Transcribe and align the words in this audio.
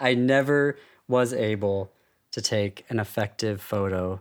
I 0.00 0.14
never 0.14 0.76
was 1.08 1.32
able 1.32 1.90
to 2.30 2.40
take 2.40 2.84
an 2.88 3.00
effective 3.00 3.60
photo 3.60 4.20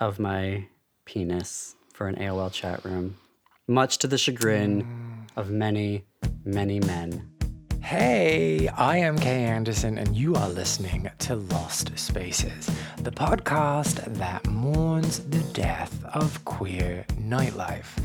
of 0.00 0.18
my 0.18 0.66
penis 1.04 1.76
for 1.92 2.08
an 2.08 2.16
AOL 2.16 2.52
chat 2.52 2.84
room, 2.84 3.16
much 3.68 3.98
to 3.98 4.08
the 4.08 4.18
chagrin 4.18 4.82
mm. 4.82 5.28
of 5.36 5.50
many, 5.50 6.04
many 6.44 6.80
men. 6.80 7.30
Hey, 7.80 8.66
I 8.66 8.96
am 8.96 9.16
Kay 9.16 9.44
Anderson, 9.44 9.96
and 9.96 10.16
you 10.16 10.34
are 10.34 10.48
listening 10.48 11.08
to 11.20 11.36
Lost 11.36 11.96
Spaces, 11.96 12.68
the 12.98 13.12
podcast 13.12 14.04
that 14.14 14.44
mourns 14.48 15.20
the 15.20 15.42
death 15.52 16.04
of 16.06 16.44
queer 16.44 17.06
nightlife. 17.12 17.96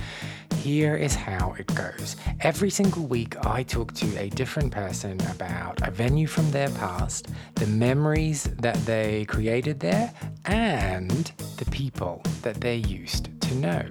Here 0.62 0.96
is 0.96 1.16
how 1.16 1.56
it 1.58 1.66
goes. 1.74 2.16
Every 2.42 2.70
single 2.70 3.08
week, 3.08 3.36
I 3.48 3.64
talk 3.64 3.96
to 3.96 4.20
a 4.20 4.30
different 4.30 4.72
person 4.72 5.20
about 5.32 5.82
a 5.88 5.90
venue 5.90 6.28
from 6.28 6.52
their 6.52 6.70
past, 6.70 7.30
the 7.56 7.66
memories 7.66 8.44
that 8.44 8.76
they 8.86 9.26
created 9.26 9.80
there, 9.80 10.14
and 10.46 11.32
the 11.58 11.66
people 11.72 12.22
that 12.44 12.62
they 12.62 12.76
used 12.76 13.30
to 13.42 13.56
know. 13.56 13.84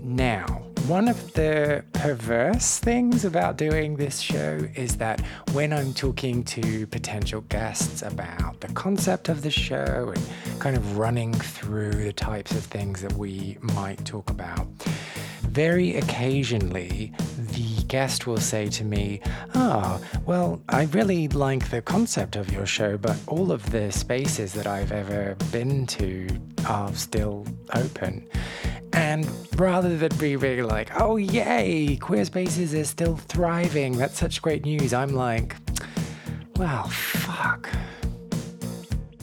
Now, 0.00 0.46
one 0.86 1.08
of 1.08 1.34
the 1.34 1.84
perverse 1.92 2.78
things 2.78 3.26
about 3.26 3.58
doing 3.58 3.96
this 3.96 4.18
show 4.18 4.66
is 4.74 4.96
that 4.96 5.20
when 5.52 5.74
I'm 5.74 5.92
talking 5.92 6.42
to 6.44 6.86
potential 6.86 7.42
guests 7.42 8.00
about 8.00 8.62
the 8.62 8.68
concept 8.68 9.28
of 9.28 9.42
the 9.42 9.50
show 9.50 10.14
and 10.16 10.58
kind 10.58 10.76
of 10.78 10.96
running 10.96 11.34
through 11.34 11.92
the 11.92 12.14
types 12.14 12.52
of 12.52 12.64
things 12.64 13.02
that 13.02 13.12
we 13.12 13.58
might 13.60 14.02
talk 14.06 14.30
about, 14.30 14.66
very 15.50 15.96
occasionally 15.96 17.12
the 17.36 17.82
guest 17.88 18.26
will 18.26 18.38
say 18.38 18.68
to 18.68 18.84
me, 18.84 19.20
Oh, 19.54 20.00
well, 20.24 20.62
I 20.68 20.84
really 20.84 21.26
like 21.28 21.70
the 21.70 21.82
concept 21.82 22.36
of 22.36 22.52
your 22.52 22.66
show, 22.66 22.96
but 22.96 23.16
all 23.26 23.50
of 23.50 23.70
the 23.70 23.90
spaces 23.90 24.52
that 24.52 24.68
I've 24.68 24.92
ever 24.92 25.36
been 25.50 25.86
to 25.88 26.28
are 26.68 26.94
still 26.94 27.46
open. 27.74 28.28
And 28.92 29.28
rather 29.56 29.96
than 29.96 30.16
be 30.18 30.36
really 30.36 30.62
like, 30.62 30.90
oh, 31.00 31.16
yay, 31.16 31.96
queer 31.96 32.24
spaces 32.24 32.74
are 32.74 32.84
still 32.84 33.16
thriving, 33.16 33.96
that's 33.96 34.18
such 34.18 34.42
great 34.42 34.64
news, 34.64 34.92
I'm 34.92 35.14
like, 35.14 35.56
well, 36.56 36.88
fuck. 36.88 37.68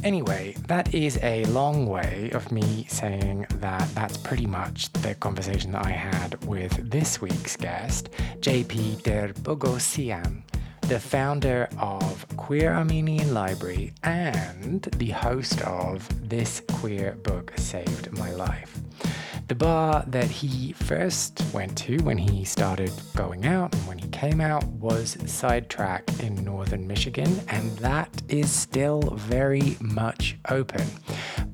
Anyway, 0.03 0.55
that 0.67 0.93
is 0.93 1.19
a 1.23 1.43
long 1.45 1.87
way 1.87 2.29
of 2.33 2.51
me 2.51 2.85
saying 2.87 3.45
that 3.55 3.87
that's 3.95 4.15
pretty 4.17 4.45
much 4.45 4.91
the 4.93 5.15
conversation 5.15 5.71
that 5.71 5.85
I 5.85 5.91
had 5.91 6.43
with 6.45 6.89
this 6.89 7.19
week's 7.19 7.57
guest, 7.57 8.09
JP 8.39 9.03
Der 9.03 9.33
Boghossian, 9.33 10.43
the 10.87 10.99
founder 10.99 11.67
of 11.79 12.25
Queer 12.37 12.73
Armenian 12.73 13.33
Library 13.33 13.91
and 14.03 14.83
the 14.95 15.09
host 15.09 15.59
of 15.63 16.07
This 16.29 16.61
Queer 16.71 17.11
Book 17.23 17.51
Saved 17.57 18.17
My 18.17 18.31
Life. 18.31 18.79
The 19.49 19.55
bar 19.55 20.05
that 20.07 20.29
he 20.29 20.71
first 20.71 21.43
went 21.53 21.77
to 21.79 21.97
when 22.03 22.17
he 22.17 22.45
started 22.45 22.91
going 23.17 23.45
out 23.45 23.75
and 23.75 23.85
when 23.85 23.97
he 23.97 24.07
came 24.09 24.39
out 24.39 24.63
was 24.65 25.17
Sidetrack 25.25 26.03
in 26.21 26.41
northern 26.45 26.87
Michigan, 26.87 27.41
and 27.49 27.77
that 27.79 28.21
is 28.29 28.49
still 28.49 29.01
very 29.15 29.75
much 29.81 30.37
open. 30.47 30.85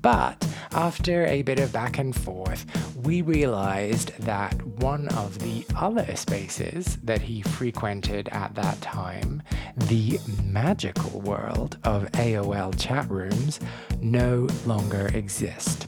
But 0.03 0.45
after 0.73 1.25
a 1.27 1.43
bit 1.43 1.59
of 1.59 1.71
back 1.71 1.97
and 1.97 2.13
forth, 2.13 2.65
we 3.03 3.21
realized 3.21 4.11
that 4.19 4.61
one 4.79 5.07
of 5.09 5.39
the 5.39 5.65
other 5.77 6.15
spaces 6.17 6.97
that 7.03 7.21
he 7.21 7.41
frequented 7.41 8.27
at 8.29 8.53
that 8.55 8.81
time, 8.81 9.41
the 9.77 10.19
magical 10.43 11.21
world 11.21 11.77
of 11.85 12.11
AOL 12.11 12.77
chat 12.77 13.09
rooms, 13.09 13.61
no 14.01 14.49
longer 14.65 15.07
exist. 15.13 15.87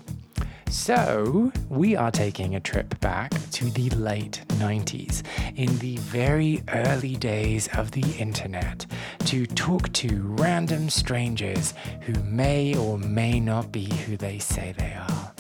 So, 0.78 1.54
we 1.70 1.96
are 1.96 2.12
taking 2.12 2.54
a 2.54 2.60
trip 2.60 3.00
back 3.00 3.32
to 3.52 3.66
the 3.72 3.90
late 3.92 4.44
90s, 4.50 5.24
in 5.56 5.80
the 5.80 5.96
very 5.98 6.64
early 6.68 7.16
days 7.16 7.70
of 7.76 7.92
the 7.92 8.06
internet, 8.20 8.86
to 9.26 9.48
talk 9.48 9.92
to 9.94 10.22
random 10.38 10.90
strangers 10.90 11.74
who 12.02 12.14
may 12.24 12.76
or 12.76 13.00
may 13.00 13.40
not 13.40 13.72
be 13.72 13.86
who 13.86 14.18
they 14.18 14.38
say 14.38 14.76
they 14.78 14.94
are. 14.94 15.34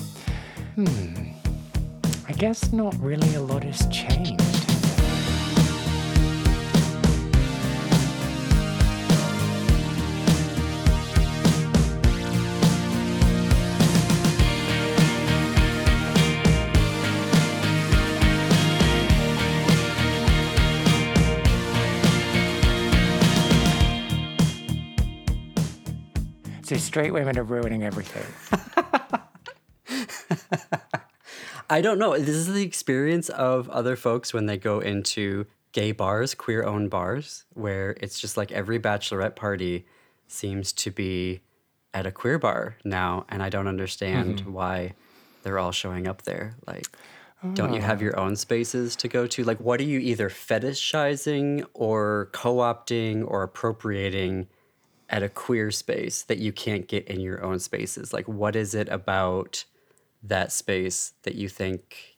Hmm, 0.75 1.33
I 2.27 2.31
guess 2.31 2.71
not 2.71 2.95
really 2.99 3.35
a 3.35 3.41
lot 3.41 3.65
has 3.65 3.85
changed. 3.89 4.64
So 26.65 26.77
straight 26.77 27.13
women 27.13 27.37
are 27.37 27.43
ruining 27.43 27.83
everything. 27.83 28.25
I 31.69 31.79
don't 31.79 31.99
know. 31.99 32.17
This 32.17 32.29
is 32.29 32.51
the 32.51 32.63
experience 32.63 33.29
of 33.29 33.69
other 33.69 33.95
folks 33.95 34.33
when 34.33 34.47
they 34.47 34.57
go 34.57 34.79
into 34.79 35.45
gay 35.73 35.91
bars, 35.91 36.33
queer 36.33 36.63
owned 36.63 36.89
bars, 36.89 37.43
where 37.53 37.95
it's 38.01 38.19
just 38.19 38.35
like 38.35 38.51
every 38.51 38.79
bachelorette 38.79 39.35
party 39.35 39.85
seems 40.27 40.73
to 40.73 40.89
be 40.89 41.41
at 41.93 42.07
a 42.07 42.11
queer 42.11 42.39
bar 42.39 42.77
now. 42.83 43.27
And 43.29 43.43
I 43.43 43.49
don't 43.49 43.67
understand 43.67 44.39
mm-hmm. 44.39 44.53
why 44.53 44.93
they're 45.43 45.59
all 45.59 45.71
showing 45.71 46.07
up 46.07 46.23
there. 46.23 46.55
Like, 46.65 46.87
don't 47.53 47.73
you 47.73 47.81
have 47.81 47.99
ah. 47.99 48.05
your 48.05 48.19
own 48.19 48.35
spaces 48.35 48.95
to 48.95 49.07
go 49.07 49.27
to? 49.27 49.43
Like, 49.43 49.59
what 49.59 49.79
are 49.79 49.83
you 49.83 49.99
either 49.99 50.31
fetishizing 50.31 51.63
or 51.75 52.29
co 52.31 52.55
opting 52.55 53.23
or 53.23 53.43
appropriating 53.43 54.47
at 55.09 55.23
a 55.23 55.29
queer 55.29 55.71
space 55.71 56.23
that 56.23 56.37
you 56.37 56.51
can't 56.51 56.87
get 56.87 57.07
in 57.07 57.19
your 57.19 57.43
own 57.43 57.59
spaces? 57.59 58.13
Like, 58.13 58.27
what 58.27 58.55
is 58.55 58.73
it 58.73 58.89
about 58.89 59.65
that 60.23 60.51
space 60.51 61.13
that 61.23 61.35
you 61.35 61.49
think 61.49 62.17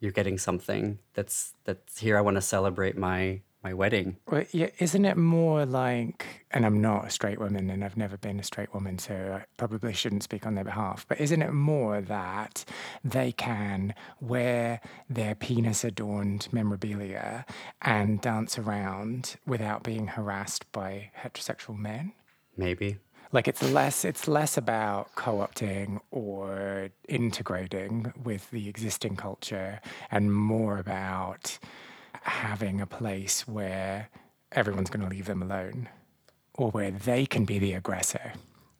you're 0.00 0.12
getting 0.12 0.38
something 0.38 0.98
that's 1.14 1.54
that's 1.64 1.98
here? 1.98 2.16
I 2.16 2.20
want 2.20 2.36
to 2.36 2.42
celebrate 2.42 2.96
my 2.96 3.40
my 3.62 3.74
wedding. 3.74 4.16
Well, 4.30 4.44
yeah, 4.52 4.68
isn't 4.78 5.04
it 5.04 5.16
more 5.16 5.66
like, 5.66 6.44
and 6.52 6.64
I'm 6.64 6.80
not 6.80 7.06
a 7.06 7.10
straight 7.10 7.40
woman 7.40 7.70
and 7.70 7.84
I've 7.84 7.96
never 7.96 8.16
been 8.16 8.38
a 8.38 8.44
straight 8.44 8.72
woman, 8.72 8.98
so 8.98 9.40
I 9.40 9.44
probably 9.56 9.92
shouldn't 9.92 10.22
speak 10.22 10.46
on 10.46 10.54
their 10.54 10.64
behalf, 10.64 11.04
but 11.08 11.20
isn't 11.20 11.42
it 11.42 11.52
more 11.52 12.00
that 12.00 12.64
they 13.04 13.32
can 13.32 13.94
wear 14.20 14.80
their 15.10 15.34
penis 15.34 15.84
adorned 15.84 16.48
memorabilia 16.52 17.44
and 17.82 18.20
dance 18.20 18.58
around 18.58 19.36
without 19.46 19.82
being 19.82 20.08
harassed 20.08 20.70
by 20.70 21.10
heterosexual 21.22 21.76
men? 21.76 22.12
Maybe. 22.58 22.98
Like 23.30 23.46
it's 23.46 23.62
less 23.62 24.04
it's 24.04 24.26
less 24.26 24.56
about 24.56 25.14
co-opting 25.14 26.00
or 26.10 26.90
integrating 27.08 28.12
with 28.22 28.50
the 28.50 28.68
existing 28.68 29.16
culture 29.16 29.80
and 30.10 30.34
more 30.34 30.78
about 30.78 31.58
having 32.22 32.80
a 32.80 32.86
place 32.86 33.46
where 33.46 34.08
everyone's 34.52 34.90
going 34.90 35.02
to 35.02 35.08
leave 35.08 35.26
them 35.26 35.42
alone 35.42 35.88
or 36.54 36.70
where 36.70 36.90
they 36.90 37.26
can 37.26 37.44
be 37.44 37.58
the 37.58 37.74
aggressor. 37.74 38.32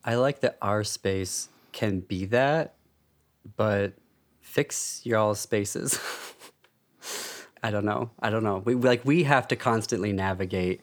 I 0.04 0.16
like 0.16 0.40
that 0.40 0.56
our 0.60 0.82
space 0.82 1.50
can 1.72 2.00
be 2.00 2.24
that, 2.26 2.74
but 3.56 3.92
fix 4.40 5.02
y'all 5.04 5.34
spaces. 5.34 6.00
I 7.62 7.70
don't 7.70 7.84
know. 7.84 8.10
I 8.20 8.30
don't 8.30 8.44
know. 8.44 8.62
We 8.64 8.74
like 8.74 9.04
we 9.04 9.24
have 9.24 9.46
to 9.48 9.56
constantly 9.56 10.12
navigate 10.12 10.80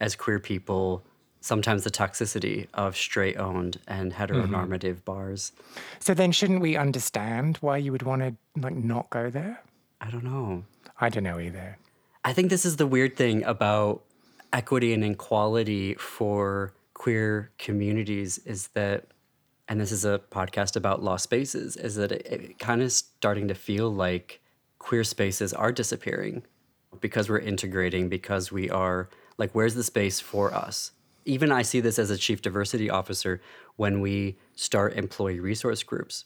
as 0.00 0.16
queer 0.16 0.40
people 0.40 1.04
sometimes 1.46 1.84
the 1.84 1.90
toxicity 1.90 2.66
of 2.74 2.96
straight 2.96 3.36
owned 3.36 3.78
and 3.86 4.12
heteronormative 4.12 4.96
mm-hmm. 4.96 5.04
bars. 5.04 5.52
So 6.00 6.12
then 6.12 6.32
shouldn't 6.32 6.60
we 6.60 6.76
understand 6.76 7.58
why 7.60 7.76
you 7.76 7.92
would 7.92 8.02
want 8.02 8.22
to 8.22 8.34
like 8.60 8.74
not 8.74 9.08
go 9.10 9.30
there? 9.30 9.62
I 10.00 10.10
don't 10.10 10.24
know. 10.24 10.64
I 11.00 11.08
don't 11.08 11.22
know 11.22 11.38
either. 11.38 11.78
I 12.24 12.32
think 12.32 12.50
this 12.50 12.66
is 12.66 12.76
the 12.76 12.86
weird 12.86 13.16
thing 13.16 13.44
about 13.44 14.02
equity 14.52 14.92
and 14.92 15.04
equality 15.04 15.94
for 15.94 16.74
queer 16.94 17.52
communities 17.58 18.38
is 18.38 18.68
that 18.68 19.04
and 19.68 19.80
this 19.80 19.92
is 19.92 20.04
a 20.04 20.20
podcast 20.30 20.76
about 20.76 21.02
lost 21.02 21.24
spaces 21.24 21.76
is 21.76 21.96
that 21.96 22.12
it, 22.12 22.26
it 22.26 22.58
kind 22.58 22.82
of 22.82 22.90
starting 22.90 23.48
to 23.48 23.54
feel 23.54 23.90
like 23.90 24.40
queer 24.78 25.04
spaces 25.04 25.52
are 25.52 25.72
disappearing 25.72 26.42
because 27.00 27.28
we're 27.28 27.38
integrating 27.38 28.08
because 28.08 28.50
we 28.50 28.70
are 28.70 29.08
like 29.38 29.50
where's 29.52 29.74
the 29.74 29.82
space 29.82 30.20
for 30.20 30.54
us 30.54 30.92
even 31.26 31.52
i 31.52 31.62
see 31.62 31.80
this 31.80 31.98
as 31.98 32.10
a 32.10 32.16
chief 32.16 32.40
diversity 32.40 32.88
officer 32.88 33.40
when 33.76 34.00
we 34.00 34.36
start 34.54 34.94
employee 34.94 35.40
resource 35.40 35.82
groups 35.82 36.24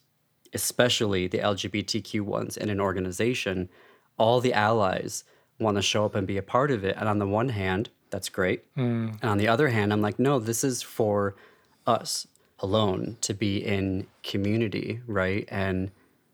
especially 0.55 1.26
the 1.26 1.38
lgbtq 1.38 2.20
ones 2.20 2.56
in 2.56 2.69
an 2.70 2.81
organization 2.81 3.69
all 4.17 4.41
the 4.41 4.52
allies 4.52 5.25
want 5.58 5.76
to 5.76 5.82
show 5.82 6.05
up 6.05 6.14
and 6.14 6.26
be 6.26 6.37
a 6.37 6.43
part 6.43 6.70
of 6.70 6.85
it 6.85 6.97
and 6.99 7.08
on 7.08 7.19
the 7.19 7.26
one 7.26 7.49
hand 7.49 7.91
That's 8.11 8.29
great. 8.29 8.64
Hmm. 8.75 9.11
And 9.23 9.31
on 9.31 9.38
the 9.38 9.49
other 9.49 9.69
hand, 9.69 9.93
I'm 9.93 10.02
like, 10.02 10.19
no, 10.19 10.38
this 10.38 10.64
is 10.64 10.82
for 10.82 11.35
us 11.87 12.26
alone 12.58 13.17
to 13.23 13.32
be 13.32 13.64
in 13.64 14.06
community, 14.23 15.00
right? 15.06 15.49
And 15.49 15.91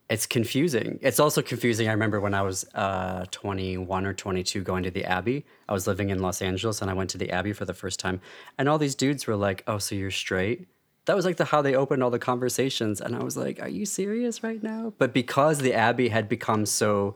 it's 0.08 0.26
confusing. 0.26 0.98
It's 1.02 1.18
also 1.18 1.42
confusing. 1.42 1.88
I 1.88 1.92
remember 1.92 2.20
when 2.20 2.32
I 2.34 2.42
was 2.42 2.64
uh, 2.74 3.24
21 3.32 4.06
or 4.06 4.12
22 4.14 4.62
going 4.62 4.84
to 4.84 4.90
the 4.90 5.04
Abbey. 5.04 5.44
I 5.68 5.72
was 5.72 5.86
living 5.86 6.10
in 6.10 6.20
Los 6.20 6.40
Angeles 6.42 6.80
and 6.80 6.90
I 6.90 6.94
went 6.94 7.10
to 7.10 7.18
the 7.18 7.30
Abbey 7.30 7.52
for 7.52 7.64
the 7.64 7.74
first 7.74 7.98
time. 7.98 8.20
And 8.56 8.68
all 8.68 8.78
these 8.78 8.94
dudes 8.94 9.26
were 9.26 9.34
like, 9.36 9.64
oh, 9.66 9.78
so 9.78 9.94
you're 9.96 10.12
straight? 10.12 10.68
That 11.06 11.16
was 11.16 11.24
like 11.24 11.36
the 11.38 11.44
how 11.46 11.60
they 11.62 11.74
opened 11.74 12.02
all 12.04 12.10
the 12.10 12.18
conversations. 12.20 13.00
And 13.00 13.16
I 13.16 13.22
was 13.22 13.36
like, 13.36 13.60
are 13.60 13.68
you 13.68 13.84
serious 13.86 14.42
right 14.44 14.62
now? 14.62 14.92
But 14.98 15.12
because 15.12 15.58
the 15.58 15.74
Abbey 15.74 16.08
had 16.08 16.28
become 16.28 16.66
so 16.66 17.14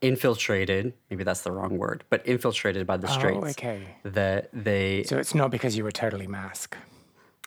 infiltrated, 0.00 0.92
maybe 1.10 1.24
that's 1.24 1.42
the 1.42 1.52
wrong 1.52 1.78
word, 1.78 2.04
but 2.10 2.26
infiltrated 2.26 2.86
by 2.86 2.96
the 2.96 3.08
straights, 3.08 3.38
Oh, 3.42 3.48
okay. 3.48 3.96
that 4.04 4.50
they 4.52 5.04
So 5.04 5.18
it's 5.18 5.34
not 5.34 5.50
because 5.50 5.76
you 5.76 5.84
were 5.84 5.92
totally 5.92 6.26
masked. 6.26 6.76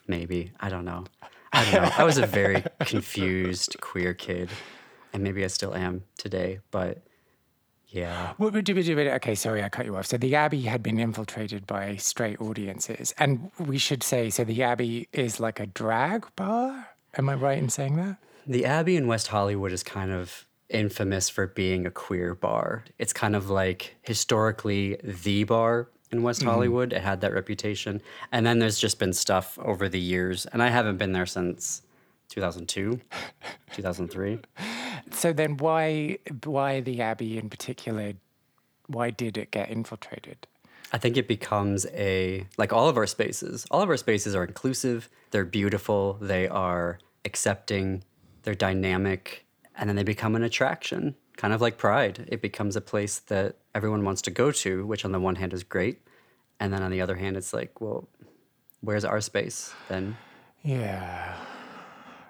maybe 0.08 0.52
i 0.62 0.70
don't 0.70 0.86
know 0.86 1.04
i 1.52 1.64
don't 1.66 1.84
know 1.84 1.90
i 1.98 2.04
was 2.06 2.18
a 2.18 2.26
very 2.26 2.64
confused 2.80 3.76
queer 3.82 4.14
kid 4.14 4.50
and 5.18 5.24
maybe 5.24 5.44
i 5.44 5.48
still 5.48 5.74
am 5.74 6.04
today 6.18 6.60
but 6.72 7.02
yeah 7.90 8.34
What 8.38 8.54
would 8.54 8.68
you 8.68 8.84
do? 8.84 9.00
Okay, 9.00 9.34
sorry, 9.34 9.64
I 9.64 9.70
cut 9.70 9.86
you 9.86 9.96
off. 9.96 10.08
So 10.08 10.18
the 10.18 10.36
Abbey 10.36 10.64
had 10.64 10.84
been 10.84 11.00
infiltrated 11.00 11.66
by 11.66 11.96
straight 11.96 12.40
audiences, 12.42 13.14
and 13.18 13.50
we 13.58 13.78
should 13.78 14.04
say 14.04 14.30
so. 14.30 14.44
The 14.44 14.62
Abbey 14.62 15.08
is 15.14 15.40
like 15.40 15.62
a 15.62 15.68
drag 15.68 16.28
bar. 16.36 16.90
Am 17.18 17.30
I 17.30 17.36
right 17.36 17.58
in 17.58 17.70
saying 17.70 17.96
that? 17.96 18.18
the 18.48 18.66
abbey 18.66 18.96
in 18.96 19.08
west 19.08 19.28
hollywood 19.28 19.72
is 19.72 19.84
kind 19.84 20.12
of 20.12 20.46
infamous 20.70 21.30
for 21.30 21.48
being 21.48 21.86
a 21.86 21.92
queer 21.92 22.34
bar 22.34 22.84
it's 22.98 23.14
kind 23.14 23.36
of 23.36 23.50
like 23.50 23.96
historically 24.02 24.98
the 25.04 25.44
bar 25.44 25.90
in 26.12 26.24
west 26.24 26.40
mm-hmm. 26.40 26.50
hollywood 26.50 26.94
it 26.94 27.02
had 27.02 27.22
that 27.22 27.34
reputation 27.34 28.02
and 28.32 28.46
then 28.46 28.60
there's 28.60 28.80
just 28.80 29.00
been 29.00 29.14
stuff 29.14 29.60
over 29.62 29.88
the 29.90 30.00
years 30.00 30.46
and 30.48 30.64
i 30.64 30.70
haven't 30.70 30.98
been 30.98 31.12
there 31.12 31.26
since 31.26 31.82
2002 32.30 33.00
2003 33.74 34.40
So 35.12 35.34
then, 35.34 35.58
why 35.58 36.18
why 36.44 36.82
the 36.82 37.02
Abbey 37.02 37.38
in 37.38 37.50
particular? 37.50 38.14
Why 38.88 39.10
did 39.10 39.38
it 39.38 39.52
get 39.52 39.70
infiltrated? 39.70 40.48
I 40.94 40.98
think 40.98 41.18
it 41.18 41.28
becomes 41.28 41.86
a 41.94 42.48
like 42.58 42.72
all 42.72 42.88
of 42.88 42.98
our 42.98 43.08
spaces. 43.08 43.66
All 43.72 43.82
of 43.82 43.90
our 43.90 43.98
spaces 43.98 44.36
are 44.36 44.44
inclusive, 44.44 45.10
they're 45.32 45.46
beautiful, 45.46 46.18
they 46.22 46.48
are 46.48 47.00
accepting, 47.26 48.04
they're 48.44 48.56
dynamic, 48.56 49.46
and 49.76 49.90
then 49.90 49.96
they 49.96 50.04
become 50.04 50.36
an 50.36 50.44
attraction. 50.44 51.16
Kind 51.36 51.54
of 51.54 51.62
like 51.62 51.78
Pride. 51.78 52.26
It 52.30 52.42
becomes 52.42 52.76
a 52.76 52.82
place 52.82 53.20
that 53.20 53.58
everyone 53.76 54.04
wants 54.04 54.22
to 54.24 54.32
go 54.32 54.52
to, 54.52 54.86
which 54.88 55.06
on 55.06 55.12
the 55.12 55.20
one 55.20 55.36
hand 55.36 55.54
is 55.54 55.64
great. 55.64 56.02
And 56.60 56.74
then 56.74 56.82
on 56.82 56.90
the 56.90 57.02
other 57.02 57.16
hand, 57.16 57.38
it's 57.38 57.54
like, 57.54 57.80
well, 57.80 58.08
where's 58.82 59.06
our 59.06 59.22
space 59.22 59.72
then? 59.88 60.18
Yeah. 60.64 61.36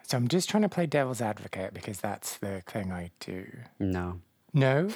So 0.08 0.16
I'm 0.16 0.30
just 0.30 0.50
trying 0.50 0.64
to 0.64 0.70
play 0.70 0.86
devil's 0.86 1.20
advocate 1.22 1.74
because 1.74 2.00
that's 2.00 2.38
the 2.38 2.62
thing 2.66 2.94
I 2.94 3.12
do. 3.20 3.46
No. 3.78 4.22
No? 4.54 4.90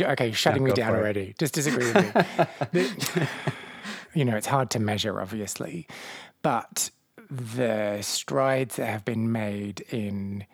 Okay, 0.00 0.32
shutting 0.32 0.64
me 0.64 0.72
down 0.72 0.94
already. 0.94 1.34
Just 1.38 1.54
disagree 1.54 1.92
with 1.92 2.72
me. 2.72 3.26
You 4.14 4.24
know, 4.24 4.34
it's 4.34 4.46
hard 4.46 4.70
to 4.70 4.80
measure, 4.80 5.20
obviously, 5.20 5.86
but 6.40 6.90
the 7.30 8.00
strides 8.00 8.76
that 8.76 8.86
have 8.86 9.04
been 9.04 9.30
made 9.30 9.82
in 9.90 10.46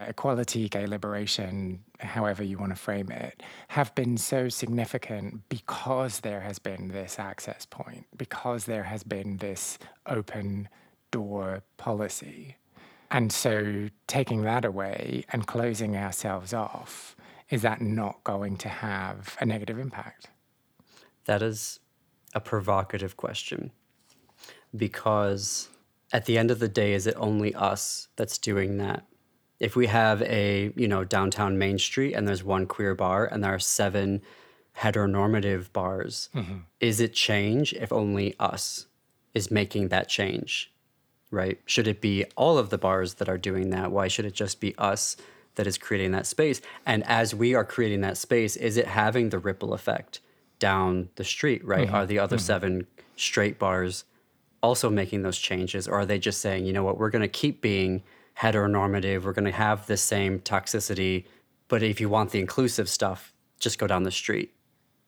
equality, 0.00 0.70
gay 0.70 0.86
liberation, 0.86 1.84
however 1.98 2.42
you 2.42 2.56
want 2.56 2.72
to 2.72 2.76
frame 2.76 3.10
it, 3.10 3.42
have 3.68 3.94
been 3.94 4.16
so 4.16 4.48
significant 4.48 5.46
because 5.50 6.20
there 6.20 6.40
has 6.40 6.58
been 6.58 6.88
this 6.88 7.18
access 7.18 7.66
point, 7.66 8.06
because 8.16 8.64
there 8.64 8.84
has 8.84 9.02
been 9.02 9.36
this 9.36 9.78
open 10.06 10.70
door 11.10 11.62
policy. 11.76 12.56
And 13.10 13.32
so 13.32 13.88
taking 14.06 14.42
that 14.42 14.64
away 14.64 15.24
and 15.30 15.46
closing 15.46 15.96
ourselves 15.96 16.54
off, 16.54 17.16
is 17.48 17.62
that 17.62 17.80
not 17.80 18.22
going 18.22 18.56
to 18.58 18.68
have 18.68 19.36
a 19.40 19.46
negative 19.46 19.78
impact? 19.78 20.28
That 21.24 21.42
is 21.42 21.80
a 22.34 22.40
provocative 22.40 23.16
question 23.16 23.72
because 24.76 25.68
at 26.12 26.26
the 26.26 26.38
end 26.38 26.50
of 26.50 26.58
the 26.58 26.68
day, 26.68 26.92
is 26.92 27.06
it 27.06 27.14
only 27.16 27.54
us 27.54 28.08
that's 28.16 28.38
doing 28.38 28.78
that? 28.78 29.04
If 29.58 29.76
we 29.76 29.86
have 29.86 30.22
a, 30.22 30.72
you 30.76 30.88
know, 30.88 31.04
downtown 31.04 31.58
Main 31.58 31.78
Street 31.78 32.14
and 32.14 32.26
there's 32.26 32.42
one 32.42 32.66
queer 32.66 32.94
bar 32.94 33.26
and 33.26 33.44
there 33.44 33.54
are 33.54 33.58
seven 33.58 34.22
heteronormative 34.78 35.72
bars, 35.72 36.30
mm-hmm. 36.34 36.58
is 36.80 37.00
it 37.00 37.12
change 37.12 37.74
if 37.74 37.92
only 37.92 38.34
us 38.38 38.86
is 39.34 39.50
making 39.50 39.88
that 39.88 40.08
change? 40.08 40.72
Right? 41.30 41.60
Should 41.64 41.86
it 41.86 42.00
be 42.00 42.24
all 42.36 42.58
of 42.58 42.70
the 42.70 42.78
bars 42.78 43.14
that 43.14 43.28
are 43.28 43.38
doing 43.38 43.70
that? 43.70 43.92
Why 43.92 44.08
should 44.08 44.24
it 44.24 44.34
just 44.34 44.60
be 44.60 44.74
us 44.76 45.16
that 45.54 45.66
is 45.66 45.78
creating 45.78 46.10
that 46.12 46.26
space? 46.26 46.60
And 46.84 47.04
as 47.06 47.34
we 47.34 47.54
are 47.54 47.64
creating 47.64 48.00
that 48.00 48.16
space, 48.16 48.56
is 48.56 48.76
it 48.76 48.86
having 48.86 49.28
the 49.28 49.38
ripple 49.38 49.72
effect 49.72 50.20
down 50.58 51.08
the 51.16 51.24
street, 51.24 51.64
right? 51.64 51.86
Mm-hmm. 51.86 51.94
Are 51.94 52.06
the 52.06 52.18
other 52.18 52.36
mm-hmm. 52.36 52.44
seven 52.44 52.86
straight 53.16 53.58
bars 53.58 54.04
also 54.62 54.90
making 54.90 55.22
those 55.22 55.38
changes? 55.38 55.86
Or 55.86 56.00
are 56.00 56.06
they 56.06 56.18
just 56.18 56.40
saying, 56.40 56.66
you 56.66 56.72
know 56.72 56.82
what, 56.82 56.98
we're 56.98 57.10
going 57.10 57.22
to 57.22 57.28
keep 57.28 57.60
being 57.60 58.02
heteronormative, 58.38 59.24
we're 59.24 59.32
going 59.32 59.44
to 59.44 59.52
have 59.52 59.86
the 59.86 59.96
same 59.96 60.40
toxicity, 60.40 61.24
but 61.68 61.82
if 61.82 62.00
you 62.00 62.08
want 62.08 62.30
the 62.30 62.40
inclusive 62.40 62.88
stuff, 62.88 63.32
just 63.58 63.78
go 63.78 63.86
down 63.86 64.02
the 64.04 64.10
street 64.10 64.54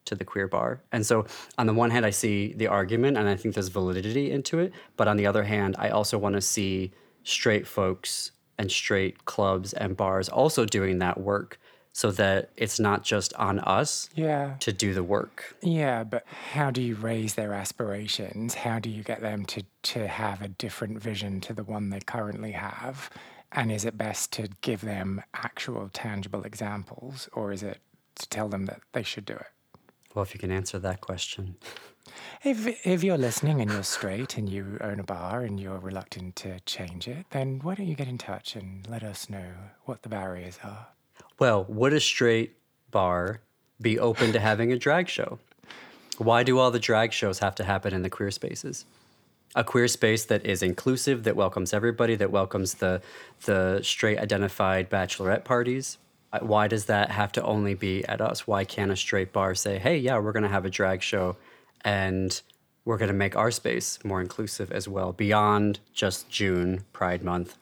to 0.06 0.14
the 0.14 0.24
queer 0.24 0.48
bar. 0.48 0.82
And 0.92 1.04
so, 1.06 1.26
on 1.58 1.66
the 1.66 1.74
one 1.74 1.90
hand, 1.90 2.04
I 2.06 2.10
see 2.10 2.52
the 2.54 2.66
argument 2.66 3.16
and 3.16 3.28
I 3.28 3.36
think 3.36 3.54
there's 3.54 3.68
validity 3.68 4.30
into 4.30 4.58
it. 4.58 4.72
But 4.96 5.08
on 5.08 5.16
the 5.16 5.26
other 5.26 5.44
hand, 5.44 5.76
I 5.78 5.90
also 5.90 6.18
want 6.18 6.34
to 6.34 6.40
see 6.40 6.92
straight 7.24 7.66
folks 7.66 8.32
and 8.58 8.70
straight 8.70 9.24
clubs 9.24 9.72
and 9.72 9.96
bars 9.96 10.28
also 10.28 10.64
doing 10.64 10.98
that 10.98 11.18
work 11.20 11.58
so 11.94 12.10
that 12.10 12.50
it's 12.56 12.80
not 12.80 13.04
just 13.04 13.34
on 13.34 13.58
us 13.60 14.08
Yeah. 14.14 14.54
to 14.60 14.72
do 14.72 14.94
the 14.94 15.02
work. 15.02 15.54
Yeah, 15.60 16.04
but 16.04 16.24
how 16.54 16.70
do 16.70 16.80
you 16.80 16.94
raise 16.94 17.34
their 17.34 17.52
aspirations? 17.52 18.54
How 18.54 18.78
do 18.78 18.88
you 18.88 19.02
get 19.02 19.20
them 19.20 19.44
to, 19.46 19.62
to 19.82 20.06
have 20.08 20.40
a 20.40 20.48
different 20.48 20.98
vision 21.02 21.40
to 21.42 21.52
the 21.52 21.62
one 21.64 21.90
they 21.90 22.00
currently 22.00 22.52
have? 22.52 23.10
And 23.52 23.70
is 23.70 23.84
it 23.84 23.98
best 23.98 24.32
to 24.32 24.48
give 24.62 24.80
them 24.80 25.22
actual 25.34 25.90
tangible 25.92 26.44
examples 26.44 27.28
or 27.34 27.52
is 27.52 27.62
it 27.62 27.78
to 28.16 28.28
tell 28.30 28.48
them 28.48 28.64
that 28.66 28.80
they 28.92 29.02
should 29.02 29.26
do 29.26 29.34
it? 29.34 29.46
Well, 30.14 30.22
if 30.22 30.34
you 30.34 30.40
can 30.40 30.50
answer 30.50 30.78
that 30.78 31.00
question. 31.00 31.56
If, 32.44 32.86
if 32.86 33.02
you're 33.04 33.18
listening 33.18 33.60
and 33.60 33.70
you're 33.70 33.82
straight 33.82 34.36
and 34.36 34.48
you 34.48 34.76
own 34.80 35.00
a 35.00 35.04
bar 35.04 35.42
and 35.42 35.58
you're 35.58 35.78
reluctant 35.78 36.36
to 36.36 36.60
change 36.60 37.08
it, 37.08 37.26
then 37.30 37.60
why 37.62 37.74
don't 37.74 37.86
you 37.86 37.94
get 37.94 38.08
in 38.08 38.18
touch 38.18 38.56
and 38.56 38.86
let 38.88 39.02
us 39.02 39.30
know 39.30 39.46
what 39.84 40.02
the 40.02 40.08
barriers 40.08 40.58
are? 40.64 40.88
Well, 41.38 41.64
would 41.68 41.92
a 41.92 42.00
straight 42.00 42.56
bar 42.90 43.40
be 43.80 43.98
open 43.98 44.32
to 44.32 44.40
having 44.40 44.72
a 44.72 44.78
drag 44.78 45.08
show? 45.08 45.38
Why 46.18 46.42
do 46.42 46.58
all 46.58 46.70
the 46.70 46.78
drag 46.78 47.12
shows 47.12 47.38
have 47.38 47.54
to 47.56 47.64
happen 47.64 47.94
in 47.94 48.02
the 48.02 48.10
queer 48.10 48.30
spaces? 48.30 48.84
A 49.54 49.64
queer 49.64 49.88
space 49.88 50.24
that 50.26 50.44
is 50.44 50.62
inclusive, 50.62 51.24
that 51.24 51.36
welcomes 51.36 51.72
everybody, 51.72 52.14
that 52.16 52.30
welcomes 52.30 52.74
the 52.74 53.02
the 53.44 53.80
straight 53.82 54.18
identified 54.18 54.88
bachelorette 54.88 55.44
parties. 55.44 55.98
Why 56.40 56.66
does 56.68 56.86
that 56.86 57.10
have 57.10 57.32
to 57.32 57.42
only 57.42 57.74
be 57.74 58.04
at 58.06 58.20
us? 58.20 58.46
Why 58.46 58.64
can't 58.64 58.90
a 58.90 58.96
straight 58.96 59.32
bar 59.32 59.54
say, 59.54 59.78
"Hey, 59.78 59.98
yeah, 59.98 60.18
we're 60.18 60.32
going 60.32 60.44
to 60.44 60.48
have 60.48 60.64
a 60.64 60.70
drag 60.70 61.02
show 61.02 61.36
and 61.84 62.40
we're 62.84 62.96
going 62.96 63.08
to 63.10 63.14
make 63.14 63.36
our 63.36 63.50
space 63.50 63.98
more 64.02 64.20
inclusive 64.20 64.72
as 64.72 64.88
well 64.88 65.12
beyond 65.12 65.80
just 65.92 66.30
June 66.30 66.84
Pride 66.92 67.22
month." 67.22 67.56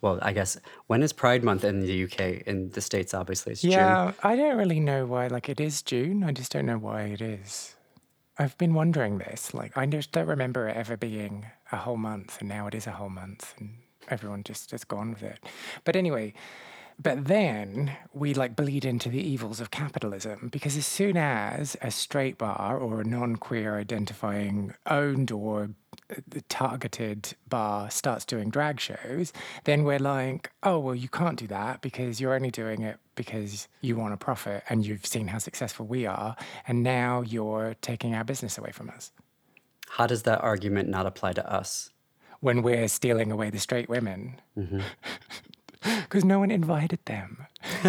Well, 0.00 0.18
I 0.22 0.32
guess 0.32 0.58
when 0.86 1.02
is 1.02 1.12
Pride 1.12 1.42
month 1.42 1.64
in 1.64 1.80
the 1.80 2.04
UK? 2.04 2.42
In 2.46 2.70
the 2.70 2.80
states 2.80 3.12
obviously 3.12 3.52
it's 3.52 3.62
June. 3.62 3.72
Yeah, 3.72 4.12
I 4.22 4.36
don't 4.36 4.56
really 4.56 4.80
know 4.80 5.04
why. 5.06 5.26
Like, 5.26 5.48
it 5.48 5.60
is 5.60 5.82
June. 5.82 6.22
I 6.22 6.32
just 6.32 6.52
don't 6.52 6.66
know 6.66 6.78
why 6.78 7.02
it 7.02 7.20
is. 7.20 7.74
I've 8.38 8.56
been 8.58 8.74
wondering 8.74 9.18
this. 9.18 9.54
Like, 9.54 9.76
I 9.76 9.86
just 9.86 10.12
don't 10.12 10.26
remember 10.26 10.68
it 10.68 10.76
ever 10.76 10.96
being 10.96 11.46
a 11.72 11.76
whole 11.76 11.96
month, 11.96 12.38
and 12.40 12.48
now 12.48 12.66
it 12.66 12.74
is 12.74 12.86
a 12.86 12.92
whole 12.92 13.08
month, 13.08 13.54
and 13.58 13.78
everyone 14.08 14.42
just 14.42 14.70
has 14.70 14.84
gone 14.84 15.10
with 15.10 15.22
it. 15.22 15.38
But 15.84 15.96
anyway, 15.96 16.34
but 16.98 17.26
then 17.26 17.94
we 18.12 18.32
like 18.34 18.56
bleed 18.56 18.84
into 18.84 19.08
the 19.08 19.20
evils 19.20 19.60
of 19.60 19.70
capitalism 19.70 20.48
because 20.50 20.76
as 20.76 20.86
soon 20.86 21.16
as 21.16 21.76
a 21.82 21.90
straight 21.90 22.38
bar 22.38 22.78
or 22.78 23.00
a 23.00 23.04
non 23.04 23.36
queer 23.36 23.76
identifying 23.78 24.74
owned 24.86 25.30
or 25.30 25.70
uh, 26.10 26.20
targeted 26.48 27.34
bar 27.48 27.90
starts 27.90 28.24
doing 28.24 28.48
drag 28.48 28.80
shows, 28.80 29.32
then 29.64 29.84
we're 29.84 29.98
like, 29.98 30.52
oh, 30.62 30.78
well, 30.78 30.94
you 30.94 31.08
can't 31.08 31.38
do 31.38 31.46
that 31.48 31.80
because 31.82 32.20
you're 32.20 32.34
only 32.34 32.50
doing 32.50 32.82
it 32.82 32.96
because 33.14 33.68
you 33.80 33.96
want 33.96 34.14
a 34.14 34.16
profit 34.16 34.62
and 34.68 34.86
you've 34.86 35.06
seen 35.06 35.28
how 35.28 35.38
successful 35.38 35.86
we 35.86 36.06
are. 36.06 36.36
And 36.66 36.82
now 36.82 37.20
you're 37.22 37.76
taking 37.82 38.14
our 38.14 38.24
business 38.24 38.58
away 38.58 38.72
from 38.72 38.90
us 38.90 39.12
How 39.88 40.06
does 40.06 40.22
that 40.24 40.40
argument 40.42 40.88
not 40.88 41.06
apply 41.06 41.32
to 41.34 41.52
us? 41.52 41.90
when 42.40 42.60
we're 42.62 42.86
stealing 42.86 43.32
away 43.32 43.48
the 43.48 43.58
straight 43.58 43.88
women 43.88 44.38
because 46.02 46.24
no 46.24 46.38
one 46.38 46.50
invited 46.50 46.98
them. 47.04 47.46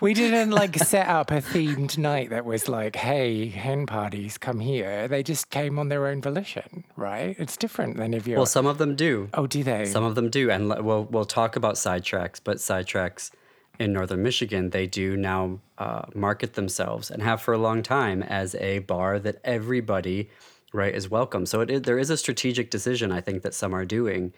we 0.00 0.12
didn't 0.12 0.50
like 0.50 0.76
set 0.76 1.06
up 1.08 1.30
a 1.30 1.40
themed 1.40 1.96
night 1.96 2.30
that 2.30 2.44
was 2.44 2.68
like, 2.68 2.96
hey, 2.96 3.48
hen 3.48 3.86
parties, 3.86 4.36
come 4.36 4.60
here. 4.60 5.08
They 5.08 5.22
just 5.22 5.50
came 5.50 5.78
on 5.78 5.88
their 5.88 6.06
own 6.06 6.20
volition, 6.20 6.84
right? 6.96 7.34
It's 7.38 7.56
different 7.56 7.96
than 7.96 8.12
if 8.12 8.26
you're. 8.26 8.36
Well, 8.36 8.46
some 8.46 8.66
of 8.66 8.78
them 8.78 8.96
do. 8.96 9.28
oh, 9.34 9.46
do 9.46 9.62
they? 9.62 9.86
Some 9.86 10.04
of 10.04 10.14
them 10.14 10.28
do, 10.30 10.50
and 10.50 10.68
we'll 10.84 11.04
we'll 11.04 11.24
talk 11.24 11.56
about 11.56 11.76
sidetracks. 11.76 12.40
But 12.42 12.58
sidetracks 12.58 13.30
in 13.78 13.92
northern 13.94 14.22
Michigan, 14.22 14.70
they 14.70 14.86
do 14.86 15.16
now 15.16 15.58
uh, 15.78 16.02
market 16.14 16.52
themselves 16.54 17.10
and 17.10 17.22
have 17.22 17.40
for 17.40 17.54
a 17.54 17.58
long 17.58 17.82
time 17.82 18.22
as 18.22 18.54
a 18.56 18.80
bar 18.80 19.18
that 19.18 19.40
everybody, 19.42 20.28
right, 20.72 20.94
is 20.94 21.08
welcome. 21.08 21.46
So 21.46 21.62
it 21.62 21.70
is, 21.70 21.82
there 21.82 21.98
is 21.98 22.10
a 22.10 22.16
strategic 22.18 22.70
decision 22.70 23.10
I 23.10 23.22
think 23.22 23.42
that 23.42 23.54
some 23.54 23.74
are 23.74 23.86
doing 23.86 24.34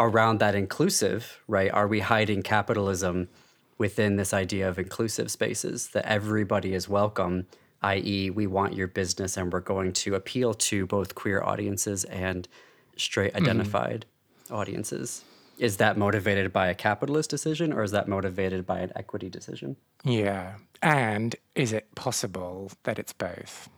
around 0.00 0.38
that 0.40 0.54
inclusive, 0.54 1.40
right? 1.46 1.70
Are 1.72 1.88
we 1.88 2.00
hiding 2.00 2.42
capitalism 2.42 3.28
within 3.76 4.16
this 4.16 4.32
idea 4.32 4.68
of 4.68 4.78
inclusive 4.78 5.30
spaces 5.30 5.88
that 5.88 6.06
everybody 6.06 6.74
is 6.74 6.88
welcome? 6.88 7.46
I.e., 7.82 8.30
we 8.30 8.46
want 8.46 8.74
your 8.74 8.88
business 8.88 9.36
and 9.36 9.52
we're 9.52 9.60
going 9.60 9.92
to 9.92 10.14
appeal 10.14 10.54
to 10.54 10.86
both 10.86 11.14
queer 11.14 11.42
audiences 11.42 12.04
and 12.04 12.48
straight 12.96 13.32
mm-hmm. 13.32 13.44
identified 13.44 14.06
audiences. 14.50 15.24
Is 15.58 15.76
that 15.78 15.96
motivated 15.96 16.52
by 16.52 16.68
a 16.68 16.74
capitalist 16.74 17.30
decision 17.30 17.72
or 17.72 17.82
is 17.82 17.90
that 17.90 18.08
motivated 18.08 18.66
by 18.66 18.80
an 18.80 18.92
equity 18.96 19.28
decision? 19.28 19.76
yeah. 20.04 20.54
And 20.80 21.34
is 21.56 21.72
it 21.72 21.92
possible 21.96 22.70
that 22.84 23.00
it's 23.00 23.12
both? 23.12 23.68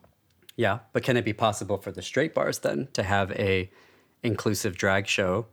Yeah, 0.56 0.80
but 0.92 1.02
can 1.02 1.16
it 1.16 1.24
be 1.24 1.32
possible 1.32 1.78
for 1.78 1.90
the 1.90 2.02
straight 2.02 2.34
bars 2.34 2.58
then 2.58 2.88
to 2.92 3.02
have 3.02 3.32
a 3.32 3.70
inclusive 4.22 4.76
drag 4.76 5.06
show 5.06 5.46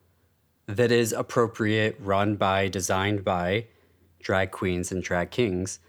that 0.67 0.91
is 0.91 1.13
appropriate, 1.13 1.97
run 1.99 2.35
by, 2.35 2.67
designed 2.67 3.23
by 3.23 3.65
drag 4.19 4.51
queens 4.51 4.91
and 4.91 5.01
drag 5.01 5.31
kings, 5.31 5.79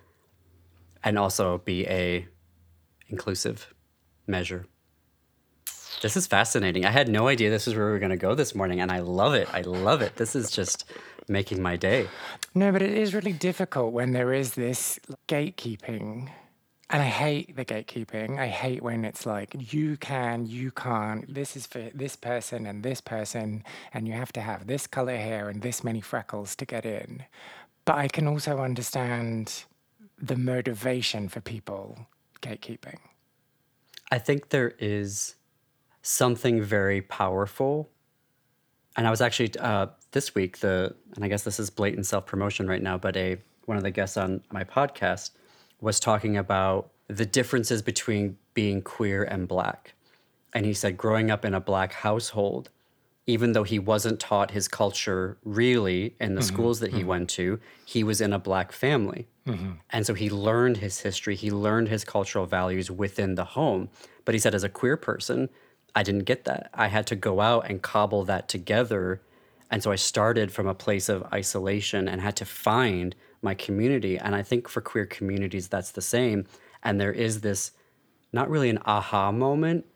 and 1.02 1.18
also 1.18 1.58
be 1.58 1.86
a 1.86 2.26
inclusive 3.08 3.74
measure? 4.26 4.66
This 6.00 6.16
is 6.16 6.28
fascinating. 6.28 6.84
I 6.84 6.90
had 6.90 7.08
no 7.08 7.26
idea 7.26 7.50
this 7.50 7.66
is 7.66 7.74
where 7.74 7.86
we 7.86 7.92
were 7.92 7.98
going 7.98 8.10
to 8.10 8.16
go 8.16 8.34
this 8.34 8.54
morning, 8.54 8.80
and 8.80 8.92
I 8.92 9.00
love 9.00 9.34
it. 9.34 9.48
I 9.52 9.62
love 9.62 10.00
it. 10.00 10.14
This 10.14 10.36
is 10.36 10.50
just 10.50 10.84
making 11.26 11.60
my 11.60 11.76
day. 11.76 12.08
No, 12.54 12.70
but 12.70 12.82
it 12.82 12.92
is 12.92 13.14
really 13.14 13.32
difficult 13.32 13.92
when 13.92 14.12
there 14.12 14.32
is 14.32 14.54
this 14.54 15.00
gatekeeping. 15.26 16.30
And 16.90 17.02
I 17.02 17.06
hate 17.06 17.54
the 17.54 17.66
gatekeeping. 17.66 18.38
I 18.38 18.46
hate 18.46 18.82
when 18.82 19.04
it's 19.04 19.26
like, 19.26 19.54
you 19.72 19.98
can, 19.98 20.46
you 20.46 20.70
can't, 20.70 21.32
this 21.32 21.54
is 21.54 21.66
for 21.66 21.90
this 21.94 22.16
person 22.16 22.64
and 22.64 22.82
this 22.82 23.02
person, 23.02 23.62
and 23.92 24.08
you 24.08 24.14
have 24.14 24.32
to 24.32 24.40
have 24.40 24.66
this 24.66 24.86
color 24.86 25.16
hair 25.16 25.50
and 25.50 25.60
this 25.60 25.84
many 25.84 26.00
freckles 26.00 26.56
to 26.56 26.64
get 26.64 26.86
in. 26.86 27.24
But 27.84 27.96
I 27.96 28.08
can 28.08 28.26
also 28.26 28.60
understand 28.60 29.64
the 30.20 30.36
motivation 30.36 31.28
for 31.28 31.40
people 31.40 32.06
gatekeeping. 32.40 32.98
I 34.10 34.18
think 34.18 34.48
there 34.48 34.74
is 34.78 35.34
something 36.00 36.62
very 36.62 37.02
powerful. 37.02 37.90
And 38.96 39.06
I 39.06 39.10
was 39.10 39.20
actually 39.20 39.52
uh, 39.60 39.88
this 40.12 40.34
week 40.34 40.58
the, 40.60 40.94
and 41.14 41.24
I 41.24 41.28
guess 41.28 41.42
this 41.42 41.60
is 41.60 41.68
blatant 41.68 42.06
self 42.06 42.24
promotion 42.24 42.66
right 42.66 42.82
now, 42.82 42.96
but 42.96 43.14
a 43.16 43.36
one 43.66 43.76
of 43.76 43.82
the 43.82 43.90
guests 43.90 44.16
on 44.16 44.42
my 44.50 44.64
podcast 44.64 45.32
was 45.80 46.00
talking 46.00 46.36
about 46.36 46.90
the 47.08 47.26
differences 47.26 47.82
between 47.82 48.36
being 48.54 48.82
queer 48.82 49.22
and 49.22 49.48
black. 49.48 49.94
And 50.52 50.66
he 50.66 50.74
said, 50.74 50.96
growing 50.96 51.30
up 51.30 51.44
in 51.44 51.54
a 51.54 51.60
black 51.60 51.92
household, 51.92 52.70
even 53.26 53.52
though 53.52 53.62
he 53.62 53.78
wasn't 53.78 54.18
taught 54.18 54.52
his 54.52 54.68
culture 54.68 55.36
really 55.44 56.14
in 56.18 56.34
the 56.34 56.40
mm-hmm. 56.40 56.54
schools 56.54 56.80
that 56.80 56.92
he 56.92 57.00
mm-hmm. 57.00 57.08
went 57.08 57.30
to, 57.30 57.60
he 57.84 58.02
was 58.02 58.20
in 58.20 58.32
a 58.32 58.38
black 58.38 58.72
family. 58.72 59.28
Mm-hmm. 59.46 59.72
And 59.90 60.06
so 60.06 60.14
he 60.14 60.30
learned 60.30 60.78
his 60.78 61.00
history, 61.00 61.36
he 61.36 61.50
learned 61.50 61.88
his 61.88 62.04
cultural 62.04 62.46
values 62.46 62.90
within 62.90 63.34
the 63.34 63.44
home. 63.44 63.90
But 64.24 64.34
he 64.34 64.38
said, 64.38 64.54
as 64.54 64.64
a 64.64 64.68
queer 64.68 64.96
person, 64.96 65.50
I 65.94 66.02
didn't 66.02 66.24
get 66.24 66.44
that. 66.44 66.70
I 66.72 66.88
had 66.88 67.06
to 67.08 67.16
go 67.16 67.40
out 67.40 67.68
and 67.68 67.82
cobble 67.82 68.24
that 68.24 68.48
together. 68.48 69.20
And 69.70 69.82
so 69.82 69.90
I 69.92 69.96
started 69.96 70.50
from 70.50 70.66
a 70.66 70.74
place 70.74 71.08
of 71.08 71.22
isolation 71.32 72.08
and 72.08 72.20
had 72.20 72.36
to 72.36 72.44
find 72.44 73.14
my 73.42 73.54
community. 73.54 74.18
And 74.18 74.34
I 74.34 74.42
think 74.42 74.68
for 74.68 74.80
queer 74.80 75.06
communities, 75.06 75.68
that's 75.68 75.92
the 75.92 76.02
same. 76.02 76.46
And 76.82 77.00
there 77.00 77.12
is 77.12 77.40
this 77.40 77.72
not 78.32 78.50
really 78.50 78.70
an 78.70 78.78
aha 78.84 79.32
moment, 79.32 79.86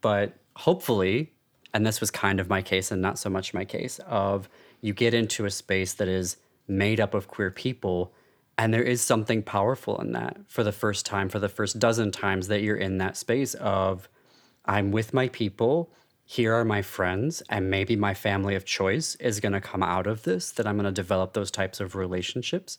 but 0.00 0.34
hopefully, 0.56 1.32
and 1.72 1.86
this 1.86 2.00
was 2.00 2.10
kind 2.10 2.40
of 2.40 2.48
my 2.48 2.62
case 2.62 2.90
and 2.90 3.02
not 3.02 3.18
so 3.18 3.30
much 3.30 3.54
my 3.54 3.64
case, 3.64 3.98
of 4.06 4.48
you 4.80 4.92
get 4.92 5.14
into 5.14 5.44
a 5.44 5.50
space 5.50 5.94
that 5.94 6.08
is 6.08 6.36
made 6.68 7.00
up 7.00 7.14
of 7.14 7.28
queer 7.28 7.50
people. 7.50 8.12
And 8.58 8.72
there 8.72 8.82
is 8.82 9.02
something 9.02 9.42
powerful 9.42 10.00
in 10.00 10.12
that 10.12 10.38
for 10.48 10.64
the 10.64 10.72
first 10.72 11.04
time, 11.04 11.28
for 11.28 11.38
the 11.38 11.48
first 11.48 11.78
dozen 11.78 12.10
times 12.10 12.48
that 12.48 12.62
you're 12.62 12.76
in 12.76 12.98
that 12.98 13.16
space 13.16 13.54
of, 13.54 14.08
I'm 14.64 14.90
with 14.90 15.12
my 15.12 15.28
people. 15.28 15.92
Here 16.28 16.52
are 16.52 16.64
my 16.64 16.82
friends, 16.82 17.40
and 17.48 17.70
maybe 17.70 17.94
my 17.94 18.12
family 18.12 18.56
of 18.56 18.64
choice 18.64 19.14
is 19.16 19.38
going 19.38 19.52
to 19.52 19.60
come 19.60 19.82
out 19.82 20.08
of 20.08 20.24
this, 20.24 20.50
that 20.50 20.66
I'm 20.66 20.76
going 20.76 20.84
to 20.84 20.92
develop 20.92 21.34
those 21.34 21.52
types 21.52 21.78
of 21.78 21.94
relationships. 21.94 22.78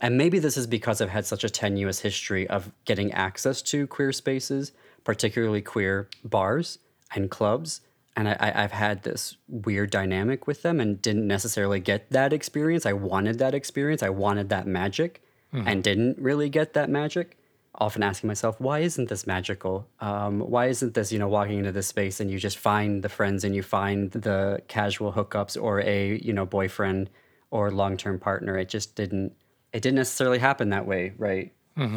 And 0.00 0.18
maybe 0.18 0.40
this 0.40 0.56
is 0.56 0.66
because 0.66 1.00
I've 1.00 1.10
had 1.10 1.24
such 1.24 1.44
a 1.44 1.48
tenuous 1.48 2.00
history 2.00 2.44
of 2.48 2.72
getting 2.84 3.12
access 3.12 3.62
to 3.62 3.86
queer 3.86 4.10
spaces, 4.10 4.72
particularly 5.04 5.62
queer 5.62 6.08
bars 6.24 6.80
and 7.14 7.30
clubs. 7.30 7.82
And 8.16 8.28
I, 8.28 8.36
I- 8.40 8.64
I've 8.64 8.72
had 8.72 9.04
this 9.04 9.36
weird 9.48 9.90
dynamic 9.90 10.48
with 10.48 10.62
them 10.62 10.80
and 10.80 11.00
didn't 11.00 11.28
necessarily 11.28 11.78
get 11.78 12.10
that 12.10 12.32
experience. 12.32 12.84
I 12.84 12.94
wanted 12.94 13.38
that 13.38 13.54
experience, 13.54 14.02
I 14.02 14.10
wanted 14.10 14.48
that 14.48 14.66
magic, 14.66 15.22
mm-hmm. 15.54 15.68
and 15.68 15.84
didn't 15.84 16.18
really 16.18 16.48
get 16.48 16.74
that 16.74 16.90
magic 16.90 17.38
often 17.82 18.02
asking 18.02 18.28
myself, 18.28 18.60
why 18.60 18.78
isn't 18.78 19.08
this 19.08 19.26
magical? 19.26 19.88
Um, 19.98 20.38
why 20.38 20.66
isn't 20.66 20.94
this, 20.94 21.10
you 21.10 21.18
know, 21.18 21.28
walking 21.28 21.58
into 21.58 21.72
this 21.72 21.88
space 21.88 22.20
and 22.20 22.30
you 22.30 22.38
just 22.38 22.56
find 22.56 23.02
the 23.02 23.08
friends 23.08 23.42
and 23.44 23.56
you 23.56 23.62
find 23.62 24.12
the 24.12 24.62
casual 24.68 25.12
hookups 25.12 25.60
or 25.60 25.80
a, 25.80 26.18
you 26.22 26.32
know, 26.32 26.46
boyfriend 26.46 27.10
or 27.50 27.72
long-term 27.72 28.20
partner? 28.20 28.56
It 28.56 28.68
just 28.68 28.94
didn't, 28.94 29.32
it 29.72 29.82
didn't 29.82 29.96
necessarily 29.96 30.38
happen 30.38 30.70
that 30.70 30.86
way, 30.86 31.12
right, 31.18 31.52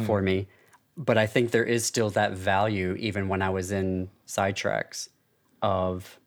for 0.06 0.20
me. 0.20 0.48
But 0.96 1.18
I 1.18 1.26
think 1.26 1.50
there 1.52 1.64
is 1.64 1.86
still 1.86 2.10
that 2.10 2.32
value, 2.32 2.96
even 2.98 3.28
when 3.28 3.40
I 3.40 3.50
was 3.50 3.70
in 3.70 4.10
sidetracks, 4.26 5.08
of 5.62 6.18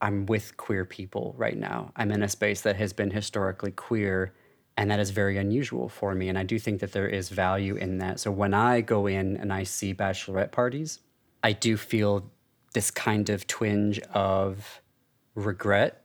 I'm 0.00 0.26
with 0.26 0.56
queer 0.56 0.84
people 0.84 1.34
right 1.38 1.56
now. 1.56 1.92
I'm 1.94 2.10
in 2.10 2.22
a 2.22 2.28
space 2.28 2.62
that 2.62 2.76
has 2.76 2.92
been 2.92 3.10
historically 3.10 3.70
queer 3.70 4.34
and 4.76 4.90
that 4.90 5.00
is 5.00 5.10
very 5.10 5.36
unusual 5.38 5.88
for 5.88 6.14
me. 6.14 6.28
And 6.28 6.38
I 6.38 6.42
do 6.42 6.58
think 6.58 6.80
that 6.80 6.92
there 6.92 7.08
is 7.08 7.28
value 7.28 7.76
in 7.76 7.98
that. 7.98 8.20
So 8.20 8.30
when 8.30 8.54
I 8.54 8.80
go 8.80 9.06
in 9.06 9.36
and 9.36 9.52
I 9.52 9.62
see 9.62 9.94
bachelorette 9.94 10.50
parties, 10.50 11.00
I 11.42 11.52
do 11.52 11.76
feel 11.76 12.30
this 12.72 12.90
kind 12.90 13.30
of 13.30 13.46
twinge 13.46 14.00
of 14.12 14.80
regret. 15.34 16.02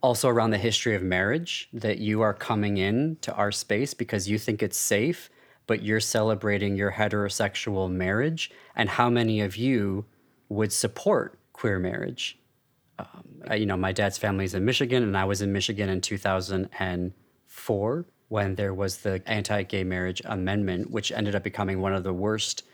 Also, 0.00 0.28
around 0.28 0.50
the 0.50 0.58
history 0.58 0.94
of 0.94 1.02
marriage, 1.02 1.68
that 1.72 1.98
you 1.98 2.20
are 2.20 2.34
coming 2.34 2.76
in 2.76 3.16
to 3.22 3.34
our 3.34 3.50
space 3.50 3.94
because 3.94 4.28
you 4.28 4.38
think 4.38 4.62
it's 4.62 4.76
safe, 4.76 5.30
but 5.66 5.82
you're 5.82 5.98
celebrating 5.98 6.76
your 6.76 6.92
heterosexual 6.92 7.90
marriage. 7.90 8.50
And 8.76 8.90
how 8.90 9.08
many 9.08 9.40
of 9.40 9.56
you 9.56 10.04
would 10.50 10.72
support 10.72 11.38
queer 11.54 11.78
marriage? 11.78 12.38
Um, 12.98 13.42
I- 13.48 13.54
you 13.54 13.66
know, 13.66 13.78
my 13.78 13.92
dad's 13.92 14.18
family 14.18 14.44
is 14.44 14.54
in 14.54 14.64
Michigan, 14.64 15.02
and 15.02 15.16
I 15.16 15.24
was 15.24 15.40
in 15.40 15.52
Michigan 15.52 15.88
in 15.88 16.00
2004 17.54 18.06
when 18.28 18.54
there 18.54 18.74
was 18.74 18.98
the 18.98 19.22
anti 19.26 19.62
gay 19.62 19.84
marriage 19.84 20.20
amendment, 20.24 20.90
which 20.90 21.12
ended 21.12 21.34
up 21.34 21.42
becoming 21.42 21.80
one 21.80 21.94
of 21.94 22.02
the 22.02 22.12
worst 22.12 22.64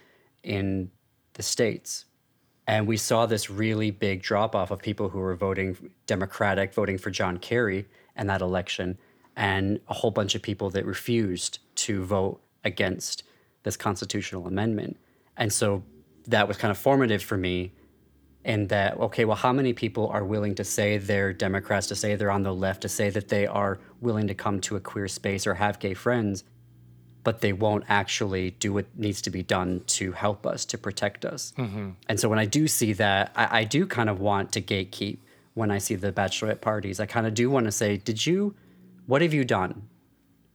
in 0.43 0.89
the 1.33 1.43
States. 1.43 2.05
And 2.67 2.87
we 2.87 2.97
saw 2.97 3.25
this 3.25 3.49
really 3.49 3.91
big 3.91 4.21
drop 4.21 4.55
off 4.55 4.71
of 4.71 4.79
people 4.79 5.09
who 5.09 5.19
were 5.19 5.35
voting 5.35 5.91
Democratic, 6.07 6.73
voting 6.73 6.97
for 6.97 7.09
John 7.09 7.37
Kerry 7.37 7.87
in 8.15 8.27
that 8.27 8.41
election, 8.41 8.97
and 9.35 9.79
a 9.87 9.93
whole 9.93 10.11
bunch 10.11 10.35
of 10.35 10.41
people 10.41 10.69
that 10.71 10.85
refused 10.85 11.59
to 11.75 12.03
vote 12.03 12.41
against 12.63 13.23
this 13.63 13.75
constitutional 13.75 14.47
amendment. 14.47 14.97
And 15.37 15.51
so 15.51 15.83
that 16.27 16.47
was 16.47 16.57
kind 16.57 16.71
of 16.71 16.77
formative 16.77 17.23
for 17.23 17.37
me 17.37 17.73
in 18.43 18.67
that 18.67 18.97
okay 18.99 19.25
well 19.25 19.35
how 19.35 19.53
many 19.53 19.71
people 19.71 20.07
are 20.07 20.23
willing 20.23 20.55
to 20.55 20.63
say 20.63 20.97
they're 20.97 21.31
democrats 21.31 21.87
to 21.87 21.95
say 21.95 22.15
they're 22.15 22.31
on 22.31 22.43
the 22.43 22.53
left 22.53 22.81
to 22.81 22.89
say 22.89 23.09
that 23.09 23.27
they 23.27 23.45
are 23.45 23.79
willing 23.99 24.27
to 24.27 24.33
come 24.33 24.59
to 24.59 24.75
a 24.75 24.79
queer 24.79 25.07
space 25.07 25.45
or 25.45 25.55
have 25.55 25.77
gay 25.79 25.93
friends 25.93 26.43
but 27.23 27.41
they 27.41 27.53
won't 27.53 27.83
actually 27.87 28.51
do 28.51 28.73
what 28.73 28.85
needs 28.97 29.21
to 29.21 29.29
be 29.29 29.43
done 29.43 29.81
to 29.85 30.11
help 30.11 30.47
us 30.47 30.65
to 30.65 30.77
protect 30.77 31.23
us? 31.23 31.53
Mm-hmm. 31.57 31.91
And 32.09 32.19
so 32.19 32.29
when 32.29 32.39
i 32.39 32.45
do 32.45 32.67
see 32.67 32.93
that 32.93 33.31
I, 33.35 33.59
I 33.59 33.63
do 33.63 33.85
kind 33.85 34.09
of 34.09 34.19
want 34.19 34.51
to 34.53 34.61
gatekeep 34.61 35.19
when 35.53 35.69
i 35.71 35.77
see 35.77 35.95
the 35.95 36.11
bachelorette 36.11 36.61
parties. 36.61 36.99
I 36.99 37.05
kind 37.05 37.27
of 37.27 37.33
do 37.33 37.49
want 37.49 37.65
to 37.65 37.71
say 37.71 37.97
did 37.97 38.25
you 38.25 38.55
what 39.05 39.21
have 39.21 39.33
you 39.33 39.43
done? 39.43 39.87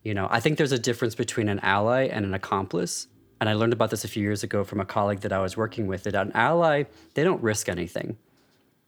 You 0.02 0.14
know 0.14 0.28
i 0.30 0.40
think 0.40 0.58
there's 0.58 0.72
a 0.72 0.78
difference 0.78 1.14
between 1.14 1.48
an 1.48 1.60
ally 1.60 2.04
and 2.04 2.24
an 2.24 2.34
accomplice 2.34 3.06
and 3.40 3.48
I 3.48 3.54
learned 3.54 3.72
about 3.72 3.90
this 3.90 4.04
a 4.04 4.08
few 4.08 4.22
years 4.22 4.42
ago 4.42 4.64
from 4.64 4.80
a 4.80 4.84
colleague 4.84 5.20
that 5.20 5.32
I 5.32 5.40
was 5.40 5.56
working 5.56 5.86
with. 5.86 6.04
That 6.04 6.14
an 6.14 6.32
ally, 6.34 6.84
they 7.14 7.24
don't 7.24 7.42
risk 7.42 7.68
anything. 7.68 8.16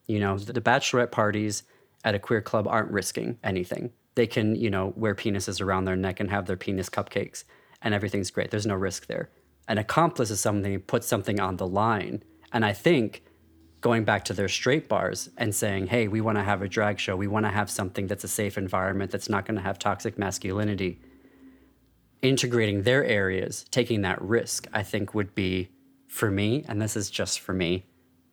You 0.06 0.20
know, 0.20 0.38
the 0.38 0.60
bachelorette 0.60 1.10
parties 1.10 1.64
at 2.04 2.14
a 2.14 2.18
queer 2.18 2.40
club 2.40 2.66
aren't 2.66 2.90
risking 2.90 3.38
anything. 3.44 3.92
They 4.14 4.26
can, 4.26 4.56
you 4.56 4.70
know, 4.70 4.92
wear 4.96 5.14
penises 5.14 5.60
around 5.60 5.84
their 5.84 5.96
neck 5.96 6.18
and 6.18 6.30
have 6.30 6.46
their 6.46 6.56
penis 6.56 6.88
cupcakes, 6.88 7.44
and 7.82 7.94
everything's 7.94 8.30
great. 8.30 8.50
There's 8.50 8.66
no 8.66 8.74
risk 8.74 9.06
there. 9.06 9.30
An 9.68 9.78
accomplice 9.78 10.30
is 10.30 10.40
something 10.40 10.72
who 10.72 10.78
puts 10.78 11.06
something 11.06 11.38
on 11.38 11.56
the 11.56 11.66
line. 11.66 12.22
And 12.52 12.64
I 12.64 12.72
think 12.72 13.22
going 13.80 14.04
back 14.04 14.24
to 14.24 14.32
their 14.32 14.48
straight 14.48 14.88
bars 14.88 15.28
and 15.36 15.54
saying, 15.54 15.88
hey, 15.88 16.08
we 16.08 16.20
want 16.20 16.38
to 16.38 16.42
have 16.42 16.62
a 16.62 16.68
drag 16.68 16.98
show. 16.98 17.16
We 17.16 17.28
want 17.28 17.46
to 17.46 17.50
have 17.50 17.70
something 17.70 18.06
that's 18.06 18.24
a 18.24 18.28
safe 18.28 18.58
environment 18.58 19.10
that's 19.10 19.28
not 19.28 19.44
going 19.44 19.56
to 19.56 19.62
have 19.62 19.78
toxic 19.78 20.18
masculinity. 20.18 21.00
Integrating 22.22 22.82
their 22.82 23.04
areas, 23.04 23.64
taking 23.70 24.02
that 24.02 24.20
risk, 24.20 24.66
I 24.72 24.82
think 24.82 25.14
would 25.14 25.34
be, 25.34 25.70
for 26.06 26.30
me, 26.30 26.64
and 26.68 26.82
this 26.82 26.96
is 26.96 27.10
just 27.10 27.40
for 27.40 27.52
me, 27.52 27.86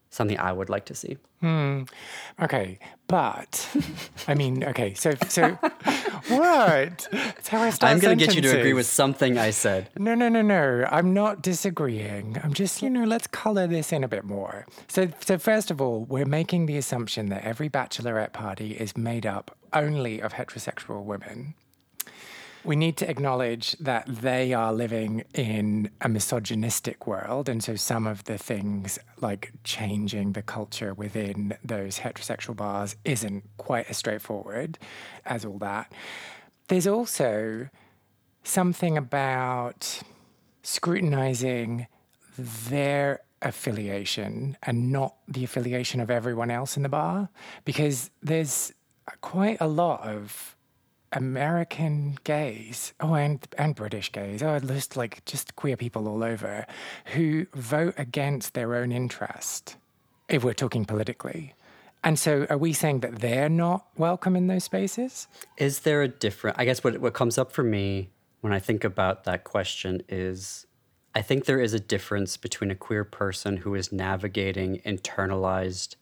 something 0.09 0.39
I 0.39 0.51
would 0.51 0.69
like 0.69 0.85
to 0.85 0.95
see. 0.95 1.17
Hmm. 1.41 1.83
Okay, 2.41 2.79
but 3.07 3.69
I 4.27 4.33
mean, 4.33 4.63
okay, 4.63 4.93
so 4.93 5.13
so 5.27 5.51
what? 6.29 7.07
That's 7.11 7.47
how 7.47 7.61
I 7.61 7.69
start. 7.69 7.91
I'm 7.91 7.99
going 7.99 8.17
to 8.17 8.25
get 8.25 8.35
you 8.35 8.41
to 8.41 8.57
agree 8.57 8.73
with 8.73 8.87
something 8.87 9.37
I 9.37 9.51
said. 9.51 9.89
No, 9.97 10.15
no, 10.15 10.29
no, 10.29 10.41
no. 10.41 10.87
I'm 10.89 11.13
not 11.13 11.41
disagreeing. 11.41 12.39
I'm 12.43 12.53
just, 12.53 12.81
you 12.81 12.89
know, 12.89 13.03
let's 13.03 13.27
color 13.27 13.67
this 13.67 13.91
in 13.91 14.03
a 14.03 14.07
bit 14.07 14.23
more. 14.23 14.65
So, 14.87 15.09
so 15.19 15.37
first 15.37 15.69
of 15.69 15.81
all, 15.81 16.05
we're 16.05 16.25
making 16.25 16.65
the 16.65 16.77
assumption 16.77 17.29
that 17.29 17.43
every 17.43 17.69
bachelorette 17.69 18.33
party 18.33 18.71
is 18.71 18.97
made 18.97 19.25
up 19.25 19.55
only 19.73 20.21
of 20.21 20.33
heterosexual 20.33 21.03
women. 21.03 21.53
We 22.65 22.75
need 22.75 22.97
to 22.97 23.09
acknowledge 23.09 23.73
that 23.73 24.07
they 24.07 24.51
are 24.51 24.73
living 24.73 25.23
in 25.35 25.91
a 26.01 26.09
misogynistic 26.09 27.05
world. 27.05 27.47
And 27.47 27.63
so 27.63 27.75
some 27.75 28.07
of 28.07 28.23
the 28.23 28.39
things 28.39 28.97
like 29.21 29.51
changing 29.63 30.33
the 30.33 30.41
culture 30.41 30.91
within 30.95 31.55
those 31.63 31.99
heterosexual 31.99 32.55
bars 32.55 32.95
isn't 33.05 33.43
quite 33.57 33.85
as 33.87 33.97
straightforward 33.97 34.79
as 35.27 35.45
all 35.45 35.59
that. 35.59 35.91
There's 36.67 36.87
also 36.87 37.69
something 38.43 38.97
about 38.97 40.01
scrutinizing 40.63 41.85
their 42.39 43.21
affiliation 43.43 44.57
and 44.63 44.91
not 44.91 45.17
the 45.27 45.43
affiliation 45.43 45.99
of 45.99 46.09
everyone 46.09 46.49
else 46.49 46.77
in 46.77 46.81
the 46.81 46.89
bar 46.89 47.29
because 47.63 48.09
there's 48.23 48.73
quite 49.21 49.57
a 49.61 49.67
lot 49.67 50.01
of 50.01 50.54
American 51.15 52.17
gays, 52.23 52.93
oh, 52.99 53.15
and 53.15 53.45
and 53.57 53.75
British 53.75 54.11
gays, 54.11 54.43
oh, 54.43 54.59
just 54.59 54.95
like 54.97 55.23
just 55.25 55.55
queer 55.55 55.77
people 55.77 56.07
all 56.07 56.23
over, 56.23 56.65
who 57.13 57.47
vote 57.53 57.95
against 57.97 58.53
their 58.53 58.75
own 58.75 58.91
interest, 58.91 59.77
if 60.29 60.43
we're 60.43 60.53
talking 60.53 60.85
politically. 60.85 61.53
And 62.03 62.19
so, 62.19 62.45
are 62.49 62.57
we 62.57 62.73
saying 62.73 62.99
that 62.99 63.19
they're 63.19 63.49
not 63.49 63.87
welcome 63.97 64.35
in 64.35 64.47
those 64.47 64.65
spaces? 64.65 65.27
Is 65.57 65.79
there 65.79 66.03
a 66.03 66.07
different? 66.07 66.59
I 66.59 66.65
guess 66.65 66.83
what 66.83 66.99
what 66.99 67.13
comes 67.13 67.37
up 67.37 67.51
for 67.51 67.63
me 67.63 68.11
when 68.41 68.53
I 68.53 68.59
think 68.59 68.83
about 68.83 69.23
that 69.23 69.43
question 69.43 70.03
is, 70.07 70.67
I 71.15 71.23
think 71.23 71.45
there 71.45 71.59
is 71.59 71.73
a 71.73 71.79
difference 71.79 72.37
between 72.37 72.69
a 72.69 72.75
queer 72.75 73.03
person 73.03 73.57
who 73.57 73.73
is 73.73 73.91
navigating 73.91 74.81
internalized 74.85 75.95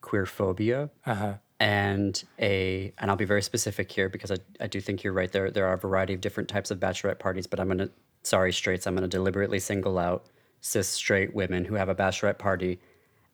queer 0.00 0.24
phobia 0.24 0.90
uh-huh. 1.04 1.34
And 1.60 2.24
a 2.40 2.92
and 2.98 3.10
I'll 3.10 3.16
be 3.16 3.26
very 3.26 3.42
specific 3.42 3.92
here 3.92 4.08
because 4.08 4.32
I, 4.32 4.36
I 4.60 4.66
do 4.66 4.80
think 4.80 5.04
you're 5.04 5.12
right. 5.12 5.30
There 5.30 5.50
there 5.50 5.66
are 5.66 5.74
a 5.74 5.78
variety 5.78 6.14
of 6.14 6.20
different 6.20 6.48
types 6.48 6.70
of 6.70 6.80
bachelorette 6.80 7.18
parties, 7.18 7.46
but 7.46 7.60
I'm 7.60 7.68
gonna 7.68 7.90
sorry 8.22 8.52
straights, 8.52 8.86
I'm 8.86 8.94
gonna 8.94 9.08
deliberately 9.08 9.60
single 9.60 9.98
out 9.98 10.26
cis 10.62 10.88
straight 10.88 11.34
women 11.34 11.66
who 11.66 11.74
have 11.74 11.88
a 11.88 11.94
bachelorette 11.94 12.38
party 12.38 12.80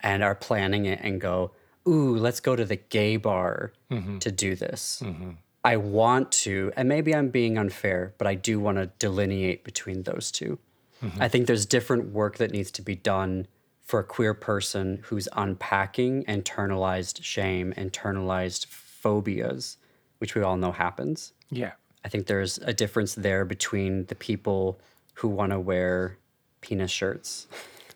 and 0.01 0.23
are 0.23 0.35
planning 0.35 0.87
it 0.87 1.01
and 1.03 1.21
go, 1.21 1.53
ooh, 1.89 2.17
let's 2.17 2.41
go 2.41 2.55
to 2.57 2.65
the 2.65 2.77
gay 2.77 3.17
bar 3.17 3.73
mm-hmm. 3.91 4.19
to 4.19 4.31
do 4.31 4.55
this. 4.55 5.03
Mm-hmm. 5.05 5.31
I 5.65 5.77
want 5.79 6.31
to, 6.33 6.73
and 6.77 6.89
maybe 6.89 7.13
I'm 7.13 7.31
being 7.31 7.59
unfair, 7.59 8.15
but 8.19 8.29
I 8.29 8.35
do 8.35 8.61
want 8.61 8.79
to 8.79 8.87
delineate 9.01 9.65
between 9.65 10.05
those 10.05 10.31
2 10.31 10.59
mm-hmm. 11.03 11.23
I 11.23 11.29
think 11.29 11.47
there's 11.47 11.67
different 11.67 12.13
work 12.13 12.37
that 12.37 12.53
needs 12.53 12.71
to 12.73 12.83
be 12.83 12.95
done 12.95 13.49
for 13.87 14.01
a 14.01 14.05
queer 14.05 14.35
person 14.35 14.99
who's 15.05 15.29
unpacking 15.33 16.25
internalized 16.25 17.23
shame, 17.23 17.73
internalized 17.77 18.67
phobias, 18.67 19.77
which 20.19 20.35
we 20.35 20.43
all 20.43 20.57
know 20.57 20.73
happens. 20.73 21.33
Yeah. 21.51 21.73
I 22.05 22.09
think 22.09 22.27
there's 22.27 22.59
a 22.59 22.73
difference 22.73 23.15
there 23.15 23.45
between 23.45 24.07
the 24.07 24.17
people 24.17 24.81
who 25.15 25.29
want 25.29 25.53
to 25.53 25.61
wear 25.61 26.19
penis 26.61 26.91
shirts 26.91 27.47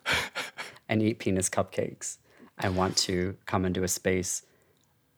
and 0.88 1.03
eat 1.03 1.19
penis 1.19 1.51
cupcakes 1.51 2.19
and 2.59 2.77
want 2.77 2.97
to 2.97 3.37
come 3.47 3.64
into 3.64 3.83
a 3.83 3.88
space. 3.88 4.43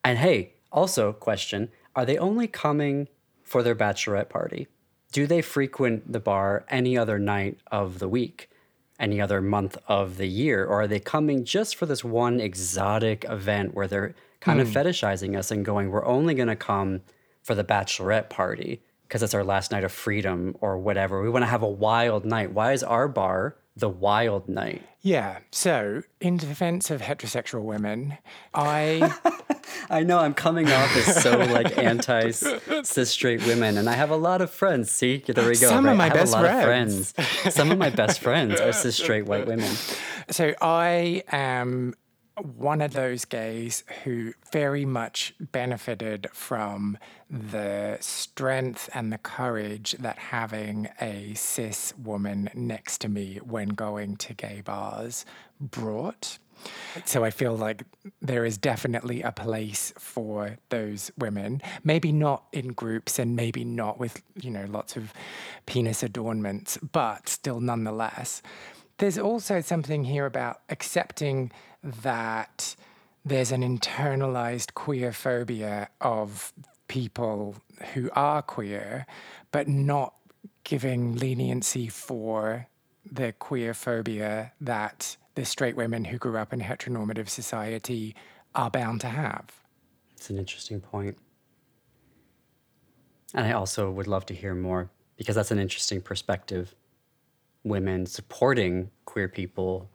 And 0.03 0.17
hey, 0.17 0.53
also, 0.71 1.13
question 1.13 1.69
are 1.95 2.05
they 2.05 2.17
only 2.17 2.47
coming 2.47 3.07
for 3.43 3.61
their 3.61 3.75
bachelorette 3.75 4.29
party? 4.29 4.67
Do 5.11 5.27
they 5.27 5.43
frequent 5.43 6.11
the 6.11 6.19
bar 6.19 6.65
any 6.67 6.97
other 6.97 7.19
night 7.19 7.59
of 7.67 7.99
the 7.99 8.09
week, 8.09 8.49
any 8.99 9.19
other 9.19 9.41
month 9.41 9.77
of 9.87 10.17
the 10.17 10.27
year? 10.27 10.65
Or 10.65 10.81
are 10.81 10.87
they 10.87 10.99
coming 10.99 11.45
just 11.45 11.75
for 11.75 11.85
this 11.85 12.03
one 12.03 12.39
exotic 12.39 13.25
event 13.27 13.73
where 13.73 13.87
they're 13.87 14.15
kind 14.39 14.59
of 14.59 14.67
hmm. 14.67 14.73
fetishizing 14.73 15.37
us 15.37 15.51
and 15.51 15.63
going, 15.63 15.89
we're 15.89 16.05
only 16.05 16.33
going 16.33 16.47
to 16.47 16.55
come 16.55 17.01
for 17.41 17.55
the 17.55 17.63
bachelorette 17.63 18.29
party 18.29 18.81
because 19.07 19.23
it's 19.23 19.33
our 19.33 19.43
last 19.43 19.71
night 19.71 19.83
of 19.83 19.91
freedom 19.91 20.55
or 20.59 20.77
whatever. 20.77 21.21
We 21.21 21.29
want 21.29 21.43
to 21.43 21.47
have 21.47 21.63
a 21.63 21.69
wild 21.69 22.25
night. 22.25 22.51
Why 22.51 22.73
is 22.73 22.83
our 22.83 23.07
bar 23.07 23.55
the 23.75 23.89
wild 23.89 24.47
night? 24.47 24.83
Yeah. 25.01 25.39
So, 25.51 26.03
in 26.21 26.37
defense 26.37 26.89
of 26.89 27.01
heterosexual 27.01 27.63
women, 27.63 28.17
I 28.53 29.13
I 29.89 30.03
know 30.03 30.19
I'm 30.19 30.33
coming 30.33 30.71
off 30.71 30.95
as 30.95 31.21
so 31.21 31.37
like 31.37 31.77
anti 31.77 32.31
cis 32.31 33.09
straight 33.09 33.45
women, 33.45 33.77
and 33.77 33.89
I 33.89 33.93
have 33.93 34.11
a 34.11 34.15
lot 34.15 34.41
of 34.41 34.49
friends. 34.49 34.91
See, 34.91 35.17
there 35.17 35.47
we 35.47 35.55
go. 35.55 35.67
Some 35.67 35.87
of 35.87 35.97
my 35.97 36.09
best 36.09 36.37
friends. 36.37 37.11
friends. 37.11 37.53
Some 37.53 37.71
of 37.71 37.77
my 37.77 37.89
best 37.89 38.19
friends 38.21 38.61
are 38.61 38.71
cis 38.71 38.95
straight 38.95 39.25
white 39.25 39.45
women. 39.45 39.71
so 40.29 40.53
I 40.61 41.23
am 41.31 41.95
one 42.41 42.81
of 42.81 42.93
those 42.93 43.25
gays 43.25 43.83
who 44.03 44.33
very 44.51 44.85
much 44.85 45.35
benefited 45.39 46.27
from 46.33 46.97
the 47.29 47.97
strength 48.01 48.89
and 48.93 49.11
the 49.11 49.17
courage 49.17 49.95
that 49.99 50.17
having 50.17 50.89
a 50.99 51.33
cis 51.35 51.93
woman 51.97 52.49
next 52.55 52.99
to 53.01 53.09
me 53.09 53.37
when 53.37 53.69
going 53.69 54.15
to 54.17 54.33
gay 54.33 54.61
bars 54.61 55.25
brought. 55.59 56.39
So 57.05 57.23
I 57.23 57.29
feel 57.29 57.55
like 57.55 57.83
there 58.21 58.45
is 58.45 58.57
definitely 58.57 59.21
a 59.21 59.31
place 59.31 59.93
for 59.97 60.57
those 60.69 61.11
women. 61.17 61.61
Maybe 61.83 62.11
not 62.11 62.45
in 62.51 62.69
groups 62.69 63.19
and 63.19 63.35
maybe 63.35 63.63
not 63.65 63.99
with, 63.99 64.21
you 64.35 64.49
know, 64.49 64.65
lots 64.69 64.95
of 64.95 65.13
penis 65.65 66.03
adornments, 66.03 66.77
but 66.77 67.27
still 67.27 67.59
nonetheless. 67.59 68.41
There's 68.97 69.17
also 69.17 69.61
something 69.61 70.03
here 70.03 70.25
about 70.25 70.61
accepting 70.69 71.51
that 71.83 72.75
there's 73.25 73.51
an 73.51 73.61
internalized 73.61 74.73
queer 74.73 75.11
phobia 75.11 75.89
of 76.01 76.53
people 76.87 77.55
who 77.93 78.09
are 78.13 78.41
queer, 78.41 79.05
but 79.51 79.67
not 79.67 80.13
giving 80.63 81.15
leniency 81.15 81.87
for 81.87 82.67
the 83.09 83.33
queer 83.33 83.73
phobia 83.73 84.53
that 84.61 85.17
the 85.35 85.45
straight 85.45 85.75
women 85.75 86.05
who 86.05 86.17
grew 86.17 86.37
up 86.37 86.53
in 86.53 86.61
heteronormative 86.61 87.29
society 87.29 88.15
are 88.53 88.69
bound 88.69 89.01
to 89.01 89.07
have. 89.07 89.45
It's 90.15 90.29
an 90.29 90.37
interesting 90.37 90.79
point. 90.79 91.17
And 93.33 93.45
I 93.47 93.53
also 93.53 93.89
would 93.89 94.07
love 94.07 94.25
to 94.27 94.33
hear 94.33 94.53
more 94.53 94.91
because 95.17 95.35
that's 95.35 95.51
an 95.51 95.59
interesting 95.59 96.01
perspective. 96.01 96.75
Women 97.63 98.05
supporting 98.05 98.91
queer 99.05 99.27
people, 99.27 99.89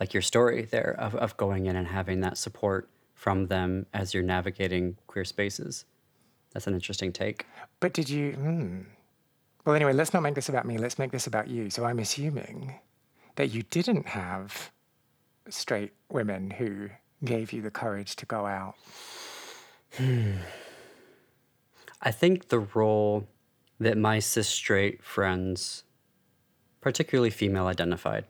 like 0.00 0.14
your 0.14 0.22
story 0.22 0.64
there, 0.64 0.96
of, 0.98 1.14
of 1.14 1.36
going 1.36 1.66
in 1.66 1.76
and 1.76 1.86
having 1.86 2.20
that 2.20 2.38
support 2.38 2.88
from 3.14 3.46
them 3.46 3.86
as 3.92 4.14
you're 4.14 4.22
navigating 4.22 4.96
queer 5.06 5.24
spaces. 5.24 5.84
That's 6.52 6.66
an 6.66 6.74
interesting 6.74 7.12
take. 7.12 7.46
But 7.80 7.92
did 7.92 8.08
you? 8.08 8.32
Hmm. 8.32 8.80
Well, 9.64 9.76
anyway, 9.76 9.92
let's 9.92 10.12
not 10.12 10.22
make 10.22 10.34
this 10.34 10.48
about 10.48 10.66
me. 10.66 10.76
Let's 10.76 10.98
make 10.98 11.12
this 11.12 11.26
about 11.26 11.48
you. 11.48 11.70
So 11.70 11.84
I'm 11.84 11.98
assuming 11.98 12.74
that 13.36 13.52
you 13.52 13.62
didn't 13.62 14.08
have 14.08 14.70
straight 15.48 15.92
women 16.10 16.50
who 16.50 16.90
gave 17.24 17.52
you 17.52 17.62
the 17.62 17.70
courage 17.70 18.16
to 18.16 18.26
go 18.26 18.46
out. 18.46 18.74
I 22.02 22.10
think 22.10 22.48
the 22.48 22.60
role 22.60 23.28
that 23.78 23.96
my 23.96 24.18
cis 24.18 24.48
straight 24.48 25.02
friends, 25.04 25.84
particularly 26.82 27.30
female 27.30 27.66
identified, 27.66 28.26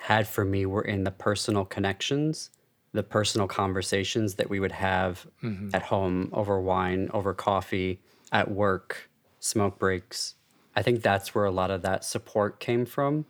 had 0.00 0.26
for 0.26 0.46
me 0.46 0.64
were 0.64 0.80
in 0.80 1.04
the 1.04 1.10
personal 1.10 1.66
connections, 1.66 2.50
the 2.92 3.02
personal 3.02 3.46
conversations 3.46 4.36
that 4.36 4.48
we 4.48 4.58
would 4.58 4.72
have 4.72 5.26
at 5.74 5.82
home 5.82 6.30
over 6.32 6.58
wine, 6.60 7.10
over 7.12 7.34
coffee, 7.34 8.00
at 8.32 8.50
work, 8.50 9.10
smoke 9.38 9.78
breaks. 9.78 10.34
I 10.74 10.82
think 10.82 11.02
that's 11.02 11.34
where 11.34 11.44
a 11.44 11.50
lot 11.50 11.70
of 11.70 11.82
that 11.82 12.04
support 12.04 12.58
came 12.60 12.86
from, 12.86 13.26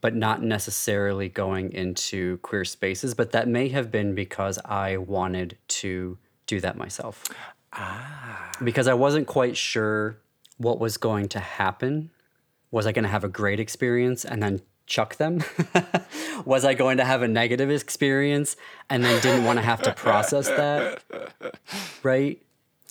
but 0.00 0.14
not 0.14 0.42
necessarily 0.42 1.28
going 1.28 1.72
into 1.72 2.38
queer 2.38 2.64
spaces. 2.64 3.14
But 3.14 3.32
that 3.32 3.48
may 3.48 3.68
have 3.68 3.90
been 3.90 4.14
because 4.14 4.58
I 4.64 4.98
wanted 4.98 5.56
to 5.68 6.18
do 6.46 6.60
that 6.60 6.76
myself. 6.76 7.24
Ah. 7.72 8.50
Because 8.62 8.86
I 8.86 8.94
wasn't 8.94 9.26
quite 9.26 9.56
sure 9.56 10.18
what 10.58 10.78
was 10.78 10.96
going 10.96 11.28
to 11.30 11.40
happen. 11.40 12.10
Was 12.74 12.88
I 12.88 12.90
going 12.92 13.04
to 13.04 13.08
have 13.08 13.22
a 13.22 13.28
great 13.28 13.60
experience 13.60 14.24
and 14.24 14.42
then 14.42 14.60
chuck 14.86 15.14
them? 15.14 15.44
was 16.44 16.64
I 16.64 16.74
going 16.74 16.96
to 16.96 17.04
have 17.04 17.22
a 17.22 17.28
negative 17.28 17.70
experience 17.70 18.56
and 18.90 19.04
then 19.04 19.22
didn't 19.22 19.44
want 19.44 19.60
to 19.60 19.64
have 19.64 19.80
to 19.82 19.92
process 19.92 20.48
that? 20.48 21.00
Right? 22.02 22.42